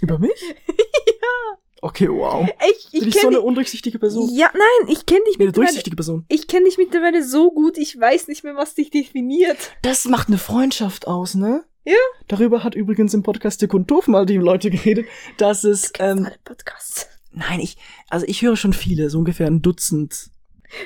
Über 0.00 0.18
mich? 0.18 0.32
ja. 0.68 1.58
Okay, 1.84 2.08
wow. 2.08 2.48
Ich, 2.70 2.92
Bin 2.92 3.08
ich 3.08 3.14
ich 3.16 3.20
so 3.20 3.28
eine 3.28 3.42
undurchsichtige 3.42 3.98
Person? 3.98 4.30
Ja, 4.32 4.50
nein, 4.54 4.88
ich 4.88 5.04
kenne 5.04 5.20
dich 5.26 5.36
Nee, 5.36 5.42
eine 5.44 5.48
mittlerweile. 5.48 5.66
durchsichtige 5.66 5.96
Person. 5.96 6.24
Ich 6.28 6.48
kenne 6.48 6.64
dich 6.64 6.78
mittlerweile 6.78 7.22
so 7.22 7.50
gut, 7.52 7.76
ich 7.76 8.00
weiß 8.00 8.28
nicht 8.28 8.42
mehr, 8.42 8.56
was 8.56 8.74
dich 8.74 8.88
definiert. 8.88 9.58
Das 9.82 10.06
macht 10.06 10.28
eine 10.28 10.38
Freundschaft 10.38 11.06
aus, 11.06 11.34
ne? 11.34 11.62
Ja. 11.84 11.92
Darüber 12.26 12.64
hat 12.64 12.74
übrigens 12.74 13.12
im 13.12 13.22
Podcast 13.22 13.60
Dick 13.60 13.74
und 13.74 13.90
Doof 13.90 14.08
mal 14.08 14.24
die 14.24 14.38
Leute 14.38 14.70
geredet, 14.70 15.06
dass 15.36 15.62
es, 15.64 15.92
ähm, 15.98 16.24
Alle 16.24 16.36
Podcasts. 16.42 17.06
nein, 17.32 17.60
ich, 17.60 17.76
also 18.08 18.24
ich 18.26 18.40
höre 18.40 18.56
schon 18.56 18.72
viele, 18.72 19.10
so 19.10 19.18
ungefähr 19.18 19.46
ein 19.46 19.60
Dutzend. 19.60 20.30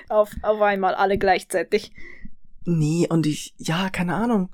Auf, 0.08 0.32
auf 0.42 0.60
einmal, 0.60 0.96
alle 0.96 1.16
gleichzeitig. 1.16 1.92
Nee, 2.64 3.06
und 3.08 3.24
ich, 3.24 3.54
ja, 3.56 3.88
keine 3.88 4.14
Ahnung. 4.14 4.48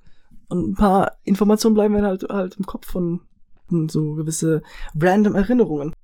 Und 0.50 0.68
ein 0.68 0.74
paar 0.74 1.16
Informationen 1.24 1.74
bleiben 1.74 1.94
mir 1.94 2.02
halt, 2.02 2.24
halt 2.28 2.56
im 2.58 2.66
Kopf 2.66 2.86
von 2.86 3.22
so 3.88 4.12
gewisse 4.12 4.62
random 4.94 5.36
Erinnerungen. 5.36 5.94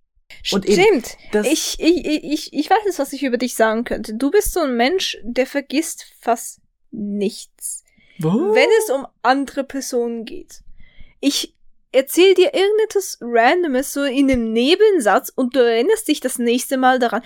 Eben, 0.53 0.63
Stimmt. 0.73 1.17
das- 1.33 1.47
ich, 1.47 1.77
ich, 1.81 2.07
ich, 2.07 2.53
ich 2.53 2.71
weiß 2.71 2.79
jetzt, 2.87 2.99
was 2.99 3.13
ich 3.13 3.23
über 3.23 3.37
dich 3.39 3.55
sagen 3.55 3.85
könnte. 3.85 4.15
Du 4.15 4.31
bist 4.31 4.53
so 4.53 4.61
ein 4.61 4.77
Mensch, 4.77 5.19
der 5.23 5.47
vergisst 5.47 6.07
fast 6.21 6.61
nichts. 6.91 7.85
Was? 8.19 8.35
Wenn 8.35 8.69
es 8.83 8.91
um 8.91 9.07
andere 9.23 9.65
Personen 9.65 10.25
geht. 10.25 10.63
Ich 11.21 11.55
erzähl 11.93 12.35
dir 12.35 12.55
irgendetwas 12.55 13.19
Randomes 13.21 13.93
so 13.93 14.03
in 14.05 14.31
einem 14.31 14.53
Nebensatz 14.53 15.31
und 15.35 15.57
du 15.57 15.61
erinnerst 15.61 16.09
dich 16.09 16.21
das 16.21 16.39
nächste 16.39 16.77
Mal 16.77 16.99
daran. 16.99 17.23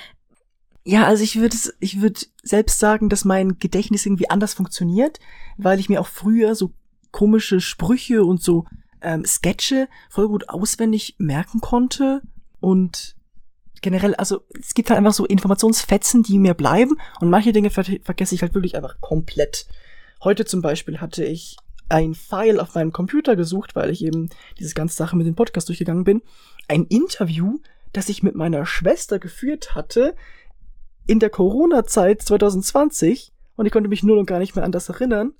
Ja, 0.84 1.06
also 1.06 1.24
ich 1.24 1.38
würde 1.40 1.56
ich 1.80 2.00
würde 2.02 2.20
selbst 2.42 2.78
sagen, 2.78 3.08
dass 3.08 3.24
mein 3.24 3.58
Gedächtnis 3.58 4.04
irgendwie 4.06 4.28
anders 4.30 4.54
funktioniert, 4.54 5.18
weil 5.56 5.80
ich 5.80 5.88
mir 5.88 6.00
auch 6.00 6.06
früher 6.06 6.54
so 6.54 6.72
komische 7.10 7.60
Sprüche 7.60 8.24
und 8.24 8.42
so 8.42 8.64
ähm, 9.00 9.24
Sketche 9.24 9.88
voll 10.10 10.28
gut 10.28 10.48
auswendig 10.48 11.14
merken 11.18 11.60
konnte 11.60 12.20
und 12.64 13.14
generell, 13.82 14.14
also 14.14 14.40
es 14.58 14.72
gibt 14.72 14.88
halt 14.88 14.96
einfach 14.96 15.12
so 15.12 15.26
Informationsfetzen, 15.26 16.22
die 16.22 16.38
mir 16.38 16.54
bleiben 16.54 16.96
und 17.20 17.28
manche 17.28 17.52
Dinge 17.52 17.68
ver 17.68 17.84
vergesse 18.02 18.34
ich 18.34 18.40
halt 18.40 18.54
wirklich 18.54 18.74
einfach 18.74 19.02
komplett. 19.02 19.66
Heute 20.22 20.46
zum 20.46 20.62
Beispiel 20.62 21.02
hatte 21.02 21.24
ich 21.24 21.58
ein 21.90 22.14
File 22.14 22.60
auf 22.60 22.74
meinem 22.74 22.90
Computer 22.90 23.36
gesucht, 23.36 23.76
weil 23.76 23.90
ich 23.90 24.02
eben 24.02 24.30
diese 24.58 24.72
ganze 24.72 24.96
Sache 24.96 25.14
mit 25.14 25.26
dem 25.26 25.34
Podcast 25.34 25.68
durchgegangen 25.68 26.04
bin. 26.04 26.22
Ein 26.66 26.86
Interview, 26.86 27.58
das 27.92 28.08
ich 28.08 28.22
mit 28.22 28.34
meiner 28.34 28.64
Schwester 28.64 29.18
geführt 29.18 29.74
hatte, 29.74 30.16
in 31.06 31.18
der 31.18 31.28
Corona-Zeit 31.28 32.22
2020 32.22 33.34
und 33.56 33.66
ich 33.66 33.72
konnte 33.72 33.90
mich 33.90 34.02
nur 34.02 34.18
und 34.18 34.24
gar 34.24 34.38
nicht 34.38 34.56
mehr 34.56 34.64
an 34.64 34.72
das 34.72 34.88
erinnern. 34.88 35.34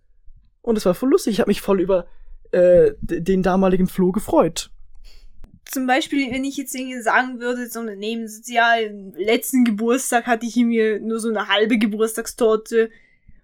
Und 0.61 0.77
es 0.77 0.85
war 0.85 0.93
voll 0.93 1.09
lustig. 1.09 1.33
Ich 1.33 1.41
habe 1.41 1.49
mich 1.49 1.62
voll 1.62 1.81
über 1.81 2.05
äh, 2.53 2.93
den 3.01 3.43
damaligen 3.43 3.87
Flo 3.87 4.12
gefreut. 4.12 4.70
Zum 5.75 5.89
Beispiel, 5.89 6.31
wenn 6.31 6.45
ich 6.45 6.57
jetzt 6.57 6.72
irgendwie 6.72 7.03
sagen 7.03 7.41
würde, 7.41 7.68
so 7.68 7.81
eine 7.81 7.97
Nebensozial, 7.97 8.83
im 8.85 9.12
letzten 9.16 9.64
Geburtstag 9.64 10.29
hatte 10.29 10.47
ich 10.47 10.55
mir 10.55 11.01
nur 11.01 11.18
so 11.18 11.29
eine 11.29 11.49
halbe 11.49 11.79
Geburtstagstorte. 11.79 12.91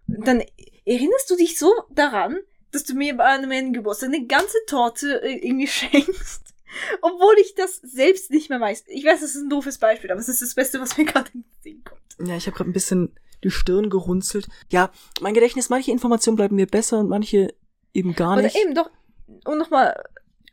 Dann 0.07 0.41
erinnerst 0.85 1.28
du 1.28 1.35
dich 1.35 1.59
so 1.59 1.74
daran, 1.91 2.37
dass 2.70 2.85
du 2.85 2.95
mir 2.95 3.16
bei 3.16 3.45
meinem 3.45 3.72
Geburtstag 3.72 4.11
eine 4.11 4.26
ganze 4.26 4.59
Torte 4.68 5.20
äh, 5.24 5.45
irgendwie 5.45 5.66
schenkst. 5.66 6.55
Obwohl 7.03 7.35
ich 7.41 7.57
das 7.57 7.81
selbst 7.83 8.31
nicht 8.31 8.49
mehr 8.49 8.61
weiß. 8.61 8.85
Ich 8.87 9.05
weiß, 9.05 9.22
das 9.22 9.35
ist 9.35 9.43
ein 9.43 9.51
doofes 9.51 9.78
Beispiel, 9.78 10.12
aber 10.12 10.20
es 10.20 10.28
ist 10.28 10.41
das 10.41 10.55
Beste, 10.55 10.81
was 10.81 10.97
mir 10.97 11.05
gerade 11.07 11.33
in 11.35 11.41
den 11.41 11.62
Sinn 11.62 11.83
kommt. 11.83 12.28
Ja, 12.28 12.37
ich 12.37 12.47
habe 12.47 12.57
gerade 12.57 12.70
ein 12.70 12.74
bisschen 12.74 13.12
die 13.43 13.51
Stirn 13.51 13.91
gerunzelt. 13.91 14.47
Ja, 14.68 14.93
mein 15.20 15.35
Gedächtnis, 15.35 15.68
manche 15.68 15.91
Informationen 15.91 16.37
bleiben 16.37 16.55
mir 16.55 16.68
besser 16.68 17.01
und 17.01 17.09
manche 17.09 17.53
eben 17.93 18.14
gar 18.14 18.35
Oder 18.35 18.43
nicht. 18.43 18.55
eben 18.57 18.76
doch, 18.76 18.89
und 19.45 19.59
nochmal, 19.59 20.01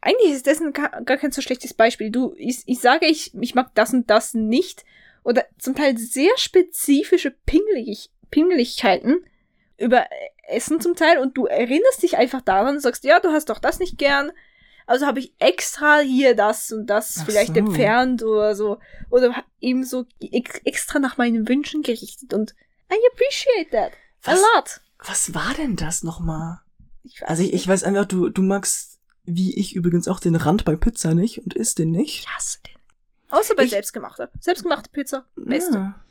eigentlich 0.02 0.32
ist 0.32 0.48
das 0.48 0.62
ein, 0.62 0.74
gar 0.74 1.18
kein 1.18 1.32
so 1.32 1.42
schlechtes 1.42 1.74
Beispiel. 1.74 2.12
Du, 2.12 2.34
ich, 2.38 2.64
ich 2.66 2.80
sage, 2.80 3.06
ich, 3.08 3.34
ich 3.40 3.56
mag 3.56 3.74
das 3.76 3.94
und 3.94 4.10
das 4.10 4.34
nicht. 4.34 4.86
Oder 5.24 5.46
zum 5.58 5.76
Teil 5.76 5.98
sehr 5.98 6.32
spezifische 6.38 7.32
Pingelig, 7.32 8.10
Pingeligkeiten 8.32 9.26
über 9.78 10.06
Essen 10.48 10.80
zum 10.80 10.96
Teil 10.96 11.18
und 11.20 11.38
du 11.38 11.46
erinnerst 11.46 12.02
dich 12.02 12.18
einfach 12.18 12.42
daran 12.42 12.76
und 12.76 12.82
sagst, 12.82 13.04
ja, 13.04 13.20
du 13.20 13.30
hast 13.30 13.50
doch 13.50 13.60
das 13.60 13.80
nicht 13.80 13.98
gern. 13.98 14.32
Also 14.86 15.06
habe 15.06 15.20
ich 15.20 15.34
extra 15.40 16.00
hier 16.00 16.34
das 16.34 16.72
und 16.72 16.88
das 16.88 17.18
Ach 17.20 17.26
vielleicht 17.26 17.54
so. 17.56 17.60
entfernt 17.60 18.24
oder 18.24 18.56
so. 18.56 18.80
Oder 19.10 19.36
eben 19.60 19.84
so 19.84 20.06
ex 20.22 20.62
extra 20.64 21.00
nach 21.00 21.18
meinen 21.18 21.48
Wünschen 21.50 21.82
gerichtet 21.84 22.34
und 22.34 22.56
I 22.92 22.96
appreciate 23.12 23.72
that. 23.72 23.92
A 24.24 24.32
Was? 24.32 24.42
lot. 24.56 24.82
Was 25.06 25.34
war 25.34 25.54
denn 25.56 25.76
das 25.76 26.04
nochmal? 26.04 26.62
Ich 27.04 27.22
Also 27.28 27.44
ich, 27.44 27.54
ich 27.54 27.68
weiß 27.68 27.84
einfach, 27.84 28.06
du, 28.06 28.30
du 28.30 28.42
magst, 28.42 28.97
wie 29.28 29.54
ich 29.56 29.76
übrigens 29.76 30.08
auch 30.08 30.20
den 30.20 30.36
Rand 30.36 30.66
bei 30.66 30.76
Pizza 30.76 31.14
nicht 31.14 31.40
und 31.44 31.54
isst 31.54 31.78
den 31.80 31.92
nicht. 31.92 32.22
Ich 32.22 32.28
hasse 32.30 32.60
den. 32.66 32.76
Außer 33.30 33.56
bei 33.56 33.66
Ich- 33.66 33.70
selbstgemachter. 33.72 34.32
Selbstgemachte 34.40 34.90
Pizza. 34.90 35.26
Beste. 35.36 35.78
Ja. 35.78 36.06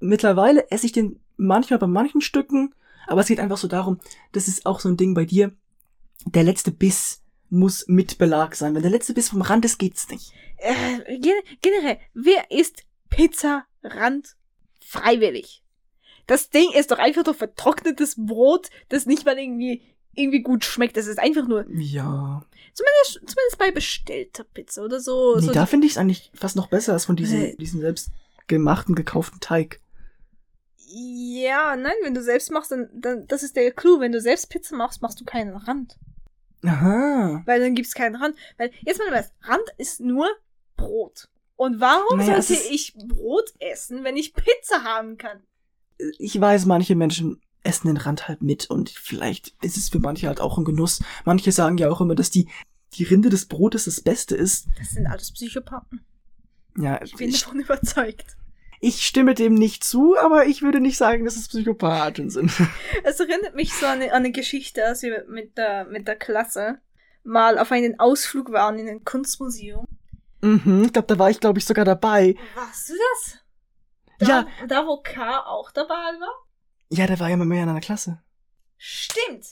Mittlerweile 0.00 0.70
esse 0.70 0.86
ich 0.86 0.92
den 0.92 1.20
manchmal 1.36 1.78
bei 1.78 1.86
manchen 1.86 2.20
Stücken, 2.20 2.74
aber 3.06 3.20
es 3.20 3.28
geht 3.28 3.40
einfach 3.40 3.58
so 3.58 3.68
darum, 3.68 4.00
das 4.32 4.48
ist 4.48 4.66
auch 4.66 4.80
so 4.80 4.88
ein 4.88 4.96
Ding 4.96 5.14
bei 5.14 5.24
dir. 5.24 5.52
Der 6.26 6.42
letzte 6.42 6.70
Biss 6.70 7.22
muss 7.50 7.84
mit 7.86 8.18
Belag 8.18 8.54
sein. 8.56 8.74
Wenn 8.74 8.82
der 8.82 8.90
letzte 8.90 9.12
Biss 9.14 9.28
vom 9.28 9.42
Rand 9.42 9.64
ist, 9.64 9.78
geht's 9.78 10.08
nicht. 10.08 10.32
Äh, 10.56 11.18
gen 11.18 11.34
generell, 11.60 11.98
wer 12.14 12.50
isst 12.50 12.84
Pizza 13.10 13.66
Rand 13.82 14.36
freiwillig? 14.84 15.62
Das 16.26 16.48
Ding 16.48 16.70
ist 16.72 16.90
doch 16.90 16.98
einfach 16.98 17.24
nur 17.26 17.34
vertrocknetes 17.34 18.14
Brot, 18.16 18.70
das 18.88 19.04
nicht 19.04 19.26
mal 19.26 19.38
irgendwie, 19.38 19.82
irgendwie 20.16 20.42
gut 20.42 20.64
schmeckt. 20.64 20.96
Das 20.96 21.06
ist 21.06 21.18
einfach 21.18 21.46
nur, 21.46 21.64
Ja. 21.70 22.42
zumindest, 22.72 23.12
zumindest 23.30 23.58
bei 23.58 23.70
bestellter 23.70 24.44
Pizza 24.44 24.84
oder 24.84 25.00
so. 25.00 25.36
Nee, 25.36 25.46
so 25.46 25.52
da 25.52 25.66
finde 25.66 25.86
ich 25.86 25.92
es 25.92 25.98
eigentlich 25.98 26.30
fast 26.34 26.56
noch 26.56 26.68
besser 26.68 26.92
als 26.92 27.04
von 27.04 27.16
diesem, 27.16 27.40
Äh. 27.42 27.56
diesem 27.56 27.80
selbst 27.80 28.10
gemachten, 28.46 28.94
gekauften 28.94 29.40
Teig. 29.40 29.80
ja, 30.76 31.74
nein, 31.76 31.94
wenn 32.02 32.14
du 32.14 32.22
selbst 32.22 32.50
machst, 32.50 32.70
dann, 32.70 32.88
dann, 32.92 33.26
das 33.26 33.42
ist 33.42 33.56
der 33.56 33.72
Clou. 33.72 34.00
Wenn 34.00 34.12
du 34.12 34.20
selbst 34.20 34.48
Pizza 34.50 34.76
machst, 34.76 35.02
machst 35.02 35.20
du 35.20 35.24
keinen 35.24 35.56
Rand. 35.56 35.98
Aha. 36.64 37.42
Weil 37.46 37.60
dann 37.60 37.74
gibt's 37.74 37.94
keinen 37.94 38.16
Rand. 38.16 38.36
Weil, 38.58 38.70
jetzt 38.82 38.98
mal 38.98 39.10
was, 39.12 39.30
Rand 39.42 39.64
ist 39.76 40.00
nur 40.00 40.28
Brot. 40.76 41.28
Und 41.56 41.80
warum 41.80 42.18
Naja, 42.18 42.36
es 42.36 42.48
sollte 42.48 42.62
ich 42.70 42.94
Brot 42.96 43.52
essen, 43.60 44.04
wenn 44.04 44.16
ich 44.16 44.34
Pizza 44.34 44.82
haben 44.84 45.16
kann? 45.18 45.42
Ich 46.18 46.40
weiß, 46.40 46.64
manche 46.66 46.94
Menschen 46.96 47.40
essen 47.64 47.88
den 47.88 47.96
Rand 47.96 48.28
halt 48.28 48.42
mit 48.42 48.70
und 48.70 48.90
vielleicht 48.90 49.54
ist 49.62 49.76
es 49.76 49.88
für 49.88 49.98
manche 49.98 50.28
halt 50.28 50.40
auch 50.40 50.58
ein 50.58 50.64
Genuss. 50.64 51.02
Manche 51.24 51.50
sagen 51.50 51.78
ja 51.78 51.90
auch 51.90 52.00
immer, 52.00 52.14
dass 52.14 52.30
die, 52.30 52.48
die 52.94 53.04
Rinde 53.04 53.30
des 53.30 53.46
Brotes 53.46 53.86
das 53.86 54.00
Beste 54.00 54.36
ist. 54.36 54.66
Das 54.78 54.90
sind 54.90 55.06
alles 55.06 55.32
Psychopathen. 55.32 56.04
Ja, 56.76 57.00
Ich 57.02 57.16
bin 57.16 57.30
ich, 57.30 57.42
davon 57.42 57.60
überzeugt. 57.60 58.36
ich 58.80 59.06
stimme 59.06 59.34
dem 59.34 59.54
nicht 59.54 59.82
zu, 59.84 60.16
aber 60.18 60.46
ich 60.46 60.62
würde 60.62 60.80
nicht 60.80 60.96
sagen, 60.98 61.24
dass 61.24 61.36
es 61.36 61.48
Psychopathen 61.48 62.30
sind. 62.30 62.52
Es 63.04 63.18
erinnert 63.20 63.54
mich 63.54 63.72
so 63.72 63.86
an 63.86 64.00
eine, 64.00 64.12
an 64.12 64.18
eine 64.18 64.32
Geschichte, 64.32 64.84
als 64.84 65.02
wir 65.02 65.24
mit 65.28 65.56
der, 65.56 65.84
mit 65.86 66.06
der 66.06 66.16
Klasse 66.16 66.78
mal 67.22 67.58
auf 67.58 67.72
einen 67.72 67.98
Ausflug 67.98 68.52
waren 68.52 68.78
in 68.78 68.88
ein 68.88 69.04
Kunstmuseum. 69.04 69.86
mhm, 70.42 70.82
ich 70.84 70.92
glaube, 70.92 71.08
da 71.08 71.18
war 71.18 71.30
ich, 71.30 71.40
glaube 71.40 71.58
ich, 71.58 71.64
sogar 71.64 71.84
dabei. 71.86 72.36
Warst 72.54 72.90
du 72.90 72.94
das? 72.94 73.38
Da, 74.18 74.26
Ja. 74.26 74.46
Da, 74.68 74.86
wo 74.86 74.98
K 74.98 75.40
auch 75.40 75.70
dabei 75.72 75.94
war? 75.94 76.43
Ja, 76.90 77.06
der 77.06 77.18
war 77.20 77.28
ja 77.28 77.34
immer 77.34 77.44
mehr 77.44 77.62
in 77.62 77.68
einer 77.68 77.80
Klasse. 77.80 78.22
Stimmt. 78.76 79.46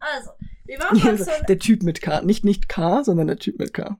Also, 0.00 0.30
wir 0.64 0.78
waren 0.80 1.02
halt 1.02 1.18
so 1.18 1.30
der 1.48 1.58
Typ 1.58 1.82
mit 1.82 2.02
K. 2.02 2.22
Nicht, 2.22 2.44
nicht 2.44 2.68
K, 2.68 3.04
sondern 3.04 3.26
der 3.26 3.38
Typ 3.38 3.58
mit 3.58 3.72
K. 3.72 3.98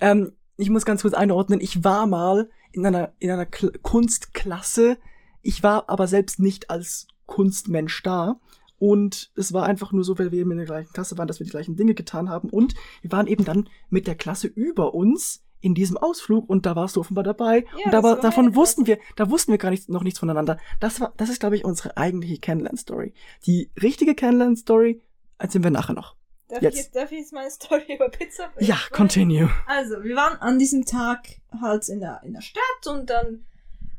Ähm, 0.00 0.32
ich 0.56 0.70
muss 0.70 0.84
ganz 0.84 1.02
kurz 1.02 1.14
einordnen. 1.14 1.60
Ich 1.60 1.82
war 1.84 2.06
mal 2.06 2.48
in 2.72 2.86
einer, 2.86 3.12
in 3.18 3.30
einer 3.30 3.46
Kl 3.46 3.72
Kunstklasse. 3.82 4.98
Ich 5.42 5.62
war 5.62 5.88
aber 5.88 6.06
selbst 6.06 6.38
nicht 6.38 6.70
als 6.70 7.08
Kunstmensch 7.26 8.02
da. 8.02 8.40
Und 8.78 9.32
es 9.36 9.52
war 9.52 9.66
einfach 9.66 9.92
nur 9.92 10.04
so, 10.04 10.18
weil 10.18 10.30
wir 10.32 10.40
eben 10.40 10.50
in 10.50 10.58
der 10.58 10.66
gleichen 10.66 10.92
Klasse 10.92 11.16
waren, 11.16 11.28
dass 11.28 11.38
wir 11.38 11.44
die 11.44 11.50
gleichen 11.50 11.76
Dinge 11.76 11.94
getan 11.94 12.28
haben. 12.28 12.50
Und 12.50 12.74
wir 13.02 13.12
waren 13.12 13.26
eben 13.26 13.44
dann 13.44 13.68
mit 13.88 14.06
der 14.06 14.14
Klasse 14.14 14.46
über 14.46 14.94
uns 14.94 15.44
in 15.64 15.74
diesem 15.74 15.96
Ausflug 15.96 16.48
und 16.48 16.66
da 16.66 16.76
warst 16.76 16.96
du 16.96 17.00
offenbar 17.00 17.24
dabei. 17.24 17.64
Ja, 17.78 17.86
und 17.86 17.92
da 17.92 18.02
war, 18.02 18.20
davon 18.20 18.44
meine 18.46 18.56
wussten 18.56 18.86
wir, 18.86 18.98
da 19.16 19.30
wussten 19.30 19.50
wir 19.52 19.58
gar 19.58 19.70
nicht, 19.70 19.88
noch 19.88 20.02
nichts 20.02 20.18
voneinander. 20.18 20.58
Das 20.80 21.00
war, 21.00 21.12
das 21.16 21.30
ist, 21.30 21.40
glaube 21.40 21.56
ich, 21.56 21.64
unsere 21.64 21.96
eigentliche 21.96 22.38
Kennenlern-Story. 22.38 23.14
Die 23.46 23.70
richtige 23.82 24.14
Kennenlern-Story 24.14 25.00
erzählen 25.38 25.64
wir 25.64 25.70
nachher 25.70 25.94
noch. 25.94 26.16
Darf, 26.48 26.60
Jetzt. 26.62 26.74
Ich 26.74 26.80
jetzt, 26.84 26.96
darf 26.96 27.10
ich 27.12 27.18
jetzt 27.18 27.32
meine 27.32 27.50
Story 27.50 27.82
über 27.94 28.10
Pizza 28.10 28.44
Ja, 28.60 28.74
erzählen? 28.74 28.78
continue. 28.92 29.50
Also, 29.66 30.02
wir 30.02 30.14
waren 30.16 30.38
an 30.40 30.58
diesem 30.58 30.84
Tag 30.84 31.26
halt 31.60 31.88
in 31.88 32.00
der, 32.00 32.20
in 32.24 32.34
der 32.34 32.42
Stadt 32.42 32.86
und 32.86 33.08
dann 33.08 33.46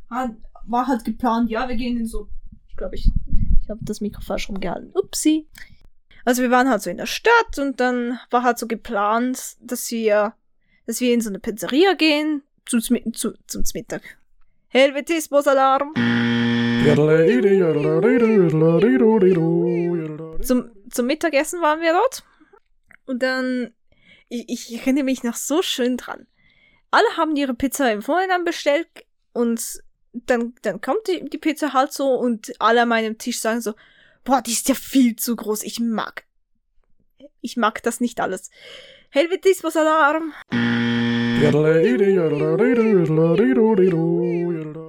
hat, 0.09 0.32
war 0.68 0.88
halt 0.88 1.03
geplant, 1.03 1.49
ja, 1.49 1.68
wir 1.68 1.76
gehen 1.76 1.97
in 1.97 2.05
so, 2.05 2.28
ich 2.68 2.78
glaube, 2.78 2.95
ich, 2.95 3.09
ich 3.63 3.70
habe 3.70 3.80
das 3.84 4.01
Mikro 4.01 4.22
falsch 4.22 4.49
rumgehalten. 4.49 4.91
Upsi. 4.93 5.47
Also 6.26 6.41
wir 6.41 6.51
waren 6.51 6.70
halt 6.70 6.82
so 6.82 6.89
in 6.89 6.97
der 6.97 7.05
Stadt 7.07 7.59
und 7.59 7.80
dann 7.80 8.20
war 8.30 8.43
halt 8.43 8.57
so 8.59 8.68
geplant, 8.68 9.57
dass 9.61 9.89
wir, 9.91 10.34
dass 10.86 11.01
wir 11.01 11.13
in 11.13 11.21
so 11.21 11.29
eine 11.29 11.39
Pizzeria 11.39 11.93
gehen 11.93 12.43
zum, 12.65 12.79
Zmi- 12.79 13.13
zu, 13.13 13.33
zum 13.47 13.63
Mittag. 13.73 14.01
Helvetismus-Alarm. 14.69 15.93
Zum, 20.41 20.71
zum 20.89 21.05
Mittagessen 21.07 21.61
waren 21.61 21.81
wir 21.81 21.93
dort. 21.93 22.23
Und 23.05 23.23
dann, 23.23 23.73
ich, 24.27 24.45
ich 24.49 24.73
erinnere 24.79 25.05
mich 25.05 25.23
noch 25.23 25.36
so 25.36 25.61
schön 25.61 25.97
dran. 25.97 26.27
Alle 26.91 27.07
haben 27.17 27.36
ihre 27.36 27.53
Pizza 27.53 27.91
im 27.91 28.01
Vorhinein 28.01 28.43
bestellt 28.43 28.88
und 29.33 29.79
dann, 30.13 30.53
dann 30.61 30.81
kommt 30.81 31.07
die, 31.07 31.25
die 31.29 31.38
Pizza 31.38 31.73
halt 31.73 31.91
so 31.91 32.13
und 32.13 32.53
alle 32.59 32.83
an 32.83 32.89
meinem 32.89 33.17
Tisch 33.17 33.39
sagen 33.39 33.61
so, 33.61 33.73
boah, 34.23 34.41
die 34.41 34.51
ist 34.51 34.69
ja 34.69 34.75
viel 34.75 35.15
zu 35.15 35.36
groß, 35.36 35.63
ich 35.63 35.79
mag. 35.79 36.25
Ich 37.41 37.57
mag 37.57 37.83
das 37.83 37.99
nicht 37.99 38.19
alles. 38.19 38.49
Helvetismus 39.16 39.78
Alarm. 39.78 40.34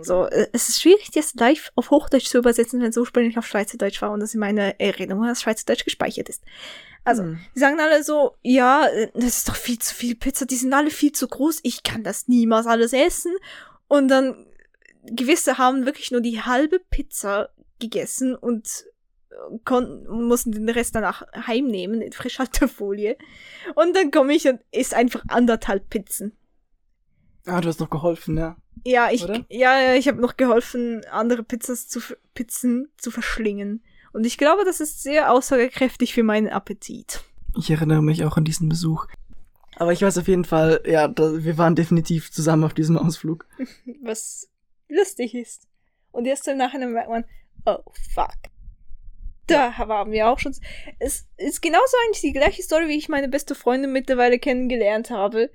So, 0.02 0.26
äh, 0.26 0.48
es 0.52 0.68
ist 0.68 0.82
schwierig, 0.82 1.12
das 1.12 1.34
live 1.34 1.70
auf 1.76 1.92
Hochdeutsch 1.92 2.26
zu 2.26 2.38
übersetzen, 2.38 2.80
wenn 2.80 2.88
es 2.88 2.96
ursprünglich 2.96 3.38
auf 3.38 3.46
Schweizerdeutsch 3.46 4.02
war 4.02 4.10
und 4.10 4.18
das 4.18 4.34
in 4.34 4.40
meiner 4.40 4.80
Erinnerung 4.80 5.26
als 5.26 5.42
Schweizerdeutsch 5.42 5.84
gespeichert 5.84 6.28
ist. 6.28 6.42
Also, 7.04 7.22
Hm. 7.22 7.38
die 7.54 7.60
sagen 7.60 7.78
alle 7.78 8.02
so, 8.02 8.34
ja, 8.42 8.88
äh, 8.88 9.12
das 9.14 9.36
ist 9.36 9.48
doch 9.48 9.54
viel 9.54 9.78
zu 9.78 9.94
viel 9.94 10.16
Pizza, 10.16 10.44
die 10.44 10.56
sind 10.56 10.74
alle 10.74 10.90
viel 10.90 11.12
zu 11.12 11.28
groß, 11.28 11.60
ich 11.62 11.84
kann 11.84 12.02
das 12.02 12.26
niemals 12.26 12.66
alles 12.66 12.92
essen. 12.92 13.32
Und 13.86 14.08
dann, 14.08 14.44
gewisse 15.04 15.56
haben 15.58 15.86
wirklich 15.86 16.10
nur 16.10 16.20
die 16.20 16.42
halbe 16.42 16.80
Pizza 16.80 17.50
gegessen 17.78 18.34
und 18.34 18.86
konnten, 19.64 20.26
mussten 20.26 20.52
den 20.52 20.68
Rest 20.68 20.94
danach 20.94 21.22
heimnehmen 21.46 22.00
in 22.00 22.12
Frischhaltefolie. 22.12 23.16
Und 23.74 23.96
dann 23.96 24.10
komme 24.10 24.34
ich 24.34 24.46
und 24.48 24.60
esse 24.72 24.96
einfach 24.96 25.22
anderthalb 25.28 25.88
Pizzen. 25.90 26.32
Ah, 27.46 27.60
du 27.60 27.68
hast 27.68 27.80
noch 27.80 27.90
geholfen, 27.90 28.36
ja. 28.36 28.56
Ja, 28.84 29.10
ich, 29.10 29.24
Oder? 29.24 29.44
ja, 29.48 29.94
ich 29.94 30.08
habe 30.08 30.20
noch 30.20 30.36
geholfen, 30.36 31.02
andere 31.10 31.42
Pizzas 31.42 31.88
zu, 31.88 32.00
Pizzen 32.34 32.88
zu 32.96 33.10
verschlingen. 33.10 33.82
Und 34.12 34.26
ich 34.26 34.38
glaube, 34.38 34.64
das 34.64 34.80
ist 34.80 35.02
sehr 35.02 35.32
aussagekräftig 35.32 36.14
für 36.14 36.22
meinen 36.22 36.48
Appetit. 36.48 37.22
Ich 37.56 37.70
erinnere 37.70 38.02
mich 38.02 38.24
auch 38.24 38.36
an 38.36 38.44
diesen 38.44 38.68
Besuch. 38.68 39.06
Aber 39.76 39.92
ich 39.92 40.02
weiß 40.02 40.18
auf 40.18 40.28
jeden 40.28 40.44
Fall, 40.44 40.80
ja, 40.86 41.06
da, 41.06 41.44
wir 41.44 41.58
waren 41.58 41.74
definitiv 41.74 42.30
zusammen 42.32 42.64
auf 42.64 42.74
diesem 42.74 42.96
Ausflug. 42.96 43.46
Was 44.02 44.48
lustig 44.88 45.34
ist. 45.34 45.66
Und 46.12 46.26
erst 46.26 46.48
im 46.48 46.56
Nachhinein 46.56 46.92
merkt 46.92 47.10
man, 47.10 47.24
oh 47.66 47.82
fuck. 48.14 48.36
Da 49.46 49.72
waren 49.88 50.10
wir 50.10 50.28
auch 50.28 50.38
schon. 50.38 50.54
Es 50.98 51.26
ist 51.36 51.62
genauso 51.62 51.96
eigentlich 52.04 52.20
die 52.20 52.32
gleiche 52.32 52.62
Story, 52.62 52.88
wie 52.88 52.98
ich 52.98 53.08
meine 53.08 53.28
beste 53.28 53.54
Freundin 53.54 53.92
mittlerweile 53.92 54.38
kennengelernt 54.38 55.10
habe. 55.10 55.50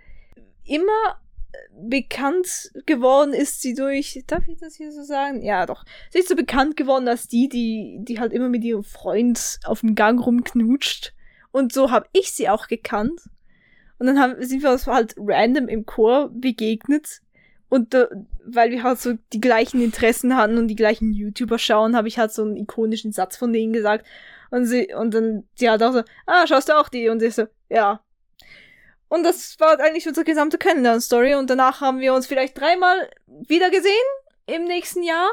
Immer 0.63 1.19
äh, 1.51 1.57
bekannt 1.89 2.71
geworden 2.85 3.33
ist 3.33 3.61
sie 3.61 3.73
durch, 3.73 4.23
darf 4.27 4.47
ich 4.47 4.59
das 4.59 4.75
hier 4.75 4.91
so 4.91 5.03
sagen? 5.03 5.41
Ja, 5.41 5.65
doch. 5.65 5.83
Sie 6.09 6.19
ist 6.19 6.29
so 6.29 6.35
bekannt 6.35 6.77
geworden 6.77 7.07
als 7.07 7.27
die, 7.27 7.49
die, 7.49 7.97
die 8.01 8.19
halt 8.19 8.31
immer 8.31 8.49
mit 8.49 8.63
ihrem 8.63 8.83
Freund 8.83 9.59
auf 9.65 9.81
dem 9.81 9.95
Gang 9.95 10.25
rumknutscht. 10.25 11.13
Und 11.51 11.73
so 11.73 11.91
habe 11.91 12.07
ich 12.13 12.31
sie 12.31 12.47
auch 12.47 12.67
gekannt. 12.67 13.21
Und 13.99 14.07
dann 14.07 14.19
haben, 14.19 14.41
sind 14.43 14.63
wir 14.63 14.71
uns 14.71 14.87
halt 14.87 15.15
random 15.17 15.67
im 15.67 15.85
Chor 15.85 16.29
begegnet. 16.33 17.21
Und 17.71 17.93
äh, 17.93 18.07
weil 18.43 18.69
wir 18.71 18.83
halt 18.83 18.99
so 18.99 19.13
die 19.31 19.39
gleichen 19.39 19.81
Interessen 19.81 20.35
hatten 20.35 20.57
und 20.57 20.67
die 20.67 20.75
gleichen 20.75 21.13
YouTuber 21.13 21.57
schauen, 21.57 21.95
habe 21.95 22.09
ich 22.09 22.19
halt 22.19 22.33
so 22.33 22.41
einen 22.41 22.57
ikonischen 22.57 23.13
Satz 23.13 23.37
von 23.37 23.53
denen 23.53 23.71
gesagt. 23.71 24.05
Und 24.49 24.65
sie, 24.65 24.93
und 24.93 25.13
dann, 25.13 25.47
sie 25.55 25.69
hat 25.69 25.81
auch 25.81 25.93
so, 25.93 26.01
ah, 26.25 26.45
schaust 26.45 26.67
du 26.67 26.77
auch 26.77 26.89
die? 26.89 27.07
Und 27.07 27.23
ich 27.23 27.33
so, 27.33 27.45
ja. 27.69 28.03
Und 29.07 29.23
das 29.23 29.57
war 29.61 29.79
eigentlich 29.79 30.05
unsere 30.05 30.25
gesamte 30.25 30.57
Kennenlern-Story. 30.57 31.35
Und 31.35 31.49
danach 31.49 31.79
haben 31.79 32.01
wir 32.01 32.13
uns 32.13 32.27
vielleicht 32.27 32.59
dreimal 32.59 33.09
wieder 33.25 33.69
gesehen 33.69 33.93
im 34.47 34.65
nächsten 34.65 35.03
Jahr. 35.03 35.29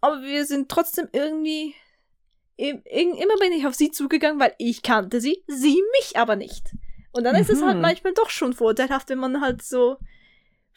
Aber 0.00 0.22
wir 0.22 0.44
sind 0.46 0.68
trotzdem 0.68 1.08
irgendwie. 1.12 1.74
im- 2.56 2.82
irg- 2.84 3.20
Immer 3.20 3.36
bin 3.40 3.52
ich 3.52 3.66
auf 3.66 3.74
sie 3.74 3.90
zugegangen, 3.90 4.38
weil 4.38 4.54
ich 4.58 4.82
kannte 4.82 5.20
sie, 5.20 5.42
sie 5.48 5.82
mich 5.98 6.16
aber 6.16 6.36
nicht. 6.36 6.70
Und 7.10 7.24
dann 7.24 7.34
ist 7.34 7.50
es 7.50 7.62
halt 7.62 7.76
Mhm. 7.76 7.82
manchmal 7.82 8.12
doch 8.14 8.30
schon 8.30 8.52
vorteilhaft, 8.52 9.08
wenn 9.08 9.18
man 9.18 9.40
halt 9.40 9.62
so 9.62 9.96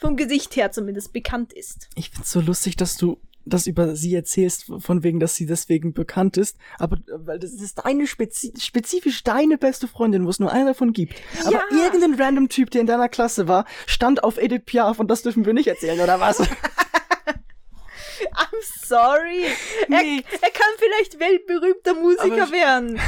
vom 0.03 0.15
Gesicht 0.17 0.55
her 0.55 0.71
zumindest 0.71 1.13
bekannt 1.13 1.53
ist. 1.53 1.89
Ich 1.95 2.09
find's 2.11 2.31
so 2.31 2.39
lustig, 2.41 2.75
dass 2.75 2.97
du 2.97 3.19
das 3.45 3.67
über 3.67 3.95
sie 3.97 4.15
erzählst, 4.15 4.71
von 4.79 5.03
wegen, 5.03 5.19
dass 5.19 5.35
sie 5.35 5.45
deswegen 5.45 5.93
bekannt 5.93 6.37
ist. 6.37 6.57
Aber 6.79 6.95
äh, 6.97 7.01
weil 7.25 7.39
das 7.39 7.51
ist 7.51 7.79
deine 7.83 8.07
spezi 8.07 8.53
spezifisch 8.57 9.23
deine 9.23 9.57
beste 9.57 9.87
Freundin, 9.87 10.25
wo 10.25 10.29
es 10.29 10.39
nur 10.39 10.51
eine 10.51 10.67
davon 10.67 10.93
gibt. 10.93 11.15
Aber 11.43 11.51
Ja. 11.51 11.61
irgendein 11.71 12.13
random 12.21 12.47
Typ, 12.49 12.71
der 12.71 12.81
in 12.81 12.87
deiner 12.87 13.09
Klasse 13.09 13.47
war, 13.49 13.65
stand 13.85 14.23
auf 14.23 14.37
Edith 14.37 14.61
Piaf 14.65 14.99
und 14.99 15.09
das 15.09 15.23
dürfen 15.23 15.45
wir 15.45 15.53
nicht 15.53 15.67
erzählen, 15.67 15.99
oder 15.99 16.19
was? 16.21 16.39
I'm 18.35 18.61
sorry. 18.85 19.45
Nee. 19.87 20.23
Er, 20.31 20.43
er 20.43 20.51
kann 20.51 20.73
vielleicht 20.77 21.19
weltberühmter 21.19 21.93
Musiker 21.95 22.43
Aber- 22.43 22.51
werden. 22.51 22.99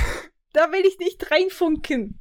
Da 0.53 0.71
will 0.71 0.85
ich 0.85 0.99
nicht 0.99 1.31
reinfunken. 1.31 2.17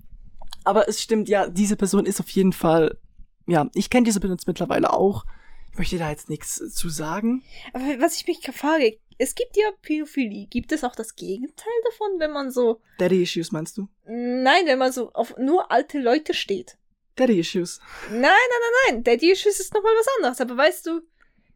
Aber 0.64 0.88
es 0.88 1.00
stimmt, 1.02 1.28
ja, 1.28 1.48
diese 1.48 1.76
Person 1.76 2.06
ist 2.06 2.20
auf 2.20 2.28
jeden 2.30 2.52
Fall, 2.52 2.98
ja, 3.46 3.68
ich 3.74 3.90
kenne 3.90 4.04
diese 4.04 4.20
jetzt 4.26 4.46
mittlerweile 4.46 4.92
auch. 4.92 5.24
Ich 5.72 5.78
möchte 5.78 5.98
da 5.98 6.10
jetzt 6.10 6.28
nichts 6.30 6.56
zu 6.72 6.88
sagen. 6.88 7.42
Aber 7.72 7.84
was 7.98 8.16
ich 8.16 8.26
mich 8.26 8.38
frage, 8.52 8.98
es 9.18 9.34
gibt 9.34 9.56
ja 9.56 9.70
Pädophilie. 9.82 10.46
Gibt 10.46 10.72
es 10.72 10.84
auch 10.84 10.94
das 10.94 11.16
Gegenteil 11.16 11.72
davon, 11.84 12.18
wenn 12.18 12.32
man 12.32 12.50
so, 12.50 12.80
Daddy 12.98 13.22
Issues 13.22 13.52
meinst 13.52 13.76
du? 13.76 13.88
nein, 14.06 14.66
wenn 14.66 14.78
man 14.78 14.92
so 14.92 15.12
auf 15.12 15.36
nur 15.36 15.70
alte 15.70 15.98
Leute 16.00 16.34
steht? 16.34 16.76
Daddy 17.16 17.38
Issues. 17.38 17.80
Nein, 18.10 18.20
nein, 18.22 18.30
nein, 18.30 18.94
nein. 18.94 19.04
Daddy 19.04 19.30
Issues 19.32 19.60
ist 19.60 19.72
nochmal 19.72 19.92
was 19.98 20.06
anderes. 20.16 20.40
Aber 20.40 20.56
weißt 20.56 20.86
du, 20.86 21.00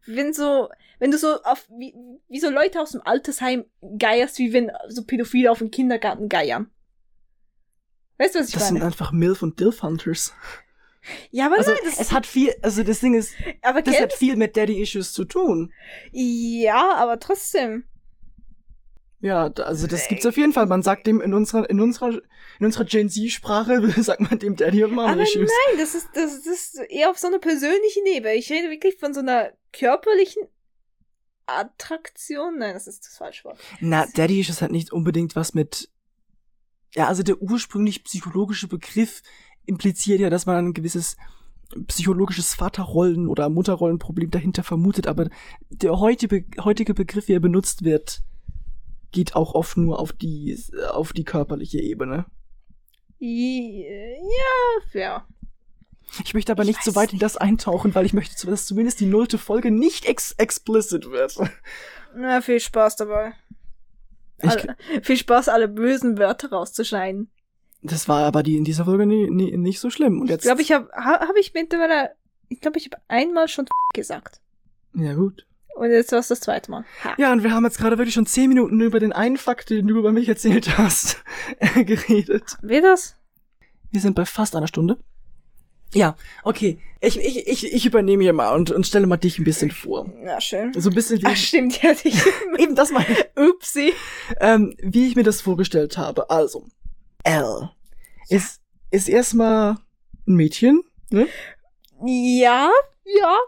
wenn 0.07 0.33
so, 0.33 0.69
wenn 0.99 1.11
du 1.11 1.19
so 1.19 1.43
auf, 1.43 1.69
wie, 1.71 1.95
wie 2.29 2.41
so 2.41 2.49
Leute 2.51 2.81
aus 2.81 2.93
dem 2.93 3.03
Altersheim 3.03 3.65
geierst, 3.99 4.39
wie 4.39 4.53
wenn 4.53 4.71
so 4.89 5.05
Pädophile 5.05 5.51
auf 5.51 5.59
dem 5.59 5.71
Kindergarten 5.71 6.29
geiern. 6.29 6.71
Weißt 8.19 8.35
du, 8.35 8.41
was 8.41 8.49
ich 8.49 8.55
Das 8.55 8.67
sind 8.67 8.75
meine? 8.75 8.87
einfach 8.87 9.13
MILF 9.13 9.43
und 9.43 9.59
DILF 9.61 9.83
Hunters. 9.83 10.33
Ja, 11.31 11.47
aber 11.47 11.59
Also 11.59 11.71
nein, 11.71 11.81
das 11.85 12.01
es 12.01 12.13
hat 12.13 12.27
viel, 12.27 12.55
also 12.63 12.83
das 12.83 13.01
Ding 13.01 13.15
ist, 13.15 13.33
aber 13.63 13.83
das 13.83 13.99
hat 14.01 14.13
viel 14.13 14.37
mit 14.37 14.57
Daddy 14.57 14.81
Issues 14.83 15.13
zu 15.13 15.25
tun. 15.25 15.73
Ja, 16.13 16.95
aber 16.97 17.19
trotzdem. 17.19 17.85
Ja, 19.21 19.51
also 19.51 19.87
das 19.89 20.07
gibt's 20.07 20.27
auf 20.27 20.37
jeden 20.37 20.53
Fall. 20.53 20.67
Man 20.67 20.83
sagt 20.83 21.07
dem 21.07 21.21
in 21.21 21.35
unserer, 21.35 21.69
in 21.69 21.81
unserer, 21.81 22.21
in 22.61 22.67
unserer 22.67 22.85
Gen 22.85 23.09
Z-Sprache, 23.09 23.91
sagt 24.03 24.21
man 24.21 24.39
dem 24.39 24.55
Daddy 24.55 24.85
und 24.85 24.93
Mama 24.93 25.13
Aber 25.13 25.23
Issues. 25.23 25.51
nein, 25.69 25.79
das 25.79 25.95
ist, 25.95 26.09
das, 26.15 26.43
das 26.43 26.47
ist 26.47 26.79
eher 26.89 27.11
auf 27.11 27.19
so 27.19 27.27
einer 27.27 27.39
persönlichen 27.41 28.07
Ebene. 28.07 28.35
Ich 28.35 28.51
rede 28.51 28.71
wirklich 28.71 28.97
von 28.99 29.15
so 29.15 29.21
einer 29.21 29.53
körperlichen 29.73 30.43
Attraktion? 31.49 32.59
Nein, 32.59 32.75
das 32.75 32.87
ist 32.87 33.07
das 33.07 33.17
falsche 33.17 33.45
Wort. 33.45 33.59
Na, 33.81 34.07
Daddy 34.15 34.41
ist 34.41 34.61
halt 34.63 34.71
nicht 34.73 34.93
unbedingt 34.93 35.35
was 35.35 35.55
mit. 35.55 35.89
Ja, 36.95 37.09
also 37.09 37.23
der 37.23 37.41
ursprünglich 37.43 38.05
psychologische 38.05 38.69
Begriff 38.69 39.23
impliziert 39.69 40.21
ja, 40.21 40.31
dass 40.31 40.47
man 40.47 40.57
ein 40.57 40.75
gewisses 40.75 41.17
psychologisches 41.87 42.55
Vaterrollen- 42.55 43.29
oder 43.29 43.49
Mutterrollenproblem 43.51 44.31
dahinter 44.31 44.63
vermutet, 44.63 45.07
aber 45.07 45.29
der 45.69 45.99
heutige, 46.01 46.45
heutige 46.65 46.95
Begriff, 46.95 47.29
wie 47.29 47.35
er 47.35 47.41
benutzt 47.41 47.85
wird, 47.85 48.23
geht 49.13 49.37
auch 49.37 49.55
oft 49.55 49.77
nur 49.77 50.01
auf 50.01 50.13
die, 50.13 50.59
auf 50.91 51.13
die 51.13 51.25
körperliche 51.25 51.81
Ebene. 51.81 52.27
Ja, 53.19 54.19
ja. 54.95 55.27
Ich 56.25 56.33
möchte 56.33 56.53
aber 56.53 56.63
Ich 56.63 56.69
nicht 56.69 56.83
so 56.83 56.95
weit 56.95 57.13
in 57.13 57.19
das 57.19 57.37
eintauchen, 57.37 57.95
weil 57.95 58.07
ich 58.07 58.15
möchte, 58.15 58.47
dass 58.47 58.67
zumindest 58.67 59.01
die 59.01 59.07
nullte 59.07 59.37
Folge 59.37 59.71
nicht 59.71 60.07
ex 60.07 60.33
explicit 60.33 61.11
wird. 61.11 61.37
Na, 62.17 62.41
viel 62.41 62.61
Spaß 62.61 62.97
dabei. 62.97 63.35
Alle, 64.39 64.77
viel 65.03 65.17
Spaß, 65.17 65.49
alle 65.49 65.69
bösen 65.69 66.17
Wörter 66.17 66.51
rauszuschneiden. 66.51 67.31
Das 67.83 68.09
war 68.09 68.25
aber 68.25 68.43
die 68.43 68.57
in 68.57 68.65
dieser 68.65 68.85
Folge 68.85 69.07
nie, 69.07 69.31
nie, 69.31 69.57
nicht 69.57 69.81
so 69.81 69.91
schlimm. 69.91 70.21
Und 70.21 70.27
Ich 70.27 70.31
jetzt, 70.33 70.43
glaube, 70.43 70.63
ich 70.63 70.73
habe 70.73 70.89
ha, 70.93 71.21
hab 71.21 71.37
ich 71.37 71.55
mittlerweile, 71.55 72.13
ich 72.49 72.61
glaube, 72.61 72.79
ich 72.79 72.87
habe 72.87 73.03
einmal 73.09 73.49
schon 73.49 73.67
gesagt. 73.95 74.41
ja 74.95 75.15
gut. 75.15 75.45
Und 75.75 75.91
jetzt 75.93 76.11
war 76.11 76.19
es 76.19 76.27
das 76.27 76.41
zweite 76.41 76.73
Mal. 76.73 76.85
Ha. 77.05 77.15
Ja, 77.19 77.33
und 77.33 77.45
wir 77.45 77.53
haben 77.53 77.63
jetzt 77.65 77.79
gerade 77.79 77.99
wirklich 77.99 78.15
schon 78.15 78.27
zehn 78.27 78.49
Minuten 78.49 78.81
über 78.81 78.99
den 78.99 79.13
einen 79.13 79.37
Fakt, 79.37 79.71
den 79.71 79.87
du 79.87 79.97
über 79.97 80.11
mich 80.11 80.29
erzählt 80.29 80.77
hast, 80.77 81.23
geredet. 81.77 82.57
Haben 82.57 82.69
wir 82.69 82.83
das? 82.83 83.15
Wir 83.93 84.01
sind 84.01 84.17
bei 84.17 84.25
fast 84.27 84.57
einer 84.57 84.67
Stunde. 84.67 84.99
Ja, 85.95 86.17
okay. 86.43 86.81
Ich, 87.01 87.19
ich, 87.19 87.47
ich, 87.47 87.73
ich 87.73 87.87
übernehme 87.87 88.25
hier 88.25 88.33
mal 88.33 88.55
und, 88.55 88.73
und 88.73 88.87
stelle 88.87 89.07
mal 89.07 89.17
dich 89.19 89.39
ein 89.39 89.45
bisschen 89.45 89.71
vor. 89.71 90.13
Na, 90.17 90.41
schön. 90.41 90.73
So 90.75 90.91
ein 90.91 90.95
bisschen 90.95 91.21
Ach, 91.25 91.31
wie, 91.31 91.37
stimmt, 91.37 91.81
ja, 91.83 91.95
dich. 91.95 92.21
eben 92.59 92.75
das 92.75 92.91
ich, 92.91 93.25
Upsi. 93.37 93.93
ähm, 94.41 94.75
wie 94.83 95.07
ich 95.07 95.15
mir 95.17 95.23
das 95.23 95.41
vorgestellt 95.41 95.97
habe. 95.97 96.29
Also, 96.29 96.67
L 97.29 97.71
ist, 98.29 98.61
ist 98.91 99.09
erstmal 99.09 99.77
ein 100.27 100.35
Mädchen, 100.35 100.83
ne? 101.11 101.27
Ja, 102.05 102.71
ja. 103.05 103.39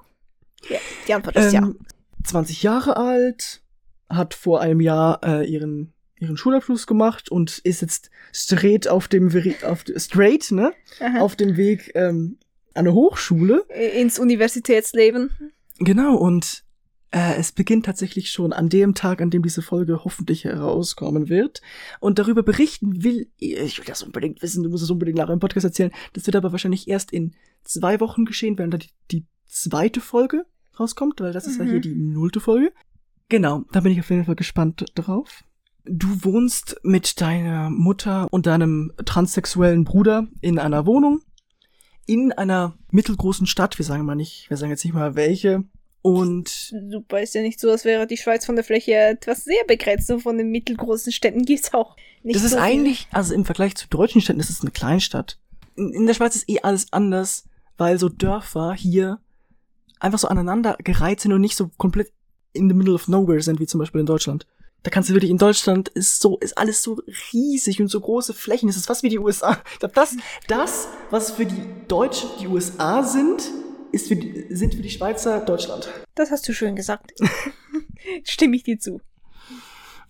Ja, 0.69 0.79
die 1.09 1.15
Antwort 1.15 1.37
ist 1.37 1.53
ja. 1.53 1.63
Ähm, 1.63 1.79
20 2.25 2.63
Jahre 2.63 2.97
alt, 2.97 3.63
hat 4.09 4.35
vor 4.35 4.61
einem 4.61 4.81
Jahr 4.81 5.21
äh, 5.25 5.51
ihren 5.51 5.95
ihren 6.19 6.37
Schulabschluss 6.37 6.87
gemacht 6.87 7.31
und 7.31 7.59
ist 7.61 7.81
jetzt 7.81 8.11
straight 8.31 8.87
auf 8.89 9.09
dem 9.09 9.31
auf 9.65 9.85
straight, 9.97 10.51
ne, 10.51 10.75
Aha. 11.01 11.21
auf 11.21 11.35
dem 11.35 11.57
Weg 11.57 11.93
ähm, 11.95 12.39
an 12.75 12.87
eine 12.87 12.93
Hochschule. 12.93 13.65
Ins 13.95 14.19
Universitätsleben. 14.19 15.31
Genau 15.79 16.17
und 16.17 16.65
äh, 17.13 17.35
es 17.37 17.53
beginnt 17.53 17.87
tatsächlich 17.87 18.31
schon 18.31 18.53
an 18.53 18.69
dem 18.69 18.95
Tag, 18.95 19.21
an 19.21 19.31
dem 19.31 19.43
diese 19.43 19.63
Folge 19.63 20.05
hoffentlich 20.05 20.45
herauskommen 20.45 21.29
wird. 21.29 21.61
Und 21.99 22.19
darüber 22.19 22.43
berichten 22.43 23.03
will, 23.03 23.29
ich 23.39 23.79
will 23.79 23.85
das 23.85 24.03
unbedingt 24.03 24.43
wissen, 24.43 24.63
du 24.63 24.71
musst 24.71 24.85
es 24.85 24.91
unbedingt 24.91 25.19
nachher 25.19 25.33
im 25.33 25.41
Podcast 25.41 25.65
erzählen. 25.65 25.91
Das 26.13 26.27
wird 26.27 26.37
aber 26.37 26.53
wahrscheinlich 26.53 26.89
erst 26.89 27.13
in 27.13 27.35
zwei 27.65 28.01
Wochen 28.01 28.25
geschehen, 28.25 28.59
wenn 28.59 28.71
dann 28.71 28.81
die, 28.81 28.91
die 29.11 29.27
zweite 29.47 30.01
Folge 30.01 30.45
rauskommt, 30.79 31.21
weil 31.21 31.33
das 31.33 31.47
ist 31.47 31.59
ja 31.59 31.65
Mhm. 31.65 31.71
hier 31.71 31.81
die 31.81 31.95
nullte 31.95 32.41
Folge. 32.41 32.73
Genau, 33.29 33.65
da 33.73 33.81
bin 33.81 33.93
ich 33.93 34.01
auf 34.01 34.11
jeden 34.11 34.25
Fall 34.25 34.37
gespannt 34.37 34.85
drauf. 34.95 35.43
Du 35.85 36.09
wohnst 36.25 36.77
mit 36.83 37.21
deiner 37.21 37.71
Mutter 37.71 38.29
und 38.31 38.47
deinem 38.47 38.93
transsexuellen 39.05 39.85
Bruder 39.85 40.29
in 40.41 40.59
einer 40.59 40.87
Wohnung 40.87 41.21
in 42.07 42.33
einer 42.33 42.75
mittelgroßen 42.91 43.47
Stadt. 43.47 43.79
Wir 43.79 43.85
sagen 43.85 44.05
mal 44.05 44.17
nicht, 44.17 44.51
wir 44.51 44.57
sagen 44.57 44.71
jetzt 44.71 44.85
nicht 44.85 44.95
mal 44.95 45.15
welche. 45.15 45.65
Und 46.03 46.49
Super, 46.49 47.21
ist 47.21 47.35
ja 47.35 47.43
nicht 47.43 47.61
so, 47.61 47.71
als 47.71 47.85
wäre 47.85 48.07
die 48.07 48.17
Schweiz 48.17 48.47
von 48.47 48.57
der 48.57 48.65
Fläche 48.65 48.95
etwas 48.95 49.45
sehr 49.45 49.65
begrenzt. 49.67 50.11
Und 50.11 50.21
von 50.21 50.39
den 50.39 50.51
mittelgroßen 50.51 51.13
Städten 51.13 51.45
gibt's 51.45 51.75
auch 51.75 51.97
nicht 52.23 52.37
das 52.37 52.45
ist 52.45 52.53
so 52.53 52.57
viele. 52.57 52.69
eigentlich, 52.69 53.09
also 53.13 53.35
im 53.35 53.45
Vergleich 53.45 53.75
zu 53.77 53.89
deutschen 53.89 54.21
Städten, 54.21 54.39
das 54.39 54.51
ist 54.51 54.63
eine 54.63 54.71
Kleinstadt. 54.71 55.39
In, 55.77 55.93
in 55.93 56.07
der 56.07 56.15
Schweiz 56.15 56.37
ist 56.37 56.49
eh 56.49 56.61
alles 56.61 56.93
anders, 56.93 57.45
weil 57.77 57.99
so 57.99 58.09
Dörfer 58.09 58.75
hier 58.75 59.19
einfach 59.99 60.19
so 60.19 60.29
aneinander 60.29 60.77
gereiht 60.83 61.21
sind 61.21 61.33
und 61.33 61.41
nicht 61.41 61.57
so 61.57 61.71
komplett 61.77 62.13
in 62.53 62.69
the 62.69 62.75
middle 62.75 62.95
of 62.95 63.09
nowhere 63.09 63.43
sind, 63.43 63.61
wie 63.61 63.67
zum 63.67 63.79
Beispiel 63.79 64.01
in 64.01 64.07
Deutschland. 64.07 64.47
Da 64.83 64.91
kannst 64.91 65.11
du 65.11 65.15
wirklich, 65.15 65.31
in 65.31 65.39
Deutschland 65.39 65.91
ist 65.91 66.21
so, 66.23 66.39
ist 66.39 66.57
alles 66.57 66.83
so 66.83 67.03
riesig 67.33 67.81
und 67.81 67.89
so 67.89 68.01
große 68.01 68.33
Flächen. 68.33 68.67
Das 68.67 68.77
ist 68.77 68.87
fast 68.87 69.03
wie 69.03 69.11
die 69.11 69.19
USA. 69.19 69.61
Ich 69.75 69.79
glaub, 69.79 69.93
das, 69.93 70.17
das, 70.49 70.89
was 71.11 71.33
für 71.33 71.45
die 71.45 71.63
Deutschen 71.87 72.31
die 72.41 72.47
USA 72.47 73.03
sind, 73.03 73.51
ist 73.93 74.09
für 74.09 74.17
die, 74.17 74.47
sind 74.55 74.75
für 74.75 74.83
die 74.83 74.91
Schweizer 74.91 75.41
Deutschland. 75.41 75.89
Das 76.15 76.31
hast 76.31 76.49
du 76.49 76.53
schön 76.53 76.77
gesagt. 76.77 77.13
Stimme 78.25 78.57
ich 78.57 78.63
dir 78.63 78.79
zu. 78.79 79.01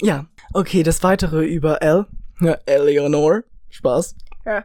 Ja, 0.03 0.27
okay, 0.55 0.83
das 0.83 1.03
weitere 1.03 1.45
über 1.45 1.83
Elle. 1.83 2.07
Ja, 2.41 2.59
Eleanor. 2.67 3.43
Spaß. 3.69 4.17
Ja. 4.45 4.65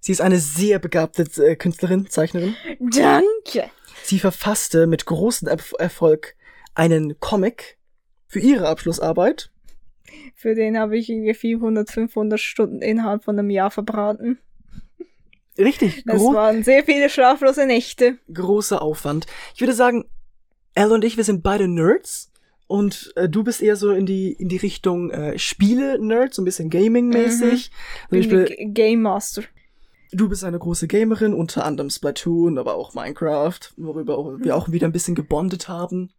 Sie 0.00 0.12
ist 0.12 0.20
eine 0.20 0.38
sehr 0.38 0.78
begabte 0.78 1.22
äh, 1.42 1.56
Künstlerin, 1.56 2.08
Zeichnerin. 2.10 2.54
Danke. 2.78 3.70
Sie 4.02 4.18
verfasste 4.18 4.86
mit 4.86 5.06
großem 5.06 5.48
Erf 5.48 5.72
Erfolg 5.78 6.34
einen 6.74 7.18
Comic 7.20 7.78
für 8.26 8.40
ihre 8.40 8.68
Abschlussarbeit. 8.68 9.50
Für 10.34 10.54
den 10.54 10.78
habe 10.78 10.98
ich 10.98 11.08
irgendwie 11.08 11.34
400, 11.34 11.90
500 11.90 12.38
Stunden 12.38 12.82
innerhalb 12.82 13.24
von 13.24 13.38
einem 13.38 13.50
Jahr 13.50 13.70
verbraten. 13.70 14.38
Richtig, 15.58 16.02
Das 16.04 16.20
waren 16.22 16.62
sehr 16.64 16.84
viele 16.84 17.08
schlaflose 17.08 17.66
Nächte. 17.66 18.18
großer 18.32 18.82
Aufwand. 18.82 19.26
Ich 19.54 19.60
würde 19.60 19.72
sagen, 19.72 20.04
Elle 20.74 20.94
und 20.94 21.04
ich, 21.04 21.16
wir 21.16 21.24
sind 21.24 21.42
beide 21.42 21.68
Nerds. 21.68 22.30
Und 22.66 23.12
äh, 23.16 23.28
du 23.28 23.44
bist 23.44 23.62
eher 23.62 23.76
so 23.76 23.90
in 23.92 24.06
die 24.06 24.32
in 24.32 24.48
die 24.48 24.56
Richtung 24.56 25.10
äh, 25.10 25.38
Spiele-Nerd, 25.38 26.32
so 26.34 26.40
ein 26.42 26.46
bisschen 26.46 26.70
Gaming-mäßig. 26.70 27.70
Zum 27.70 28.10
Bin 28.10 28.20
Beispiel, 28.20 28.44
G- 28.46 28.64
Game 28.72 29.02
Master. 29.02 29.42
Du 30.12 30.28
bist 30.28 30.44
eine 30.44 30.58
große 30.58 30.88
Gamerin, 30.88 31.34
unter 31.34 31.64
anderem 31.64 31.90
Splatoon, 31.90 32.56
aber 32.58 32.74
auch 32.76 32.94
Minecraft, 32.94 33.58
worüber 33.76 34.38
wir 34.40 34.56
auch 34.56 34.70
wieder 34.72 34.86
ein 34.88 34.92
bisschen 34.92 35.14
gebondet 35.14 35.68
haben. 35.68 36.10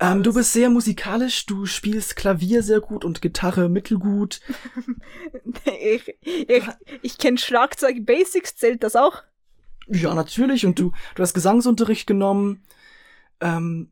Ähm, 0.00 0.22
du 0.22 0.32
bist 0.32 0.52
sehr 0.52 0.70
musikalisch, 0.70 1.46
du 1.46 1.66
spielst 1.66 2.14
Klavier 2.14 2.62
sehr 2.62 2.80
gut 2.80 3.04
und 3.04 3.20
Gitarre 3.20 3.68
mittelgut. 3.68 4.40
ich 5.82 6.14
ich, 6.22 6.62
ich 7.02 7.18
kenne 7.18 7.38
Schlagzeug 7.38 8.06
Basics, 8.06 8.54
zählt 8.56 8.82
das 8.84 8.94
auch? 8.94 9.22
Ja, 9.88 10.14
natürlich. 10.14 10.66
Und 10.66 10.78
du, 10.78 10.92
du 11.14 11.22
hast 11.22 11.34
Gesangsunterricht 11.34 12.06
genommen. 12.06 12.62
Ähm, 13.40 13.90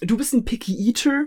du 0.00 0.16
bist 0.16 0.32
ein 0.32 0.44
Picky 0.44 0.76
Eater, 0.88 1.24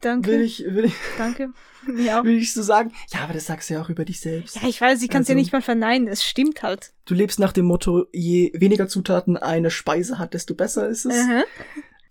Danke. 0.00 0.30
will 0.30 0.40
ich, 0.42 0.64
will 0.64 0.84
ich, 0.86 0.94
Danke. 1.18 1.52
Ja. 1.96 2.22
will 2.24 2.38
ich 2.38 2.52
so 2.54 2.62
sagen. 2.62 2.92
Ja, 3.12 3.20
aber 3.20 3.32
das 3.34 3.46
sagst 3.46 3.68
du 3.68 3.74
ja 3.74 3.82
auch 3.82 3.88
über 3.90 4.04
dich 4.04 4.20
selbst. 4.20 4.56
ja, 4.56 4.68
ich 4.68 4.80
weiß, 4.80 5.02
ich 5.02 5.08
kann 5.10 5.22
es 5.22 5.26
Also- 5.28 5.32
ja 5.32 5.42
nicht 5.42 5.52
mal 5.52 5.62
verneinen. 5.62 6.08
Es 6.08 6.24
stimmt 6.24 6.62
halt. 6.62 6.92
Du 7.04 7.14
lebst 7.14 7.38
nach 7.38 7.52
dem 7.52 7.66
Motto, 7.66 8.06
je 8.12 8.52
weniger 8.54 8.88
Zutaten 8.88 9.36
eine 9.36 9.70
Speise 9.70 10.18
hat, 10.18 10.32
desto 10.34 10.54
besser 10.54 10.88
ist 10.88 11.04
es. 11.04 11.14
Aha. 11.14 11.42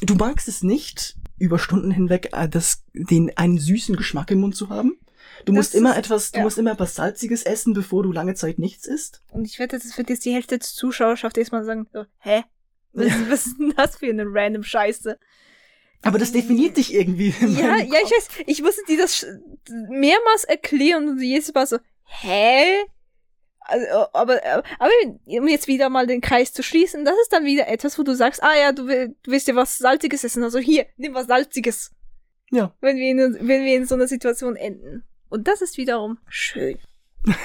Du 0.01 0.15
magst 0.15 0.47
es 0.47 0.61
nicht, 0.63 1.15
über 1.39 1.57
Stunden 1.59 1.91
hinweg 1.91 2.29
äh, 2.33 2.47
das, 2.47 2.83
den, 2.93 3.35
einen 3.37 3.57
süßen 3.57 3.95
Geschmack 3.95 4.29
im 4.31 4.39
Mund 4.41 4.55
zu 4.55 4.69
haben. 4.69 4.99
Du 5.45 5.51
Das 5.53 5.55
musst 5.55 5.75
immer 5.75 5.91
ist- 5.91 5.97
etwas, 5.97 6.31
du 6.31 6.37
ja. 6.39 6.43
musst 6.43 6.57
immer 6.57 6.71
etwas 6.71 6.95
Salziges 6.95 7.43
essen, 7.43 7.73
bevor 7.73 8.03
du 8.03 8.11
lange 8.11 8.35
Zeit 8.35 8.59
nichts 8.59 8.85
isst. 8.87 9.21
Und 9.31 9.45
ich 9.45 9.59
wette, 9.59 9.77
das 9.79 9.97
wird 9.97 10.09
jetzt 10.09 10.25
die 10.25 10.33
Hälfte 10.33 10.57
der 10.57 10.61
Zuschauerschaft 10.61 11.37
erstmal 11.37 11.63
sagen, 11.65 11.87
so, 11.93 12.05
hä? 12.19 12.43
Was, 12.93 13.07
was 13.29 13.45
ist 13.47 13.59
denn 13.59 13.73
das 13.75 13.97
für 13.97 14.07
eine 14.07 14.25
random 14.27 14.63
Scheiße? 14.63 15.19
Aber 16.03 16.17
das 16.19 16.31
definiert 16.31 16.77
dich 16.77 16.93
irgendwie. 16.93 17.33
Ja, 17.41 17.77
ja, 17.77 17.97
ich 18.03 18.11
weiß, 18.11 18.27
ich 18.45 18.61
musste 18.61 18.81
dir 18.87 18.97
das 18.97 19.25
mehrmals 19.89 20.43
erklären 20.43 21.07
und 21.09 21.21
jedes 21.21 21.53
Mal 21.53 21.65
so, 21.67 21.77
hä? 22.03 22.65
Also, 23.67 23.85
aber, 24.13 24.39
aber 24.79 24.91
um 25.25 25.47
jetzt 25.47 25.67
wieder 25.67 25.89
mal 25.89 26.07
den 26.07 26.21
Kreis 26.21 26.53
zu 26.53 26.63
schließen, 26.63 27.03
das 27.05 27.15
ist 27.21 27.33
dann 27.33 27.43
wieder 27.45 27.67
etwas, 27.67 27.99
wo 27.99 28.03
du 28.03 28.15
sagst, 28.15 28.41
ah 28.41 28.55
ja, 28.57 28.71
du, 28.71 28.87
will, 28.87 29.15
du 29.23 29.31
willst 29.31 29.47
ja 29.47 29.55
was 29.55 29.77
Salziges 29.77 30.23
essen, 30.23 30.43
also 30.43 30.57
hier, 30.59 30.85
nimm 30.95 31.13
was 31.13 31.27
Salziges. 31.27 31.91
Ja. 32.49 32.73
Wenn 32.79 32.95
wir, 32.97 33.11
in, 33.11 33.47
wenn 33.47 33.65
wir 33.65 33.75
in 33.75 33.85
so 33.85 33.95
einer 33.95 34.07
Situation 34.07 34.55
enden. 34.55 35.03
Und 35.29 35.47
das 35.49 35.61
ist 35.61 35.77
wiederum 35.77 36.17
schön. 36.27 36.79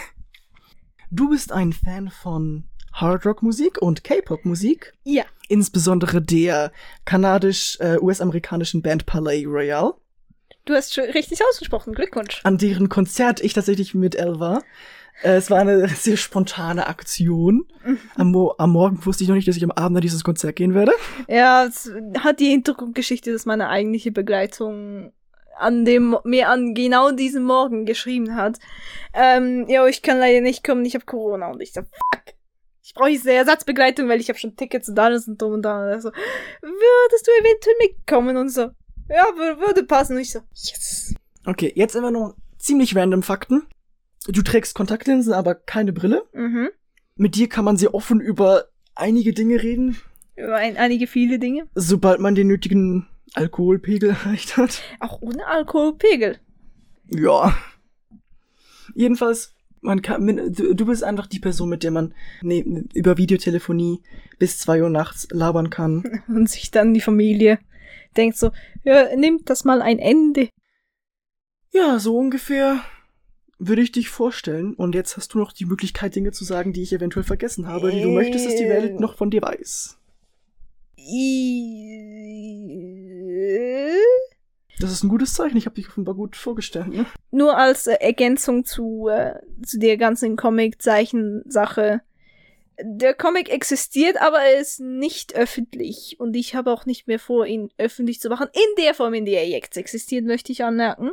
Du 1.14 1.28
bist 1.28 1.52
ein 1.52 1.74
Fan 1.74 2.08
von 2.08 2.64
Hardrock-Musik 2.94 3.82
und 3.82 4.02
K-Pop-Musik. 4.02 4.94
Ja. 5.04 5.24
Insbesondere 5.46 6.22
der 6.22 6.72
kanadisch-US-amerikanischen 7.04 8.80
Band 8.80 9.04
Palais 9.04 9.44
Royale, 9.44 9.92
Du 10.64 10.74
hast 10.74 10.94
schon 10.94 11.04
richtig 11.04 11.40
ausgesprochen, 11.44 11.92
Glückwunsch. 11.92 12.40
an 12.44 12.56
deren 12.56 12.88
Konzert 12.88 13.40
ich 13.40 13.52
tatsächlich 13.52 13.94
mit 13.94 14.14
Elle 14.14 14.38
war. 14.38 14.62
Äh, 15.22 15.36
Es 15.36 15.50
war 15.50 15.60
eine 15.60 15.86
sehr 15.88 16.16
spontane 16.16 16.86
Aktion. 16.86 17.64
Am, 18.16 18.30
Mo 18.30 18.54
am 18.58 18.70
Morgen 18.72 19.04
wusste 19.04 19.24
ich 19.24 19.28
noch 19.28 19.36
nicht, 19.36 19.48
dass 19.48 19.56
ich 19.56 19.64
am 19.64 19.70
Abend 19.70 19.96
an 19.98 20.02
dieses 20.02 20.24
Konzert 20.24 20.56
gehen 20.56 20.74
werde. 20.74 20.92
Ja, 21.28 21.64
es 21.64 21.90
hat 22.18 22.40
die 22.40 22.50
Hintergrundgeschichte, 22.50 23.32
dass 23.32 23.46
meine 23.46 23.68
eigentliche 23.68 24.12
Begleitung 24.12 25.12
an 25.58 25.84
dem, 25.84 26.16
mir 26.24 26.48
an 26.48 26.74
genau 26.74 27.12
diesem 27.12 27.44
Morgen 27.44 27.84
geschrieben 27.84 28.34
hat. 28.36 28.58
Ähm, 29.14 29.66
ja, 29.68 29.86
ich 29.86 30.02
kann 30.02 30.18
leider 30.18 30.40
nicht 30.40 30.64
kommen, 30.64 30.84
ich 30.84 30.94
habe 30.94 31.04
Corona. 31.04 31.50
Und 31.50 31.60
ich 31.60 31.72
so, 31.72 31.82
fuck. 31.82 32.22
Ich 32.84 32.94
brauche 32.94 33.08
eine 33.10 33.32
Ersatzbegleitung, 33.32 34.08
weil 34.08 34.20
ich 34.20 34.28
habe 34.28 34.38
schon 34.38 34.56
Tickets 34.56 34.88
und 34.88 34.98
alles 34.98 35.28
und 35.28 35.40
dumm 35.40 35.52
und 35.52 35.62
da. 35.62 35.92
Und 35.94 36.00
so, 36.00 36.10
würdest 36.10 37.26
du 37.26 37.30
eventuell 37.40 37.76
mitkommen? 37.80 38.36
Und 38.36 38.48
so, 38.48 38.62
Ja, 39.08 39.24
wür- 39.36 39.60
würde 39.60 39.84
passen. 39.84 40.14
Und 40.16 40.22
ich 40.22 40.32
so, 40.32 40.40
yes. 40.54 41.14
Okay, 41.46 41.72
jetzt 41.76 41.94
immer 41.94 42.10
noch 42.10 42.34
ziemlich 42.58 42.96
random 42.96 43.22
Fakten. 43.22 43.62
Du 44.28 44.42
trägst 44.42 44.74
Kontaktlinsen, 44.74 45.32
aber 45.32 45.54
keine 45.54 45.92
Brille. 45.92 46.24
Mhm. 46.32 46.68
Mit 47.16 47.34
dir 47.34 47.48
kann 47.48 47.64
man 47.64 47.76
sehr 47.76 47.94
offen 47.94 48.20
über 48.20 48.66
einige 48.94 49.32
Dinge 49.32 49.62
reden, 49.62 49.96
Über 50.36 50.56
ein, 50.56 50.76
einige 50.76 51.06
viele 51.06 51.38
Dinge. 51.38 51.66
sobald 51.74 52.20
man 52.20 52.34
den 52.34 52.48
nötigen 52.48 53.08
Alkoholpegel 53.34 54.10
erreicht 54.24 54.56
hat. 54.56 54.82
Auch 55.00 55.20
ohne 55.22 55.46
Alkoholpegel. 55.46 56.38
Ja. 57.08 57.56
Jedenfalls, 58.94 59.54
man 59.80 60.02
kann, 60.02 60.26
du 60.52 60.86
bist 60.86 61.02
einfach 61.04 61.26
die 61.26 61.38
Person, 61.40 61.68
mit 61.68 61.82
der 61.82 61.90
man 61.90 62.14
ne, 62.42 62.84
über 62.94 63.16
Videotelefonie 63.18 64.02
bis 64.38 64.58
zwei 64.58 64.82
Uhr 64.82 64.90
nachts 64.90 65.28
labern 65.30 65.70
kann. 65.70 66.22
Und 66.28 66.48
sich 66.48 66.70
dann 66.70 66.94
die 66.94 67.00
Familie 67.00 67.58
denkt 68.16 68.36
so, 68.36 68.50
ja, 68.84 69.14
nimmt 69.16 69.48
das 69.48 69.64
mal 69.64 69.80
ein 69.82 69.98
Ende. 69.98 70.48
Ja, 71.70 71.98
so 71.98 72.16
ungefähr 72.18 72.80
würde 73.64 73.82
ich 73.82 73.92
dich 73.92 74.08
vorstellen. 74.08 74.74
Und 74.74 74.94
jetzt 74.94 75.16
hast 75.16 75.34
du 75.34 75.38
noch 75.38 75.52
die 75.52 75.66
Möglichkeit, 75.66 76.14
Dinge 76.16 76.32
zu 76.32 76.44
sagen, 76.44 76.72
die 76.72 76.82
ich 76.82 76.92
eventuell 76.92 77.24
vergessen 77.24 77.68
habe, 77.68 77.90
die 77.92 78.02
du 78.02 78.08
Äh. 78.08 78.14
möchtest, 78.14 78.46
dass 78.46 78.56
die 78.56 78.68
Welt 78.68 78.98
noch 79.00 79.16
von 79.16 79.30
dir 79.30 79.42
weiß. 79.42 79.98
Das 84.80 84.90
ist 84.90 85.04
ein 85.04 85.08
gutes 85.08 85.34
Zeichen. 85.34 85.56
Ich 85.56 85.66
habe 85.66 85.76
dich 85.76 85.88
offenbar 85.88 86.14
gut 86.14 86.34
vorgestellt. 86.36 86.88
Ne? 86.88 87.06
Nur 87.30 87.56
als 87.56 87.86
äh, 87.86 87.94
Ergänzung 88.00 88.64
zu, 88.64 89.08
äh, 89.08 89.34
zu 89.64 89.78
der 89.78 89.96
ganzen 89.96 90.36
Comic-Zeichen-Sache. 90.36 92.00
Der 92.82 93.14
Comic 93.14 93.48
existiert, 93.50 94.20
aber 94.20 94.38
er 94.40 94.58
ist 94.60 94.80
nicht 94.80 95.36
öffentlich. 95.36 96.16
Und 96.18 96.34
ich 96.34 96.54
habe 96.56 96.72
auch 96.72 96.84
nicht 96.86 97.06
mehr 97.06 97.20
vor, 97.20 97.46
ihn 97.46 97.70
öffentlich 97.78 98.18
zu 98.20 98.28
machen. 98.28 98.48
In 98.52 98.82
der 98.84 98.94
Form, 98.94 99.14
in 99.14 99.24
der 99.24 99.42
er 99.42 99.48
jetzt 99.48 99.76
existiert, 99.76 100.24
möchte 100.24 100.50
ich 100.50 100.64
anmerken. 100.64 101.10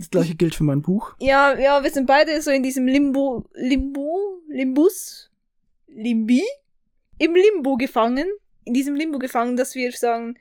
Das 0.00 0.08
gleiche 0.08 0.34
gilt 0.34 0.54
für 0.54 0.64
mein 0.64 0.80
Buch. 0.80 1.14
Ja, 1.18 1.58
ja, 1.58 1.82
wir 1.82 1.90
sind 1.90 2.06
beide 2.06 2.40
so 2.40 2.50
in 2.50 2.62
diesem 2.62 2.86
Limbo, 2.86 3.44
Limbo, 3.52 4.40
Limbus, 4.48 5.30
Limbi, 5.88 6.42
im 7.18 7.34
Limbo 7.34 7.76
gefangen. 7.76 8.26
In 8.64 8.72
diesem 8.72 8.94
Limbo 8.94 9.18
gefangen, 9.18 9.58
dass 9.58 9.74
wir 9.74 9.92
sagen, 9.92 10.38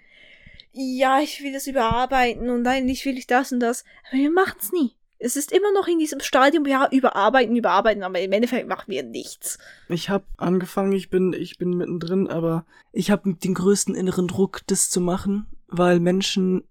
ja, 0.72 1.20
ich 1.20 1.44
will 1.44 1.52
das 1.52 1.68
überarbeiten 1.68 2.50
und 2.50 2.66
eigentlich 2.68 3.04
will 3.04 3.18
ich 3.18 3.28
das 3.28 3.52
und 3.52 3.60
das. 3.60 3.84
Aber 4.08 4.22
wir 4.22 4.32
machen's 4.32 4.72
nie. 4.72 4.94
Es 5.18 5.36
ist 5.36 5.52
immer 5.52 5.74
noch 5.74 5.90
in 5.90 6.00
diesem 6.00 6.22
Stadium, 6.22 6.66
ja, 6.66 6.88
überarbeiten, 6.90 7.54
überarbeiten, 7.58 8.04
aber 8.04 8.22
im 8.22 8.32
Endeffekt 8.32 8.70
machen 8.70 8.86
wir 8.88 9.04
nichts. 9.04 9.58
Ich 9.90 10.10
habe 10.10 10.24
angefangen, 10.38 10.94
ich 10.94 11.10
bin, 11.10 11.34
ich 11.34 11.58
bin 11.58 11.72
mittendrin, 11.72 12.30
aber 12.30 12.66
ich 12.94 13.12
habe 13.12 13.34
den 13.34 13.56
größten 13.56 13.94
inneren 13.94 14.30
Druck, 14.30 14.62
das 14.68 14.90
zu 14.90 15.02
machen, 15.02 15.48
weil 15.68 16.00
Menschen 16.00 16.64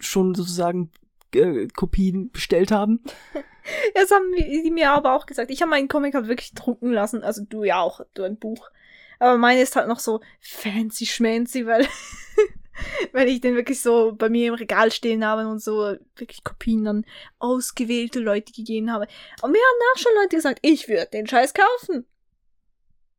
schon 0.00 0.34
sozusagen 0.34 0.90
äh, 1.34 1.68
Kopien 1.68 2.30
bestellt 2.30 2.70
haben. 2.70 3.00
Das 3.94 4.10
haben 4.10 4.34
die 4.36 4.72
mir 4.72 4.90
aber 4.90 5.14
auch 5.14 5.24
gesagt. 5.24 5.52
Ich 5.52 5.62
habe 5.62 5.70
meinen 5.70 5.86
Comic 5.86 6.14
halt 6.14 6.26
wirklich 6.26 6.52
drucken 6.52 6.90
lassen. 6.90 7.22
Also 7.22 7.44
du 7.48 7.62
ja 7.62 7.80
auch, 7.80 8.00
du 8.12 8.24
ein 8.24 8.36
Buch. 8.36 8.68
Aber 9.20 9.38
meine 9.38 9.62
ist 9.62 9.76
halt 9.76 9.86
noch 9.86 10.00
so 10.00 10.20
fancy 10.40 11.06
schmancy, 11.06 11.64
weil, 11.64 11.86
weil 13.12 13.28
ich 13.28 13.40
den 13.40 13.54
wirklich 13.54 13.80
so 13.80 14.16
bei 14.16 14.28
mir 14.28 14.48
im 14.48 14.54
Regal 14.54 14.90
stehen 14.90 15.24
habe 15.24 15.46
und 15.46 15.62
so 15.62 15.94
wirklich 16.16 16.42
Kopien 16.42 16.88
an 16.88 17.06
ausgewählte 17.38 18.18
Leute 18.18 18.52
gegeben 18.52 18.90
habe. 18.90 19.06
Und 19.42 19.52
mir 19.52 19.58
haben 19.58 19.94
auch 19.94 19.98
schon 19.98 20.12
Leute 20.20 20.34
gesagt, 20.34 20.58
ich 20.62 20.88
würde 20.88 21.06
den 21.12 21.28
Scheiß 21.28 21.54
kaufen. 21.54 22.04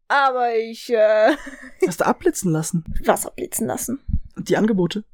Aber 0.10 0.56
ich, 0.56 0.90
äh, 0.90 1.36
Hast 1.88 2.02
du 2.02 2.06
abblitzen 2.06 2.52
lassen? 2.52 2.84
Wasser 3.06 3.32
blitzen 3.32 3.68
lassen. 3.68 4.00
Die 4.36 4.58
Angebote. 4.58 5.06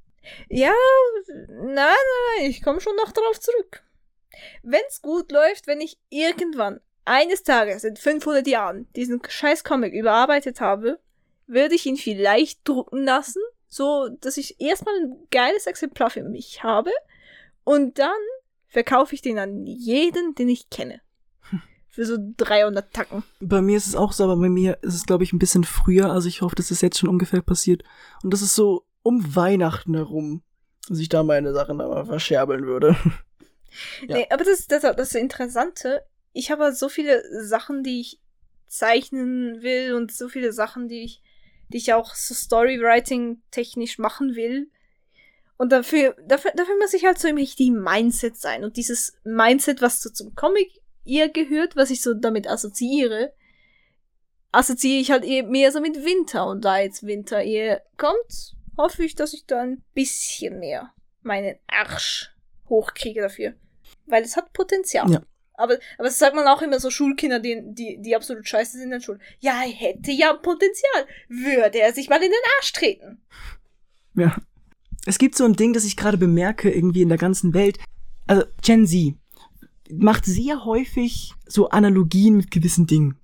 Ja, 0.50 0.74
nein, 1.48 1.76
nein, 1.76 2.50
ich 2.50 2.62
komme 2.62 2.82
schon 2.82 2.96
noch 2.96 3.12
darauf 3.12 3.40
zurück. 3.40 3.84
Wenn's 4.64 5.02
gut 5.02 5.32
läuft, 5.32 5.68
wenn 5.68 5.82
ich 5.82 6.00
irgendwann 6.10 6.80
eines 7.06 7.44
Tages 7.44 7.84
in 7.84 7.96
500 7.96 8.48
Jahren 8.48 8.88
diesen 8.96 9.22
scheiß 9.28 9.64
Comic 9.64 9.94
überarbeitet 9.94 10.62
habe, 10.62 11.00
würde 11.48 11.76
ich 11.76 11.86
ihn 11.86 11.98
vielleicht 11.98 12.68
drucken 12.68 13.04
lassen, 13.04 13.42
so 13.68 14.10
dass 14.22 14.38
ich 14.38 14.62
erstmal 14.62 14.96
ein 15.02 15.28
geiles 15.32 15.66
Exemplar 15.66 16.10
für 16.10 16.24
mich 16.24 16.64
habe 16.64 16.92
und 17.64 17.98
dann 18.00 18.12
verkaufe 18.68 19.16
ich 19.16 19.22
den 19.22 19.40
an 19.40 19.66
jeden, 19.66 20.36
den 20.36 20.50
ich 20.50 20.70
kenne. 20.70 21.02
Für 21.88 22.06
so 22.06 22.18
300 22.38 22.94
Tacken. 22.94 23.24
Bei 23.40 23.62
mir 23.62 23.76
ist 23.76 23.88
es 23.88 23.96
auch 23.96 24.14
so, 24.14 24.24
aber 24.24 24.38
bei 24.38 24.48
mir 24.48 24.78
ist 24.84 24.94
es, 24.94 25.06
glaube 25.06 25.24
ich, 25.24 25.34
ein 25.34 25.40
bisschen 25.40 25.64
früher. 25.64 26.12
Also 26.12 26.28
ich 26.28 26.42
hoffe, 26.42 26.56
dass 26.56 26.72
es 26.72 26.82
jetzt 26.82 27.00
schon 27.00 27.10
ungefähr 27.10 27.42
passiert. 27.42 27.84
Und 28.24 28.32
das 28.32 28.44
ist 28.44 28.56
so 28.56 28.86
um 29.04 29.36
Weihnachten 29.36 29.96
herum, 29.96 30.44
dass 30.88 31.00
ich 31.00 31.10
da 31.10 31.24
meine 31.24 31.54
Sachen 31.54 31.82
aber 31.82 32.06
verscherbeln 32.06 32.66
würde. 32.66 32.96
Ja. 34.08 34.18
Nee, 34.18 34.28
aber 34.32 34.44
das 34.44 34.62
ist 34.62 34.72
das, 34.72 34.82
das 34.82 35.14
Interessante. 35.14 36.04
Ich 36.34 36.50
habe 36.50 36.74
so 36.74 36.90
viele 36.90 37.22
Sachen, 37.44 37.84
die 37.84 38.02
ich 38.02 38.20
zeichnen 38.68 39.62
will 39.62 39.94
und 39.94 40.12
so 40.12 40.30
viele 40.30 40.54
Sachen, 40.54 40.88
die 40.88 41.04
ich, 41.04 41.22
die 41.70 41.78
ich 41.78 41.94
auch 41.94 42.16
so 42.16 42.34
Storywriting 42.34 43.42
technisch 43.52 43.98
machen 43.98 44.36
will. 44.36 44.70
Und 45.58 45.72
dafür, 45.72 46.16
dafür, 46.26 46.52
dafür 46.56 46.78
muss 46.78 46.94
ich 46.94 47.06
halt 47.06 47.20
so 47.20 47.28
im 47.28 47.36
richtigen 47.36 47.82
Mindset 47.82 48.38
sein. 48.38 48.64
Und 48.64 48.78
dieses 48.78 49.14
Mindset, 49.24 49.82
was 49.82 50.02
so 50.02 50.10
zum 50.10 50.34
Comic 50.34 50.72
eher 51.06 51.30
gehört, 51.30 51.76
was 51.76 51.90
ich 51.90 52.02
so 52.02 52.14
damit 52.14 52.50
assoziiere, 52.50 53.34
assoziiere 54.52 55.02
ich 55.02 55.12
halt 55.12 55.26
eher 55.26 55.44
mehr 55.44 55.72
so 55.72 55.82
mit 55.82 56.06
Winter. 56.06 56.48
Und 56.48 56.64
da 56.64 56.80
jetzt 56.80 57.06
Winter 57.06 57.42
eher 57.42 57.84
kommt, 57.98 58.56
hoffe 58.80 59.04
ich, 59.04 59.14
dass 59.14 59.34
ich 59.34 59.46
da 59.46 59.62
ein 59.62 59.84
bisschen 59.94 60.60
mehr 60.60 60.94
meinen 61.22 61.58
Arsch 61.68 62.34
hochkriege 62.70 63.22
dafür. 63.22 63.54
Weil 64.06 64.24
es 64.24 64.38
hat 64.38 64.54
Potenzial. 64.54 65.12
Ja. 65.12 65.22
Aber, 65.54 65.74
aber 65.98 66.08
das 66.08 66.18
sagt 66.18 66.36
man 66.36 66.48
auch 66.48 66.62
immer 66.62 66.80
so 66.80 66.90
Schulkinder, 66.90 67.40
die, 67.40 67.62
die, 67.62 68.02
die 68.02 68.16
absolut 68.16 68.48
scheiße 68.48 68.78
sind 68.78 68.84
in 68.84 68.92
der 68.92 69.02
Schule. 69.02 69.20
Ja, 69.40 69.62
er 69.62 69.70
hätte 69.70 70.12
ja 70.12 70.34
Potenzial. 70.34 71.06
Würde 71.28 71.80
er 71.80 71.94
sich 71.94 72.10
mal 72.10 72.24
in 72.24 72.32
den 72.32 72.40
Arsch 72.58 72.72
treten. 72.72 73.22
Ja. 74.16 74.38
Es 75.06 75.18
gibt 75.18 75.36
so 75.36 75.44
ein 75.44 75.54
Ding, 75.54 75.74
das 75.74 75.84
ich 75.84 75.98
gerade 75.98 76.18
bemerke, 76.18 76.72
irgendwie 76.72 77.02
in 77.02 77.10
der 77.10 77.18
ganzen 77.18 77.54
Welt. 77.54 77.80
Also 78.28 78.46
Gen 78.62 78.88
Z 78.88 79.16
macht 79.92 80.24
sehr 80.24 80.64
häufig 80.64 81.34
so 81.46 81.70
Analogien 81.70 82.38
mit 82.38 82.52
gewissen 82.52 82.88
Dingen. 82.88 83.18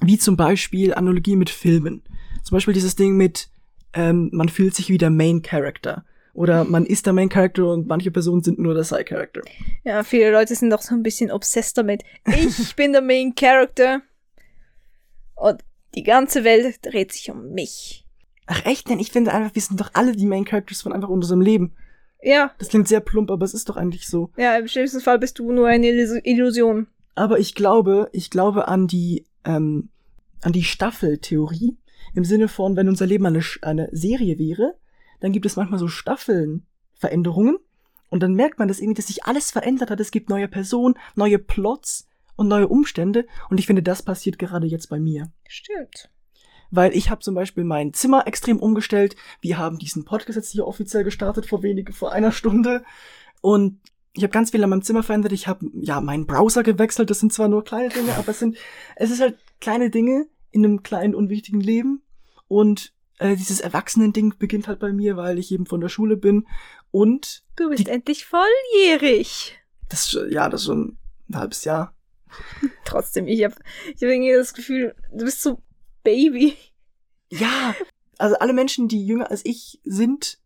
Wie 0.00 0.18
zum 0.18 0.36
Beispiel 0.36 0.94
Analogien 0.94 1.38
mit 1.38 1.50
Filmen. 1.50 2.02
Zum 2.42 2.56
Beispiel 2.56 2.74
dieses 2.74 2.96
Ding 2.96 3.16
mit, 3.16 3.50
ähm, 3.94 4.30
man 4.32 4.48
fühlt 4.48 4.74
sich 4.74 4.88
wie 4.88 4.98
der 4.98 5.10
Main 5.10 5.42
Character. 5.42 6.04
Oder 6.34 6.64
man 6.74 6.86
ist 6.86 7.06
der 7.06 7.12
Main 7.12 7.28
Character 7.28 7.66
und 7.72 7.86
manche 7.86 8.10
Personen 8.10 8.42
sind 8.42 8.58
nur 8.58 8.74
der 8.74 8.84
Side 8.84 9.04
Character. 9.04 9.42
Ja, 9.84 10.02
viele 10.02 10.30
Leute 10.32 10.54
sind 10.54 10.70
doch 10.70 10.82
so 10.82 10.94
ein 10.94 11.02
bisschen 11.02 11.30
obsessed 11.30 11.76
damit. 11.78 12.02
Ich 12.26 12.74
bin 12.76 12.92
der 12.92 13.02
Main 13.02 13.34
Character. 13.34 14.00
Und 15.34 15.62
die 15.94 16.02
ganze 16.02 16.44
Welt 16.44 16.78
dreht 16.82 17.12
sich 17.12 17.30
um 17.30 17.52
mich. 17.52 18.06
Ach 18.46 18.64
echt? 18.64 18.88
Denn 18.88 18.98
ich 18.98 19.12
finde 19.12 19.32
einfach, 19.32 19.54
wir 19.54 19.62
sind 19.62 19.80
doch 19.80 19.90
alle 19.94 20.12
die 20.12 20.26
Main 20.26 20.44
Characters 20.44 20.82
von 20.82 20.92
einfach 20.92 21.08
unserem 21.08 21.40
Leben. 21.40 21.72
Ja, 22.22 22.52
Das 22.58 22.68
klingt 22.68 22.86
sehr 22.88 23.00
plump, 23.00 23.30
aber 23.30 23.44
es 23.44 23.52
ist 23.54 23.68
doch 23.68 23.76
eigentlich 23.76 24.06
so. 24.06 24.30
ja, 24.36 24.56
im 24.56 24.68
schlimmsten 24.68 25.00
Fall 25.00 25.18
bist 25.18 25.38
du 25.40 25.50
nur 25.52 25.66
eine 25.66 25.88
Illus- 25.88 26.20
Illusion. 26.24 26.86
Aber 27.16 27.38
ich 27.40 27.54
glaube, 27.54 28.08
ich 28.12 28.30
glaube 28.30 28.68
an 28.68 28.86
die, 28.86 29.24
ähm, 29.44 29.88
an 30.40 30.52
die 30.52 30.62
Staffeltheorie. 30.62 31.76
Im 32.14 32.24
Sinne 32.24 32.48
von, 32.48 32.76
wenn 32.76 32.88
unser 32.88 33.06
Leben 33.06 33.26
eine, 33.26 33.42
eine 33.62 33.88
Serie 33.92 34.38
wäre, 34.38 34.74
dann 35.20 35.32
gibt 35.32 35.46
es 35.46 35.56
manchmal 35.56 35.78
so 35.78 35.88
Staffelnveränderungen. 35.88 37.58
Und 38.10 38.22
dann 38.22 38.34
merkt 38.34 38.58
man, 38.58 38.68
dass 38.68 38.80
irgendwie, 38.80 38.96
dass 38.96 39.06
sich 39.06 39.24
alles 39.24 39.50
verändert 39.50 39.90
hat. 39.90 40.00
Es 40.00 40.10
gibt 40.10 40.28
neue 40.28 40.48
Personen, 40.48 40.96
neue 41.14 41.38
Plots 41.38 42.08
und 42.36 42.48
neue 42.48 42.68
Umstände. 42.68 43.26
Und 43.48 43.58
ich 43.58 43.66
finde, 43.66 43.82
das 43.82 44.02
passiert 44.02 44.38
gerade 44.38 44.66
jetzt 44.66 44.88
bei 44.88 45.00
mir. 45.00 45.30
Stimmt. 45.48 46.10
Weil 46.70 46.94
ich 46.94 47.08
habe 47.08 47.20
zum 47.20 47.34
Beispiel 47.34 47.64
mein 47.64 47.94
Zimmer 47.94 48.26
extrem 48.26 48.58
umgestellt. 48.58 49.16
Wir 49.40 49.58
haben 49.58 49.78
diesen 49.78 50.04
Podcast 50.04 50.36
jetzt 50.36 50.50
hier 50.50 50.66
offiziell 50.66 51.04
gestartet 51.04 51.46
vor 51.46 51.62
wenige, 51.62 51.92
vor 51.92 52.12
einer 52.12 52.32
Stunde. 52.32 52.84
Und 53.40 53.80
ich 54.14 54.22
habe 54.22 54.32
ganz 54.32 54.50
viel 54.50 54.62
an 54.62 54.70
meinem 54.70 54.82
Zimmer 54.82 55.02
verändert. 55.02 55.32
Ich 55.32 55.48
habe 55.48 55.66
ja 55.74 56.00
meinen 56.00 56.26
Browser 56.26 56.62
gewechselt. 56.62 57.08
Das 57.10 57.20
sind 57.20 57.32
zwar 57.32 57.48
nur 57.48 57.64
kleine 57.64 57.88
Dinge, 57.88 58.14
aber 58.16 58.28
es 58.28 58.38
sind, 58.38 58.56
es 58.96 59.10
ist 59.10 59.20
halt 59.20 59.38
kleine 59.60 59.88
Dinge 59.88 60.26
in 60.52 60.64
einem 60.64 60.82
kleinen 60.82 61.14
unwichtigen 61.14 61.60
Leben. 61.60 62.02
Und 62.48 62.92
äh, 63.18 63.36
dieses 63.36 63.60
Erwachsenen-Ding 63.60 64.34
beginnt 64.38 64.68
halt 64.68 64.78
bei 64.78 64.92
mir, 64.92 65.16
weil 65.16 65.38
ich 65.38 65.50
eben 65.52 65.66
von 65.66 65.80
der 65.80 65.88
Schule 65.88 66.16
bin. 66.16 66.46
Und 66.90 67.44
Du 67.56 67.68
bist 67.70 67.86
Die- 67.86 67.90
endlich 67.90 68.24
volljährig. 68.26 69.58
das, 69.88 70.06
ist- 70.12 70.30
ja, 70.32 70.48
das 70.48 70.62
ist 70.62 70.66
schon 70.66 70.98
ein 71.28 71.36
halbes 71.36 71.64
Jahr. 71.64 71.94
Trotzdem, 72.84 73.26
ich 73.28 73.44
habe 73.44 73.54
ich 73.88 74.02
hab 74.02 74.08
irgendwie 74.10 74.32
das 74.32 74.54
Gefühl, 74.54 74.94
du 75.12 75.24
bist 75.24 75.42
so 75.42 75.62
Baby. 76.02 76.56
Ja, 77.30 77.74
also 78.18 78.36
alle 78.38 78.52
Menschen, 78.52 78.88
die 78.88 79.04
jünger 79.06 79.30
als 79.30 79.44
ich 79.44 79.80
sind, 79.84 80.38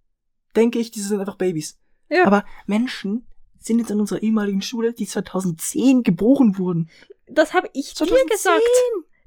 denke 0.54 0.78
ich, 0.78 0.90
die 0.90 1.00
sind 1.00 1.20
einfach 1.20 1.36
Babys. 1.36 1.78
Ja. 2.09 2.24
Aber 2.26 2.44
Menschen 2.66 3.26
sind 3.59 3.78
jetzt 3.80 3.90
in 3.90 4.00
unserer 4.00 4.22
ehemaligen 4.22 4.62
Schule, 4.62 4.92
die 4.92 5.07
2010 5.07 6.02
geboren 6.02 6.59
wurden. 6.59 6.88
Das 7.26 7.54
habe 7.54 7.68
ich 7.72 7.94
dir 7.94 8.07
2010. 8.07 8.28
gesagt. 8.28 8.62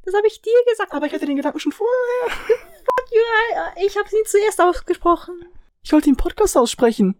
Das 0.05 0.13
habe 0.13 0.27
ich 0.27 0.41
dir 0.41 0.51
gesagt. 0.69 0.93
Aber 0.93 1.05
ich 1.05 1.13
hatte 1.13 1.25
den 1.25 1.35
Gedanken 1.35 1.59
schon 1.59 1.71
vorher. 1.71 1.95
Ja, 3.11 3.73
ich 3.85 3.97
habe 3.97 4.07
sie 4.09 4.23
zuerst 4.25 4.61
ausgesprochen. 4.61 5.35
Ich 5.83 5.91
wollte 5.93 6.05
den 6.09 6.15
Podcast 6.17 6.57
aussprechen. 6.57 7.19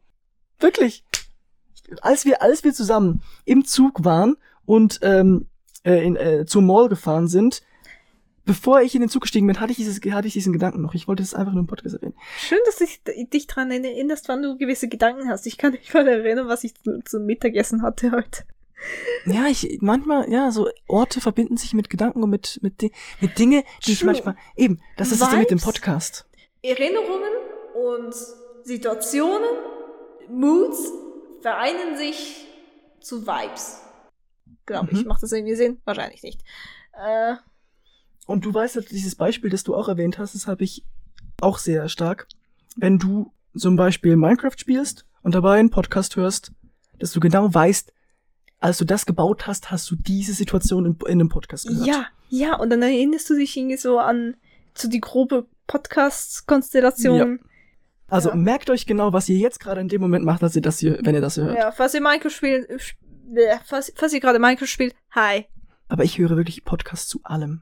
Wirklich. 0.60 1.04
Als 2.02 2.26
wir, 2.26 2.42
als 2.42 2.64
wir 2.64 2.74
zusammen 2.74 3.24
im 3.46 3.66
Zug 3.66 4.04
waren 4.06 4.38
und 4.66 5.00
ähm, 5.02 5.48
äh, 5.84 6.04
in, 6.06 6.16
äh, 6.16 6.46
zur 6.46 6.62
Mall 6.62 6.90
gefahren 6.90 7.28
sind, 7.28 7.64
bevor 8.46 8.82
ich 8.82 8.94
in 8.96 9.02
den 9.02 9.10
Zug 9.10 9.24
gestiegen 9.24 9.48
bin, 9.48 9.60
hatte 9.60 9.72
ich, 9.72 9.78
dieses, 9.78 10.00
hatte 10.12 10.28
ich 10.28 10.34
diesen 10.34 10.54
Gedanken 10.54 10.82
noch. 10.82 10.94
Ich 10.94 11.08
wollte 11.08 11.24
das 11.24 11.34
einfach 11.34 11.52
nur 11.54 11.62
im 11.62 11.68
Podcast 11.68 11.96
erwähnen. 11.96 12.16
Schön, 12.38 12.60
dass 12.66 12.78
du 12.78 12.86
dich 13.26 13.48
dran 13.48 13.72
erinnerst, 13.72 14.28
wann 14.30 14.42
du 14.44 14.58
gewisse 14.58 14.88
Gedanken 14.88 15.30
hast. 15.30 15.48
Ich 15.48 15.58
kann 15.58 15.72
mich 15.72 15.92
mal 15.94 16.08
erinnern, 16.08 16.48
was 16.48 16.64
ich 16.64 16.76
zu- 16.76 17.00
zum 17.06 17.26
Mittagessen 17.26 17.82
hatte 17.82 18.12
heute. 18.12 18.44
Ja, 19.26 19.48
ich 19.48 19.80
manchmal, 19.82 20.32
ja, 20.32 20.52
so 20.52 20.70
Orte 20.88 21.22
verbinden 21.22 21.58
sich 21.58 21.74
mit 21.74 21.90
Gedanken 21.90 22.24
und 22.24 22.30
mit 22.30 22.60
mit, 22.62 22.92
mit 23.20 23.38
Dinge, 23.38 23.64
die 23.86 23.92
ich 23.92 24.04
manchmal 24.04 24.36
eben. 24.56 24.80
Das 24.98 25.12
ist 25.12 25.22
das 25.22 25.30
Ding 25.30 25.40
mit 25.40 25.52
dem. 25.52 25.60
Podcast. 25.60 26.26
Erinnerungen 26.62 27.32
und 27.76 28.16
Situationen, 28.64 29.50
Moods 30.30 30.92
vereinen 31.42 31.98
sich 31.98 32.48
zu 33.02 33.26
Vibes. 33.26 33.82
Glaube 34.66 34.90
ich. 34.92 35.02
Mhm. 35.02 35.08
Macht 35.08 35.24
das 35.24 35.32
irgendwie 35.32 35.56
Sinn? 35.56 35.82
Wahrscheinlich 35.86 36.22
nicht. 36.24 36.42
Äh, 36.94 37.36
Und 38.26 38.46
du 38.46 38.54
weißt, 38.54 38.76
ja, 38.76 38.82
dieses 38.82 39.16
Beispiel, 39.16 39.50
das 39.50 39.64
du 39.64 39.76
auch 39.76 39.88
erwähnt 39.88 40.18
hast, 40.20 40.36
das 40.36 40.48
habe 40.48 40.64
ich 40.64 40.86
auch 41.42 41.58
sehr 41.58 41.90
stark. 41.90 42.28
Wenn 42.76 43.00
du 43.00 43.34
zum 43.56 43.76
Beispiel 43.76 44.16
Minecraft 44.16 44.58
spielst 44.58 45.06
und 45.24 45.34
dabei 45.34 45.60
einen 45.60 45.70
Podcast 45.72 46.16
hörst, 46.16 46.52
dass 47.00 47.12
du 47.12 47.20
genau 47.20 47.54
weißt, 47.54 47.94
als 48.60 48.78
du 48.78 48.86
das 48.86 49.05
gebaut 49.05 49.47
hast, 49.47 49.72
hast 49.72 49.89
du 49.89 49.95
diese 49.95 50.34
Situation 50.34 50.86
in, 50.86 50.97
in 51.05 51.12
einem 51.20 51.30
Podcast 51.30 51.68
gehört. 51.68 51.88
ja, 51.88 52.05
ja, 52.30 52.55
und 52.57 52.70
dann 52.70 52.82
erinnerst 52.82 53.30
du 53.30 53.36
dich 53.36 53.55
irgendwie 53.57 53.78
so 53.78 53.97
an 53.99 54.36
zu 54.76 54.88
die 54.88 54.99
grobe 55.01 55.47
Podcast-Konstellation. 55.68 57.39
Also 58.07 58.30
Ja. 58.30 58.36
merkt 58.36 58.70
euch 58.70 58.86
genau, 58.86 59.14
was 59.14 59.30
ihr 59.30 59.38
jetzt 59.38 59.60
gerade 59.60 59.82
in 59.82 59.88
dem 59.88 60.01
Moment 60.01 60.26
macht, 60.26 60.41
dass 60.41 60.55
ihr 60.55 60.62
das 60.62 60.80
hier, 60.80 60.99
wenn 61.03 61.16
ihr 61.16 61.22
das 61.22 61.36
hier 61.36 61.45
hört. 61.45 61.57
Ja, 61.57 61.72
falls 61.72 61.93
ihr 61.93 62.01
Minecraft 62.01 62.30
spielt, 62.32 62.70
sp- 62.82 62.97
falls, 63.66 63.91
falls 63.95 64.14
ihr 64.14 64.20
gerade 64.20 64.39
Minecraft 64.39 64.68
spielt, 64.68 64.95
hi. 65.12 65.45
Aber 65.88 66.03
ich 66.03 66.18
höre 66.18 66.36
wirklich 66.38 66.64
Podcasts 66.66 67.07
zu 67.07 67.20
allem. 67.24 67.62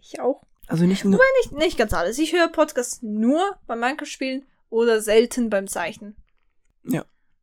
Ich 0.00 0.20
auch. 0.20 0.42
Also 0.66 0.84
nicht 0.84 1.04
nur. 1.04 1.18
Nicht, 1.42 1.52
nicht 1.52 1.78
ganz 1.78 1.92
alles. 1.92 2.18
Ich 2.18 2.32
höre 2.32 2.48
Podcasts 2.48 3.02
nur 3.02 3.40
beim 3.66 3.80
Minecraft 3.80 4.06
spielen 4.06 4.44
oder 4.68 5.00
selten 5.00 5.50
beim 5.50 5.66
Zeichnen. 5.66 6.16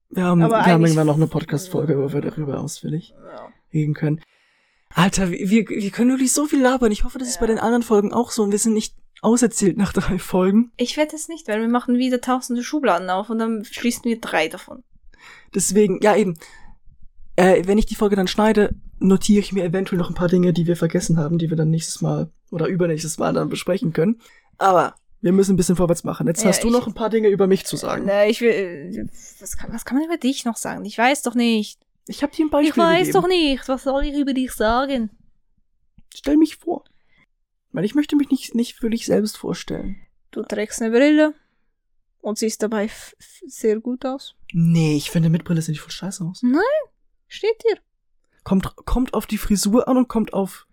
Wir 0.10 0.24
haben, 0.24 0.39
wir 0.39 0.66
haben 0.66 0.82
irgendwann 0.84 1.08
noch 1.08 1.16
eine 1.16 1.28
Podcast-Folge, 1.28 1.97
wo 1.97 2.12
wir 2.14 2.22
darüber 2.22 2.60
ausführlich 2.60 3.14
Ja. 3.34 3.49
reden 3.74 3.93
können. 3.93 4.22
Alter, 4.93 5.30
wir, 5.30 5.68
wir 5.68 5.91
können 5.91 6.12
wirklich 6.12 6.32
so 6.32 6.45
viel 6.45 6.62
labern. 6.62 6.91
Ich 6.91 7.03
hoffe, 7.03 7.20
das 7.20 7.28
ist 7.28 7.36
Ja. 7.36 7.41
bei 7.41 7.47
den 7.47 7.60
anderen 7.60 7.84
Folgen 7.84 8.14
auch 8.14 8.32
so 8.32 8.43
und 8.43 8.51
wir 8.51 8.60
sind 8.60 8.74
nicht 8.74 8.95
auserzählt 9.22 9.78
nach 9.78 9.93
drei 9.93 10.18
Folgen. 10.18 10.72
Ich 10.78 10.95
werde 10.95 11.16
es 11.16 11.28
nicht, 11.28 11.47
weil 11.47 11.60
wir 11.60 11.68
machen 11.68 11.97
wieder 11.97 12.22
tausende 12.22 12.64
Schubladen 12.64 13.10
auf 13.10 13.30
und 13.30 13.39
dann 13.39 13.66
schließen 13.66 14.05
wir 14.05 14.20
drei 14.22 14.47
davon. 14.47 14.84
Deswegen, 15.53 15.99
ja 16.01 16.16
eben, 16.16 16.36
äh, 17.36 17.64
wenn 17.66 17.78
ich 17.78 17.86
die 17.86 17.95
Folge 17.95 18.16
dann 18.16 18.28
schneide, 18.28 18.76
notiere 18.99 19.39
ich 19.41 19.51
mir 19.53 19.64
eventuell 19.66 19.99
noch 19.99 20.10
ein 20.10 20.16
paar 20.16 20.30
Dinge, 20.30 20.53
die 20.53 20.68
wir 20.68 20.76
vergessen 20.78 21.18
haben, 21.18 21.38
die 21.38 21.49
wir 21.49 21.58
dann 21.58 21.70
nächstes 21.70 22.01
Mal 22.01 22.32
oder 22.51 22.68
übernächstes 22.68 23.18
Mal 23.18 23.34
dann 23.34 23.49
besprechen 23.49 23.91
können. 23.93 24.20
Aber 24.58 24.95
wir 25.22 25.32
müssen 25.32 25.53
ein 25.53 25.57
bisschen 25.57 25.76
vorwärts 25.76 26.03
machen. 26.03 26.28
Jetzt 26.28 26.43
Ja, 26.43 26.49
hast 26.49 26.63
du 26.63 26.68
ich- 26.68 26.74
noch 26.74 26.88
ein 26.88 26.93
paar 26.93 27.09
Dinge 27.09 27.28
über 27.30 27.47
mich 27.47 27.65
zu 27.65 27.76
sagen. 27.78 28.03
Na, 28.05 28.26
ich 28.28 28.41
will. 28.41 28.49
äh, 28.51 29.05
Was 29.41 29.57
kann, 29.57 29.74
was 29.74 29.84
kann 29.86 29.97
man 29.97 30.05
über 30.05 30.18
dich 30.18 30.45
noch 30.45 30.57
sagen? 30.57 30.86
Ich 30.86 30.97
weiß 30.97 31.22
doch 31.24 31.36
nicht. 31.36 31.80
Ich 32.07 32.24
habe 32.24 32.34
dir 32.36 32.45
ein 32.45 32.49
Beispiel 32.49 32.70
ich 32.72 32.78
weiß 32.78 33.07
gegeben. 33.07 33.22
doch 33.22 33.28
nicht. 33.28 33.68
Was 33.68 33.84
soll 33.84 34.05
ich 34.05 34.18
über 34.18 34.34
dich 34.34 34.51
sagen? 34.53 35.09
Stell 36.15 36.38
mich 36.38 36.57
vor. 36.57 36.84
Weil 37.72 37.84
ich 37.86 37.95
möchte 37.95 38.15
mich 38.15 38.30
nicht, 38.30 38.55
nicht 38.55 38.76
für 38.76 38.89
dich 38.89 39.05
selbst 39.05 39.38
vorstellen. 39.38 39.97
Du 40.32 40.41
trägst 40.43 40.82
eine 40.82 40.91
Brille 40.91 41.34
und 42.22 42.38
siehst 42.38 42.63
dabei 42.63 42.89
sehr 43.47 43.80
gut 43.80 44.05
aus. 44.05 44.36
Nee, 44.53 44.95
ich 44.95 45.11
finde 45.11 45.30
mit 45.30 45.43
Brille 45.43 45.61
sieht 45.61 45.80
voll 45.80 45.91
scheiße 45.91 46.24
aus. 46.24 46.41
Steht 47.28 47.61
dir. 47.63 47.78
Kommt, 48.43 48.74
kommt 48.78 49.13
auf 49.13 49.26
die 49.26 49.38
Frisur 49.38 49.88
an 49.88 49.97
und 49.97 50.07
kommt 50.07 50.34
auf 50.34 50.66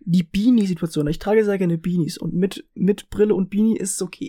die 0.00 0.22
Beanie-Situation. 0.22 1.06
Ich 1.06 1.18
trage 1.18 1.44
sehr 1.44 1.58
gerne 1.58 1.78
Beanies 1.78 2.18
und 2.18 2.34
mit, 2.34 2.66
mit 2.74 3.10
Brille 3.10 3.34
und 3.34 3.50
Beanie 3.50 3.76
ist 3.76 3.92
es 3.92 4.02
okay. 4.02 4.28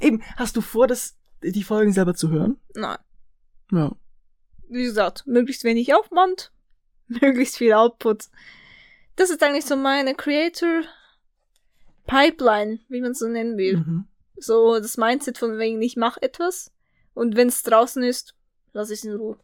Eben, 0.00 0.22
hast 0.36 0.56
du 0.56 0.60
vor, 0.60 0.86
das, 0.86 1.16
die 1.42 1.62
Folgen 1.62 1.92
selber 1.92 2.14
zu 2.14 2.30
hören? 2.30 2.56
Nein. 2.74 2.98
Ja. 3.72 3.94
Wie 4.68 4.82
gesagt, 4.82 5.26
möglichst 5.26 5.64
wenig 5.64 5.94
Aufwand, 5.94 6.52
möglichst 7.08 7.56
viel 7.56 7.72
Output. 7.72 8.28
Das 9.16 9.30
ist 9.30 9.42
eigentlich 9.42 9.64
so 9.64 9.76
meine 9.76 10.14
Creator 10.14 10.82
Pipeline, 12.06 12.80
wie 12.88 13.00
man 13.00 13.12
es 13.12 13.18
so 13.18 13.28
nennen 13.28 13.56
will. 13.56 13.78
Mhm. 13.78 14.08
So 14.36 14.78
das 14.78 14.96
Mindset 14.96 15.38
von 15.38 15.58
wegen, 15.58 15.82
ich 15.82 15.96
mache 15.96 16.22
etwas 16.22 16.70
und 17.14 17.34
wenn 17.34 17.48
es 17.48 17.62
draußen 17.64 18.02
ist, 18.02 18.34
lass 18.72 18.90
ich 18.90 19.00
es 19.00 19.04
in 19.04 19.16
Ruhe. 19.16 19.38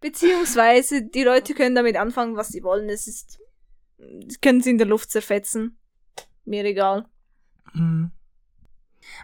Beziehungsweise 0.00 1.02
die 1.02 1.22
Leute 1.22 1.54
können 1.54 1.74
damit 1.74 1.96
anfangen, 1.96 2.36
was 2.36 2.48
sie 2.48 2.62
wollen. 2.62 2.90
Es 2.90 3.06
ist, 3.06 3.38
können 4.40 4.60
sie 4.60 4.70
in 4.70 4.78
der 4.78 4.86
Luft 4.86 5.10
zerfetzen. 5.10 5.76
Mir 6.44 6.64
egal. 6.64 7.06
Mhm. 7.74 8.10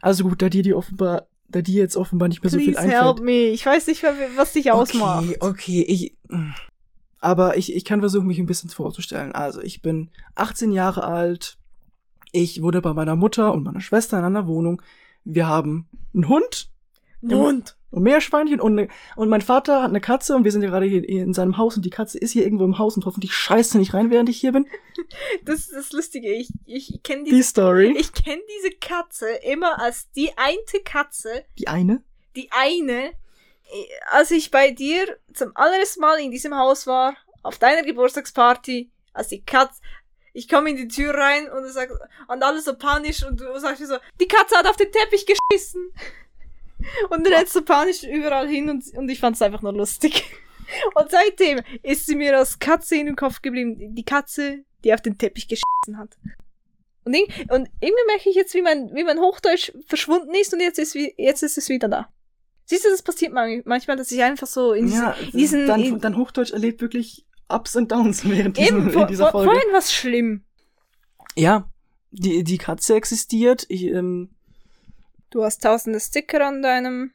Also 0.03 0.25
gut, 0.25 0.43
da 0.43 0.49
dir 0.49 0.63
die 0.63 0.75
offenbar, 0.75 1.29
da 1.49 1.63
dir 1.63 1.81
jetzt 1.81 1.97
offenbar 1.97 2.29
nicht 2.29 2.43
mehr 2.43 2.51
so 2.51 2.59
viel 2.59 2.73
Please 2.73 2.81
einfällt. 2.81 3.03
help 3.03 3.21
me. 3.21 3.49
Ich 3.49 3.65
weiß 3.65 3.87
nicht, 3.87 4.03
was 4.37 4.53
dich 4.53 4.71
ausmacht. 4.71 5.25
Okay, 5.25 5.37
okay, 5.41 5.83
ich. 5.83 6.17
Aber 7.21 7.57
ich, 7.57 7.75
ich 7.75 7.85
kann 7.85 8.01
versuchen, 8.01 8.27
mich 8.27 8.39
ein 8.39 8.47
bisschen 8.47 8.71
vorzustellen. 8.71 9.33
Also, 9.33 9.61
ich 9.61 9.83
bin 9.83 10.11
18 10.37 10.71
Jahre 10.73 11.05
alt. 11.05 11.59
Ich 12.31 12.63
wohne 12.63 12.81
bei 12.81 12.93
meiner 12.93 13.17
Mutter 13.17 13.53
und 13.53 13.65
meiner 13.65 13.81
Schwester 13.81 14.19
in 14.19 14.25
einer 14.25 14.47
Wohnung. 14.47 14.83
Wir 15.25 15.47
haben 15.47 15.89
einen 16.15 16.29
Hund 16.29 16.71
Und 17.23 17.77
und 17.91 18.03
Meerschweinchen 18.03 18.61
und, 18.61 18.75
ne, 18.75 18.89
und 19.17 19.29
mein 19.29 19.41
Vater 19.41 19.83
hat 19.83 19.89
eine 19.89 20.01
Katze 20.01 20.37
und 20.37 20.45
wir 20.45 20.53
sind 20.53 20.63
ja 20.63 20.69
gerade 20.69 20.87
hier 20.87 21.09
in 21.09 21.33
seinem 21.33 21.57
Haus 21.57 21.77
und 21.77 21.85
die 21.85 21.91
Katze 21.91 22.19
ist 22.19 22.33
hier 22.33 22.45
irgendwo 22.45 22.65
im 22.65 22.79
Haus 22.79 22.97
und 22.97 23.07
hoffentlich 23.07 23.33
scheißt 23.35 23.73
sie 23.73 23.79
nicht 23.79 23.95
rein, 23.95 24.11
während 24.11 24.29
ich 24.29 24.39
hier 24.39 24.53
bin. 24.53 24.67
das 25.45 25.61
ist 25.61 25.73
das 25.73 25.93
Lustige. 25.93 26.33
Ich, 26.33 26.51
ich 26.67 27.01
kenne 27.03 27.25
Die 27.25 27.43
Story. 27.43 27.95
ich 27.99 28.13
kenn 28.13 28.41
diese 28.59 28.77
Katze 28.77 29.29
immer 29.43 29.81
als 29.81 30.11
die 30.13 30.31
eine 30.37 30.83
Katze, 30.85 31.45
die 31.59 31.69
eine. 31.69 32.03
die 32.37 32.51
eine, 32.53 33.07
äh, 33.07 33.13
als 34.11 34.31
ich 34.31 34.51
bei 34.51 34.71
dir 34.71 35.19
zum 35.33 35.53
allerersten 35.55 36.01
Mal 36.01 36.19
in 36.21 36.31
diesem 36.31 36.55
Haus 36.55 36.87
war, 36.87 37.17
auf 37.43 37.59
deiner 37.59 37.83
Geburtstagsparty, 37.83 38.91
als 39.15 39.29
die 39.29 39.43
Katze, 39.43 39.81
ich 40.35 40.49
komme 40.49 40.71
in 40.71 40.77
die 40.77 40.89
Tür 40.89 41.15
rein 41.15 41.51
und 41.51 41.67
sagst, 41.73 41.97
und 42.29 42.43
alles 42.43 42.67
so 42.67 42.77
panisch 42.77 43.25
und 43.25 43.41
du 43.41 43.59
sagst 43.59 43.81
mir 43.81 43.87
so, 43.87 43.97
die 44.21 44.29
Katze 44.29 44.57
hat 44.57 44.67
auf 44.67 44.77
den 44.77 44.93
Teppich 44.93 45.27
geschissen. 45.27 45.91
Und 47.11 47.27
du 47.27 47.31
rennst 47.31 47.53
so 47.53 47.63
panisch 47.63 48.03
überall 48.05 48.49
hin 48.49 48.69
und, 48.71 48.85
und 48.97 49.09
ich 49.09 49.19
fand's 49.21 49.43
einfach 49.43 49.63
nur 49.63 49.73
lustig. 49.73 50.25
Und 50.95 51.11
seitdem 51.11 51.61
ist 51.83 52.05
sie 52.05 52.15
mir 52.15 52.37
als 52.37 52.59
Katze 52.59 52.97
in 52.97 53.07
den 53.07 53.17
Kopf 53.17 53.41
geblieben. 53.41 53.95
Die 53.95 54.05
Katze, 54.05 54.65
die 54.85 54.93
auf 54.93 55.01
den 55.01 55.17
Teppich 55.17 55.49
geschissen 55.49 55.97
hat. 55.97 56.19
Und, 57.05 57.15
irg- 57.15 57.51
und 57.51 57.71
irgendwie 57.81 58.05
merke 58.07 58.29
ich 58.29 58.37
jetzt, 58.37 58.53
wie 58.53 58.61
mein, 58.61 58.91
wie 58.95 59.03
mein 59.03 59.19
Hochdeutsch 59.19 59.73
verschwunden 59.87 60.35
ist 60.35 60.53
und 60.53 60.61
jetzt 60.61 60.79
ist, 60.79 60.95
wie, 60.95 61.15
jetzt 61.17 61.43
ist 61.43 61.57
es 61.57 61.71
wieder 61.71 61.89
da. 61.89 62.13
Siehst 62.67 62.85
du, 62.85 62.91
das 62.91 63.01
passiert 63.03 63.33
man- 63.33 63.63
manchmal, 63.65 63.97
dass 63.97 64.13
ich 64.13 64.23
einfach 64.23 64.47
so 64.47 64.75
in 64.75 64.89
diesen, 64.89 65.03
Ja, 65.03 65.17
diesen 65.33 65.67
dann, 65.67 65.83
in, 65.83 66.01
dann 66.01 66.19
Hochdeutsch 66.19 66.53
erlebt 66.53 66.83
wirklich 66.83 67.25
Ups 67.49 67.75
und 67.75 67.91
Downs 67.91 68.29
während 68.29 68.59
eben, 68.59 68.77
diesen, 68.77 68.91
vor, 68.91 69.03
in 69.03 69.09
dieser 69.09 69.31
vor, 69.31 69.45
Folge. 69.45 69.51
vorhin 69.53 69.73
was 69.73 69.91
schlimm. 69.95 70.45
Ja, 71.35 71.71
die, 72.11 72.45
die 72.45 72.59
Katze 72.59 72.95
existiert. 72.95 73.65
Ich, 73.71 73.85
ähm, 73.85 74.35
Du 75.31 75.45
hast 75.45 75.63
tausende 75.63 76.01
Sticker 76.01 76.47
an 76.47 76.63
deinem, 76.63 77.13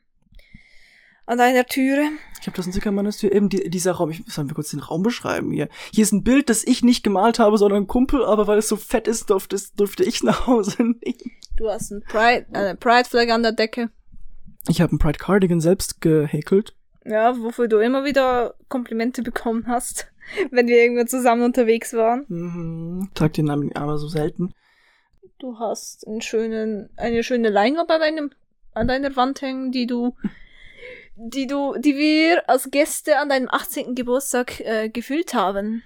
an 1.26 1.38
deiner 1.40 1.66
Türe. 1.66 2.10
Ich 2.40 2.48
habe 2.48 2.58
das 2.58 2.68
in 2.68 2.94
meines 2.94 3.18
Tür. 3.18 3.32
Eben 3.32 3.50
die, 3.50 3.70
dieser 3.70 3.94
Raum. 3.94 4.12
Ich 4.12 4.24
sollen 4.28 4.50
wir 4.50 4.56
kurz 4.56 4.72
den 4.72 4.82
Raum 4.82 5.02
beschreiben 5.02 5.52
hier. 5.52 5.70
Hier 5.94 6.04
ist 6.04 6.12
ein 6.12 6.24
Bild, 6.24 6.50
das 6.50 6.64
ich 6.64 6.84
nicht 6.84 7.04
gemalt 7.04 7.40
habe, 7.40 7.58
sondern 7.58 7.84
ein 7.84 7.88
Kumpel, 7.88 8.24
aber 8.24 8.48
weil 8.48 8.60
es 8.60 8.68
so 8.68 8.76
fett 8.76 9.08
ist, 9.08 9.30
durfte, 9.30 9.58
durfte 9.76 10.04
ich 10.04 10.24
nach 10.24 10.46
Hause 10.46 10.76
nehmen. 10.84 11.32
Du 11.58 11.70
hast 11.70 11.92
ein 11.92 12.04
Pride, 12.04 12.46
eine 12.54 12.76
Pride 12.76 13.10
Flag 13.10 13.30
an 13.30 13.44
der 13.44 13.54
Decke. 13.54 13.90
Ich 14.68 14.82
habe 14.82 14.96
ein 14.96 15.00
Pride 15.00 15.18
Cardigan 15.20 15.62
selbst 15.62 16.02
gehäkelt. 16.02 16.76
Ja, 17.06 17.38
wofür 17.42 17.68
du 17.68 17.80
immer 17.80 18.06
wieder 18.06 18.56
Komplimente 18.70 19.24
bekommen 19.24 19.66
hast, 19.68 20.12
wenn 20.52 20.68
wir 20.68 20.78
irgendwo 20.78 21.06
zusammen 21.06 21.44
unterwegs 21.44 21.94
waren. 21.94 22.26
Mhm. 22.28 23.10
Trag 23.14 23.34
den 23.34 23.46
Namen 23.46 23.76
aber 23.76 23.98
so 23.98 24.08
selten. 24.08 24.54
Du 25.44 25.60
hast 25.60 26.08
einen 26.08 26.22
schönen, 26.22 26.90
eine 26.96 27.22
schöne 27.22 27.50
Leinwand 27.50 27.92
an 27.92 28.00
deinem, 28.00 28.32
an 28.72 28.88
deiner 28.88 29.14
Wand 29.18 29.42
hängen, 29.42 29.74
die 29.74 29.88
du, 29.88 30.16
die 31.18 31.48
du, 31.48 31.76
die 31.78 31.98
wir 31.98 32.50
als 32.50 32.72
Gäste 32.72 33.20
an 33.20 33.28
deinem 33.28 33.50
18. 33.50 33.94
Geburtstag 33.94 34.62
äh, 34.62 34.88
gefüllt 34.88 35.34
haben. 35.34 35.84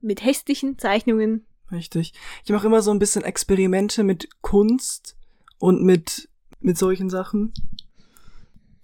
Mit 0.00 0.24
hässlichen 0.24 0.78
Zeichnungen. 0.78 1.44
Richtig. 1.70 2.14
Ich 2.42 2.50
mache 2.50 2.68
immer 2.68 2.80
so 2.80 2.90
ein 2.90 2.98
bisschen 2.98 3.22
Experimente 3.22 4.02
mit 4.02 4.30
Kunst 4.40 5.14
und 5.58 5.82
mit, 5.82 6.30
mit 6.60 6.78
solchen 6.78 7.10
Sachen. 7.10 7.52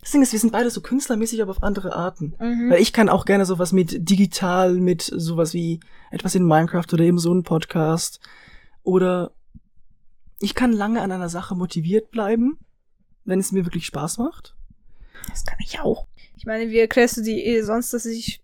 Das 0.02 0.10
Ding 0.10 0.20
ist, 0.20 0.32
wir 0.32 0.40
sind 0.40 0.52
beide 0.52 0.68
so 0.68 0.82
künstlermäßig, 0.82 1.40
aber 1.40 1.52
auf 1.52 1.62
andere 1.62 1.96
Arten. 1.96 2.34
Mhm. 2.38 2.68
Weil 2.68 2.82
ich 2.82 2.92
kann 2.92 3.08
auch 3.08 3.24
gerne 3.24 3.46
sowas 3.46 3.72
mit 3.72 4.10
digital, 4.10 4.74
mit 4.74 5.00
sowas 5.00 5.54
wie 5.54 5.80
etwas 6.10 6.34
in 6.34 6.44
Minecraft 6.44 6.92
oder 6.92 7.02
eben 7.02 7.18
so 7.18 7.32
ein 7.32 7.44
Podcast. 7.44 8.20
Oder 8.82 9.32
ich 10.42 10.54
kann 10.54 10.72
lange 10.72 11.00
an 11.00 11.12
einer 11.12 11.28
Sache 11.28 11.54
motiviert 11.54 12.10
bleiben. 12.10 12.58
wenn 13.24 13.38
es 13.38 13.52
mir 13.52 13.64
wirklich 13.64 13.86
Spaß 13.86 14.18
macht. 14.18 14.54
Das 15.30 15.44
kann 15.46 15.58
ich 15.64 15.78
auch. 15.78 16.06
Ich 16.36 16.44
meine, 16.44 16.70
wie 16.70 16.78
erklärst 16.80 17.16
du 17.18 17.22
dir 17.22 17.36
eh 17.36 17.62
sonst, 17.62 17.92
dass 17.94 18.04
ich 18.04 18.42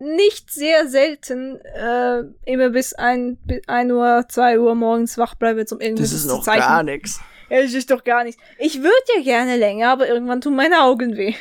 nicht 0.00 0.50
sehr 0.50 0.88
selten 0.88 1.60
äh, 1.60 2.22
immer 2.44 2.70
bis 2.70 2.94
ein, 2.94 3.36
bis 3.44 3.60
ein 3.68 3.90
Uhr, 3.92 4.24
zwei 4.28 4.58
Uhr 4.58 4.74
morgens 4.74 5.18
wach 5.18 5.36
bleibe, 5.36 5.64
um 5.70 5.80
irgendwas 5.80 6.10
Das 6.10 6.18
ist 6.18 6.28
zu 6.28 6.34
noch 6.34 6.42
zeichnen. 6.42 6.66
gar 6.68 6.82
nichts. 6.82 7.20
Ja, 7.48 7.62
das 7.62 7.72
ist 7.74 7.90
doch 7.92 8.02
gar 8.02 8.24
nichts. 8.24 8.42
Ich 8.58 8.78
würde 8.82 8.92
ja 9.16 9.22
gerne 9.22 9.56
länger, 9.56 9.90
aber 9.90 10.08
irgendwann 10.08 10.40
tun 10.40 10.56
meine 10.56 10.82
Augen 10.82 11.16
weh. 11.16 11.34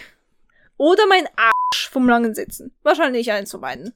Oder 0.77 1.07
mein 1.07 1.25
Arsch 1.35 1.89
vom 1.89 2.07
langen 2.07 2.35
Sitzen. 2.35 2.71
Wahrscheinlich 2.83 3.31
eins 3.31 3.49
von 3.51 3.61
beiden. 3.61 3.93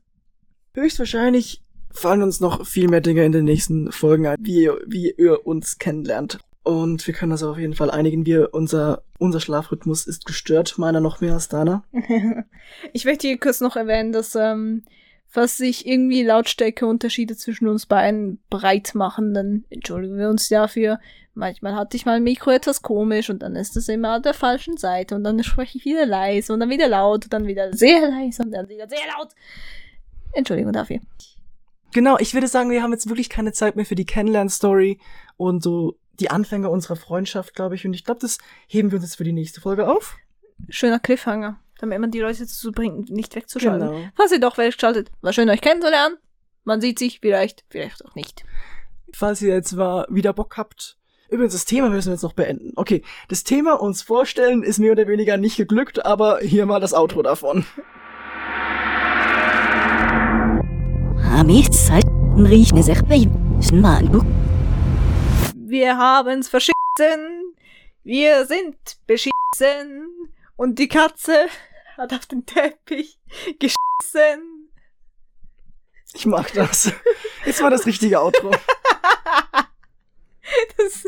Höchstwahrscheinlich 0.74 1.62
fallen 1.94 2.24
uns 2.24 2.40
noch 2.40 2.66
viel 2.66 2.88
mehr 2.90 3.02
Dinge 3.02 3.26
in 3.26 3.32
den 3.32 3.46
nächsten 3.46 3.92
Folgen 3.92 4.28
ein, 4.28 4.38
wie, 4.40 4.64
ihr- 4.64 4.82
wie 4.88 5.12
ihr 5.18 5.46
uns 5.46 5.78
kennenlernt. 5.80 6.40
Und 6.64 7.08
wir 7.08 7.14
können 7.16 7.32
das 7.32 7.42
auf 7.44 7.58
jeden 7.58 7.74
Fall 7.74 7.90
einigen. 7.90 8.26
Wir, 8.26 8.54
unser, 8.54 9.02
unser 9.18 9.40
Schlafrhythmus 9.40 10.06
ist 10.06 10.26
gestört, 10.26 10.78
meiner 10.78 11.00
noch 11.00 11.20
mehr 11.20 11.34
als 11.34 11.48
deiner. 11.50 11.84
ich 12.94 13.06
möchte 13.06 13.28
hier 13.28 13.40
kurz 13.40 13.62
noch 13.62 13.76
erwähnen, 13.76 14.12
dass, 14.12 14.36
ähm, 14.36 14.84
falls 15.28 15.58
sich 15.58 15.88
irgendwie 15.88 16.22
Lautstärkeunterschiede 16.24 17.36
zwischen 17.36 17.68
uns 17.68 17.88
beiden 17.88 18.40
breit 18.52 18.94
machen, 18.94 19.34
dann 19.34 19.66
entschuldigen 19.72 20.18
wir 20.20 20.30
uns 20.30 20.50
dafür. 20.50 21.00
Manchmal 21.34 21.74
hatte 21.76 21.98
ich 21.98 22.06
mein 22.06 22.24
Mikro 22.24 22.52
etwas 22.52 22.82
komisch 22.84 23.30
und 23.32 23.42
dann 23.42 23.56
ist 23.56 23.76
es 23.78 23.88
immer 23.88 24.10
an 24.16 24.22
der 24.24 24.34
falschen 24.36 24.78
Seite 24.78 25.16
und 25.16 25.24
dann 25.24 25.42
spreche 25.44 25.78
ich 25.80 25.86
wieder 25.86 26.06
leise 26.06 26.54
und 26.54 26.60
dann 26.60 26.70
wieder 26.70 26.90
laut 26.90 27.24
und 27.24 27.34
dann 27.34 27.48
wieder 27.48 27.74
sehr 27.74 28.02
leise 28.10 28.44
und 28.44 28.52
dann 28.52 28.68
wieder 28.70 28.88
sehr 28.88 29.00
laut. 29.18 29.30
Entschuldigung 30.34 30.74
dafür. 30.74 31.00
Genau, 31.94 32.18
ich 32.20 32.34
würde 32.34 32.48
sagen, 32.48 32.70
wir 32.70 32.84
haben 32.84 32.94
jetzt 32.94 33.10
wirklich 33.10 33.30
keine 33.30 33.52
Zeit 33.52 33.76
mehr 33.76 33.86
für 33.86 33.96
die 33.96 34.06
Kennenlern-Story 34.06 35.00
und 35.38 35.62
so 35.62 35.98
die 36.20 36.30
Anfänge 36.30 36.70
unserer 36.70 36.96
Freundschaft, 36.96 37.56
glaube 37.56 37.76
ich. 37.76 37.86
Und 37.86 37.94
ich 37.94 38.06
glaube, 38.06 38.22
das 38.22 38.38
heben 38.68 38.92
wir 38.92 38.98
uns 38.98 39.06
jetzt 39.06 39.18
für 39.18 39.24
die 39.24 39.34
nächste 39.34 39.60
Folge 39.60 39.90
auf. 39.90 40.18
Schöner 40.70 41.00
Cliffhanger, 41.00 41.60
damit 41.80 42.00
man 42.00 42.12
die 42.12 42.20
Leute 42.20 42.40
dazu 42.40 42.72
bringt, 42.72 43.10
nicht 43.10 43.36
wegzuschalten. 43.36 43.88
Genau. 43.88 44.10
Falls 44.16 44.32
ihr 44.32 44.40
doch 44.40 44.58
wegschaltet, 44.58 45.12
war 45.22 45.34
schön 45.34 45.50
euch 45.50 45.62
kennenzulernen. 45.62 46.18
Man 46.64 46.80
sieht 46.80 47.00
sich 47.00 47.20
vielleicht, 47.20 47.66
vielleicht 47.70 48.06
auch 48.06 48.16
nicht. 48.16 48.46
Falls 49.14 49.42
ihr 49.42 49.54
jetzt 49.54 49.74
mal 49.74 50.06
wieder 50.10 50.32
Bock 50.32 50.58
habt. 50.58 50.98
Übrigens, 51.30 51.54
das 51.54 51.66
Thema 51.66 51.90
müssen 51.90 52.10
wir 52.10 52.14
jetzt 52.14 52.24
noch 52.24 52.34
beenden. 52.34 52.74
Okay, 52.76 53.04
das 53.30 53.44
Thema 53.44 53.82
uns 53.82 54.02
vorstellen 54.02 54.64
ist 54.64 54.80
mehr 54.80 54.92
oder 54.92 55.08
weniger 55.08 55.38
nicht 55.38 55.58
geglückt, 55.58 56.06
aber 56.06 56.40
hier 56.40 56.66
mal 56.66 56.80
das 56.80 56.94
Outro 56.94 57.22
davon. 57.22 57.66
Wir 65.56 65.98
haben's 65.98 66.50
verschissen. 66.50 67.56
Wir 68.04 68.46
sind 68.46 68.76
beschissen. 69.08 70.10
Und 70.58 70.78
die 70.78 70.90
Katze 70.90 71.48
hat 71.96 72.12
auf 72.14 72.26
den 72.26 72.46
Teppich 72.46 73.18
geschissen. 73.60 74.70
Ich 76.14 76.26
mag 76.26 76.52
das. 76.54 76.92
Jetzt 77.46 77.62
war 77.62 77.70
das 77.70 77.86
richtige 77.86 78.20
Outro. 78.20 78.52
Das, 80.78 81.06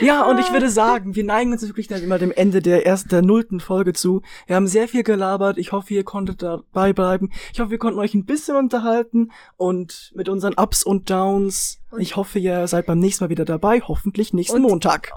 Ja, 0.00 0.24
und 0.28 0.38
ich 0.38 0.52
würde 0.52 0.68
sagen, 0.68 1.14
wir 1.14 1.24
neigen 1.24 1.52
uns 1.52 1.62
wirklich 1.66 1.86
dann 1.88 2.02
immer 2.02 2.18
dem 2.18 2.32
Ende 2.32 2.60
der 2.60 2.84
ersten, 2.86 3.08
der 3.10 3.22
nullten 3.22 3.60
Folge 3.60 3.92
zu. 3.92 4.22
Wir 4.46 4.56
haben 4.56 4.66
sehr 4.66 4.88
viel 4.88 5.02
gelabert. 5.04 5.56
Ich 5.58 5.72
hoffe, 5.72 5.94
ihr 5.94 6.04
konntet 6.04 6.42
dabei 6.42 6.92
bleiben. 6.92 7.30
Ich 7.52 7.60
hoffe, 7.60 7.70
wir 7.70 7.78
konnten 7.78 7.98
euch 8.00 8.14
ein 8.14 8.24
bisschen 8.24 8.56
unterhalten 8.56 9.30
und 9.56 10.12
mit 10.14 10.28
unseren 10.28 10.54
Ups 10.54 10.82
und 10.82 11.10
Downs. 11.10 11.80
Ich 11.98 12.16
hoffe, 12.16 12.38
ihr 12.38 12.66
seid 12.66 12.86
beim 12.86 12.98
nächsten 12.98 13.24
Mal 13.24 13.30
wieder 13.30 13.44
dabei. 13.44 13.80
Hoffentlich 13.80 14.32
nächsten 14.32 14.56
Und- 14.56 14.62
Montag. 14.62 15.12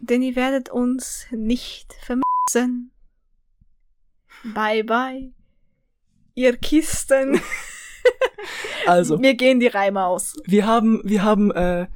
denn 0.00 0.22
ihr 0.22 0.34
werdet 0.36 0.68
uns 0.70 1.26
nicht 1.30 1.94
vermissen. 2.04 2.90
Bye 4.54 4.82
bye. 4.84 5.30
Ihr 6.34 6.56
Kisten. 6.56 7.40
Also, 8.86 9.16
Mir 9.18 9.34
gehen 9.34 9.60
die 9.60 9.68
Reime 9.68 10.04
aus. 10.04 10.34
wir 10.44 10.66
haben, 10.66 11.00
wir 11.04 11.22
haben, 11.22 11.52
äh, 11.52 11.86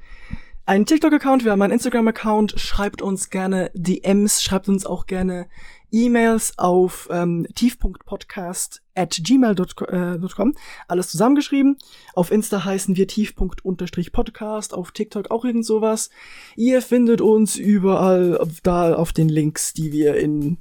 einen 0.66 0.84
TikTok-Account, 0.84 1.44
wir 1.44 1.52
haben 1.52 1.62
einen 1.62 1.72
Instagram-Account. 1.72 2.54
Schreibt 2.58 3.00
uns 3.00 3.30
gerne 3.30 3.70
DMs, 3.74 4.42
schreibt 4.42 4.68
uns 4.68 4.84
auch 4.84 5.06
gerne 5.06 5.46
E-Mails 5.92 6.58
auf 6.58 7.08
ähm, 7.12 7.46
tief.podcast 7.54 8.82
at 8.96 9.16
gmail.com. 9.22 10.54
Alles 10.88 11.08
zusammengeschrieben. 11.08 11.78
Auf 12.14 12.32
Insta 12.32 12.64
heißen 12.64 12.96
wir 12.96 13.06
tief.podcast, 13.06 14.74
auf 14.74 14.90
TikTok 14.90 15.30
auch 15.30 15.44
irgend 15.44 15.64
sowas. 15.64 16.10
Ihr 16.56 16.82
findet 16.82 17.20
uns 17.20 17.54
überall 17.56 18.44
da 18.64 18.94
auf 18.94 19.12
den 19.12 19.28
Links, 19.28 19.72
die 19.72 19.92
wir 19.92 20.16
in 20.16 20.58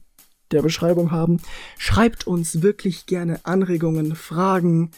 der 0.51 0.61
Beschreibung 0.61 1.09
haben. 1.09 1.41
Schreibt 1.79 2.27
uns 2.27 2.61
wirklich 2.61 3.07
gerne 3.07 3.39
Anregungen, 3.43 4.15
Fragen, 4.15 4.91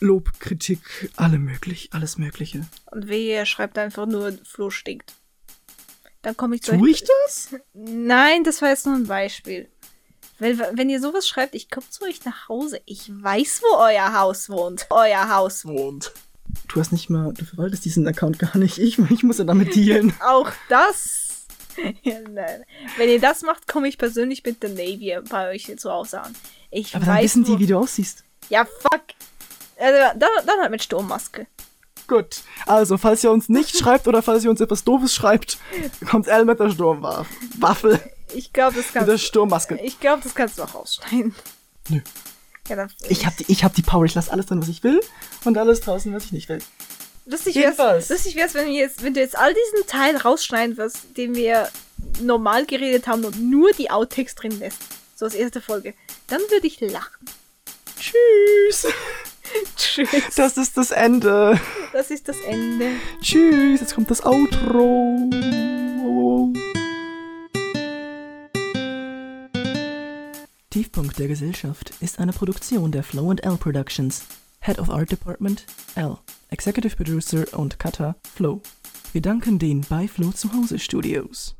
Lob, 0.00 0.30
Kritik, 0.40 1.10
alle 1.16 1.38
möglich, 1.38 1.88
alles 1.92 2.18
Mögliche. 2.18 2.66
Und 2.90 3.08
wehe, 3.08 3.36
ihr 3.38 3.46
schreibt 3.46 3.78
einfach 3.78 4.06
nur, 4.06 4.32
Flo 4.44 4.70
stinkt. 4.70 5.14
Dann 6.22 6.36
komme 6.36 6.56
ich 6.56 6.62
zu 6.62 6.72
Tu 6.76 6.82
euch. 6.84 6.90
ich 6.90 7.04
das? 7.26 7.54
Nein, 7.74 8.44
das 8.44 8.60
war 8.62 8.68
jetzt 8.70 8.86
nur 8.86 8.94
ein 8.96 9.06
Beispiel. 9.06 9.68
Weil, 10.40 10.58
wenn 10.74 10.88
ihr 10.88 11.00
sowas 11.00 11.26
schreibt, 11.26 11.54
ich 11.54 11.68
komme 11.70 11.88
zu 11.90 12.04
euch 12.04 12.24
nach 12.24 12.48
Hause. 12.48 12.80
Ich 12.86 13.10
weiß, 13.10 13.62
wo 13.62 13.76
euer 13.76 14.12
Haus 14.18 14.48
wohnt. 14.48 14.86
Euer 14.90 15.28
Haus 15.34 15.64
wohnt. 15.64 16.12
Du 16.68 16.80
hast 16.80 16.92
nicht 16.92 17.10
mal, 17.10 17.32
du 17.34 17.44
verwaltest 17.44 17.84
diesen 17.84 18.06
Account 18.06 18.38
gar 18.38 18.56
nicht. 18.56 18.78
Ich, 18.78 18.98
ich 18.98 19.22
muss 19.22 19.38
ja 19.38 19.44
damit 19.44 19.74
dealen. 19.74 20.12
Auch 20.20 20.50
das. 20.68 21.46
ja, 22.02 22.20
nein. 22.28 22.64
Wenn 22.96 23.08
ihr 23.08 23.20
das 23.20 23.42
macht, 23.42 23.66
komme 23.66 23.88
ich 23.88 23.98
persönlich 23.98 24.44
mit 24.44 24.62
der 24.62 24.70
Navy 24.70 25.16
bei 25.28 25.50
euch 25.50 25.72
zu 25.76 25.90
Hause 25.90 26.20
an. 26.22 26.34
Ich 26.70 26.94
Aber 26.94 27.04
dann 27.06 27.16
weiß, 27.16 27.24
wissen 27.24 27.46
wo- 27.48 27.54
die, 27.56 27.58
wie 27.62 27.66
du 27.66 27.78
aussiehst. 27.78 28.24
Ja, 28.48 28.64
fuck. 28.64 29.02
Also, 29.78 30.18
dann, 30.18 30.30
dann 30.46 30.60
halt 30.60 30.70
mit 30.70 30.82
Sturmmaske. 30.82 31.46
Gut. 32.06 32.40
Also, 32.66 32.96
falls 32.98 33.22
ihr 33.22 33.30
uns 33.30 33.48
nicht 33.48 33.78
schreibt 33.78 34.08
oder 34.08 34.22
falls 34.22 34.44
ihr 34.44 34.50
uns 34.50 34.60
etwas 34.60 34.84
Doofes 34.84 35.14
schreibt, 35.14 35.58
kommt 36.08 36.28
Al 36.28 36.44
mit 36.44 36.58
der 36.58 36.70
Sturmwaffel. 36.70 38.00
Ich 38.34 38.52
glaube, 38.52 38.76
das 38.76 38.86
Mit 38.86 38.94
der 38.94 39.04
kannst 39.06 39.24
Sturmmaske. 39.24 39.78
Ich 39.82 40.00
glaube, 40.00 40.22
das 40.22 40.34
kannst 40.34 40.58
du 40.58 40.62
auch 40.62 40.74
rausschneiden. 40.74 41.34
Nö. 41.88 42.00
Ja, 42.68 42.76
dann. 42.76 42.92
Ich 43.08 43.24
hab, 43.24 43.36
die, 43.36 43.44
ich 43.48 43.64
hab 43.64 43.74
die 43.74 43.82
Power. 43.82 44.04
Ich 44.04 44.14
lasse 44.14 44.30
alles 44.30 44.46
drin, 44.46 44.60
was 44.60 44.68
ich 44.68 44.82
will. 44.82 45.00
Und 45.44 45.56
alles 45.56 45.80
draußen, 45.80 46.12
was 46.14 46.26
ich 46.26 46.32
nicht 46.32 46.48
will. 46.48 46.58
Lustig 47.24 47.56
wär's, 47.56 48.08
lustig 48.08 48.36
wär's, 48.36 48.54
wenn, 48.54 48.68
wir 48.68 48.72
jetzt, 48.72 49.02
wenn 49.02 49.12
du 49.12 49.20
jetzt 49.20 49.36
all 49.36 49.52
diesen 49.52 49.86
Teil 49.86 50.16
rausschneiden 50.16 50.78
wirst, 50.78 51.16
den 51.18 51.34
wir 51.34 51.68
normal 52.20 52.64
geredet 52.64 53.06
haben 53.06 53.24
und 53.24 53.38
nur 53.38 53.72
die 53.72 53.90
Outtakes 53.90 54.34
drin 54.34 54.58
lässt. 54.58 54.78
So 55.14 55.26
als 55.26 55.34
erste 55.34 55.60
Folge. 55.60 55.92
Dann 56.28 56.40
würde 56.48 56.66
ich 56.66 56.80
lachen. 56.80 57.26
Tschüss. 57.98 58.86
Tschüss. 59.76 60.34
Das 60.36 60.56
ist 60.56 60.76
das 60.76 60.90
Ende. 60.90 61.60
Das 61.92 62.10
ist 62.10 62.28
das 62.28 62.36
Ende. 62.40 62.90
Tschüss. 63.20 63.80
Jetzt 63.80 63.94
kommt 63.94 64.10
das 64.10 64.24
Outro. 64.24 65.30
Tiefpunkt 70.70 71.18
der 71.18 71.28
Gesellschaft 71.28 71.92
ist 72.00 72.18
eine 72.18 72.32
Produktion 72.32 72.92
der 72.92 73.02
Flow 73.02 73.32
L 73.32 73.56
Productions. 73.56 74.24
Head 74.60 74.78
of 74.78 74.90
Art 74.90 75.10
Department 75.10 75.64
L. 75.94 76.18
Executive 76.50 76.96
Producer 76.96 77.44
und 77.56 77.78
Cutter 77.78 78.16
Flow. 78.34 78.60
Wir 79.12 79.22
danken 79.22 79.58
den 79.58 79.80
bei 79.88 80.06
Flow 80.08 80.30
Zuhause 80.32 80.78
Studios. 80.78 81.56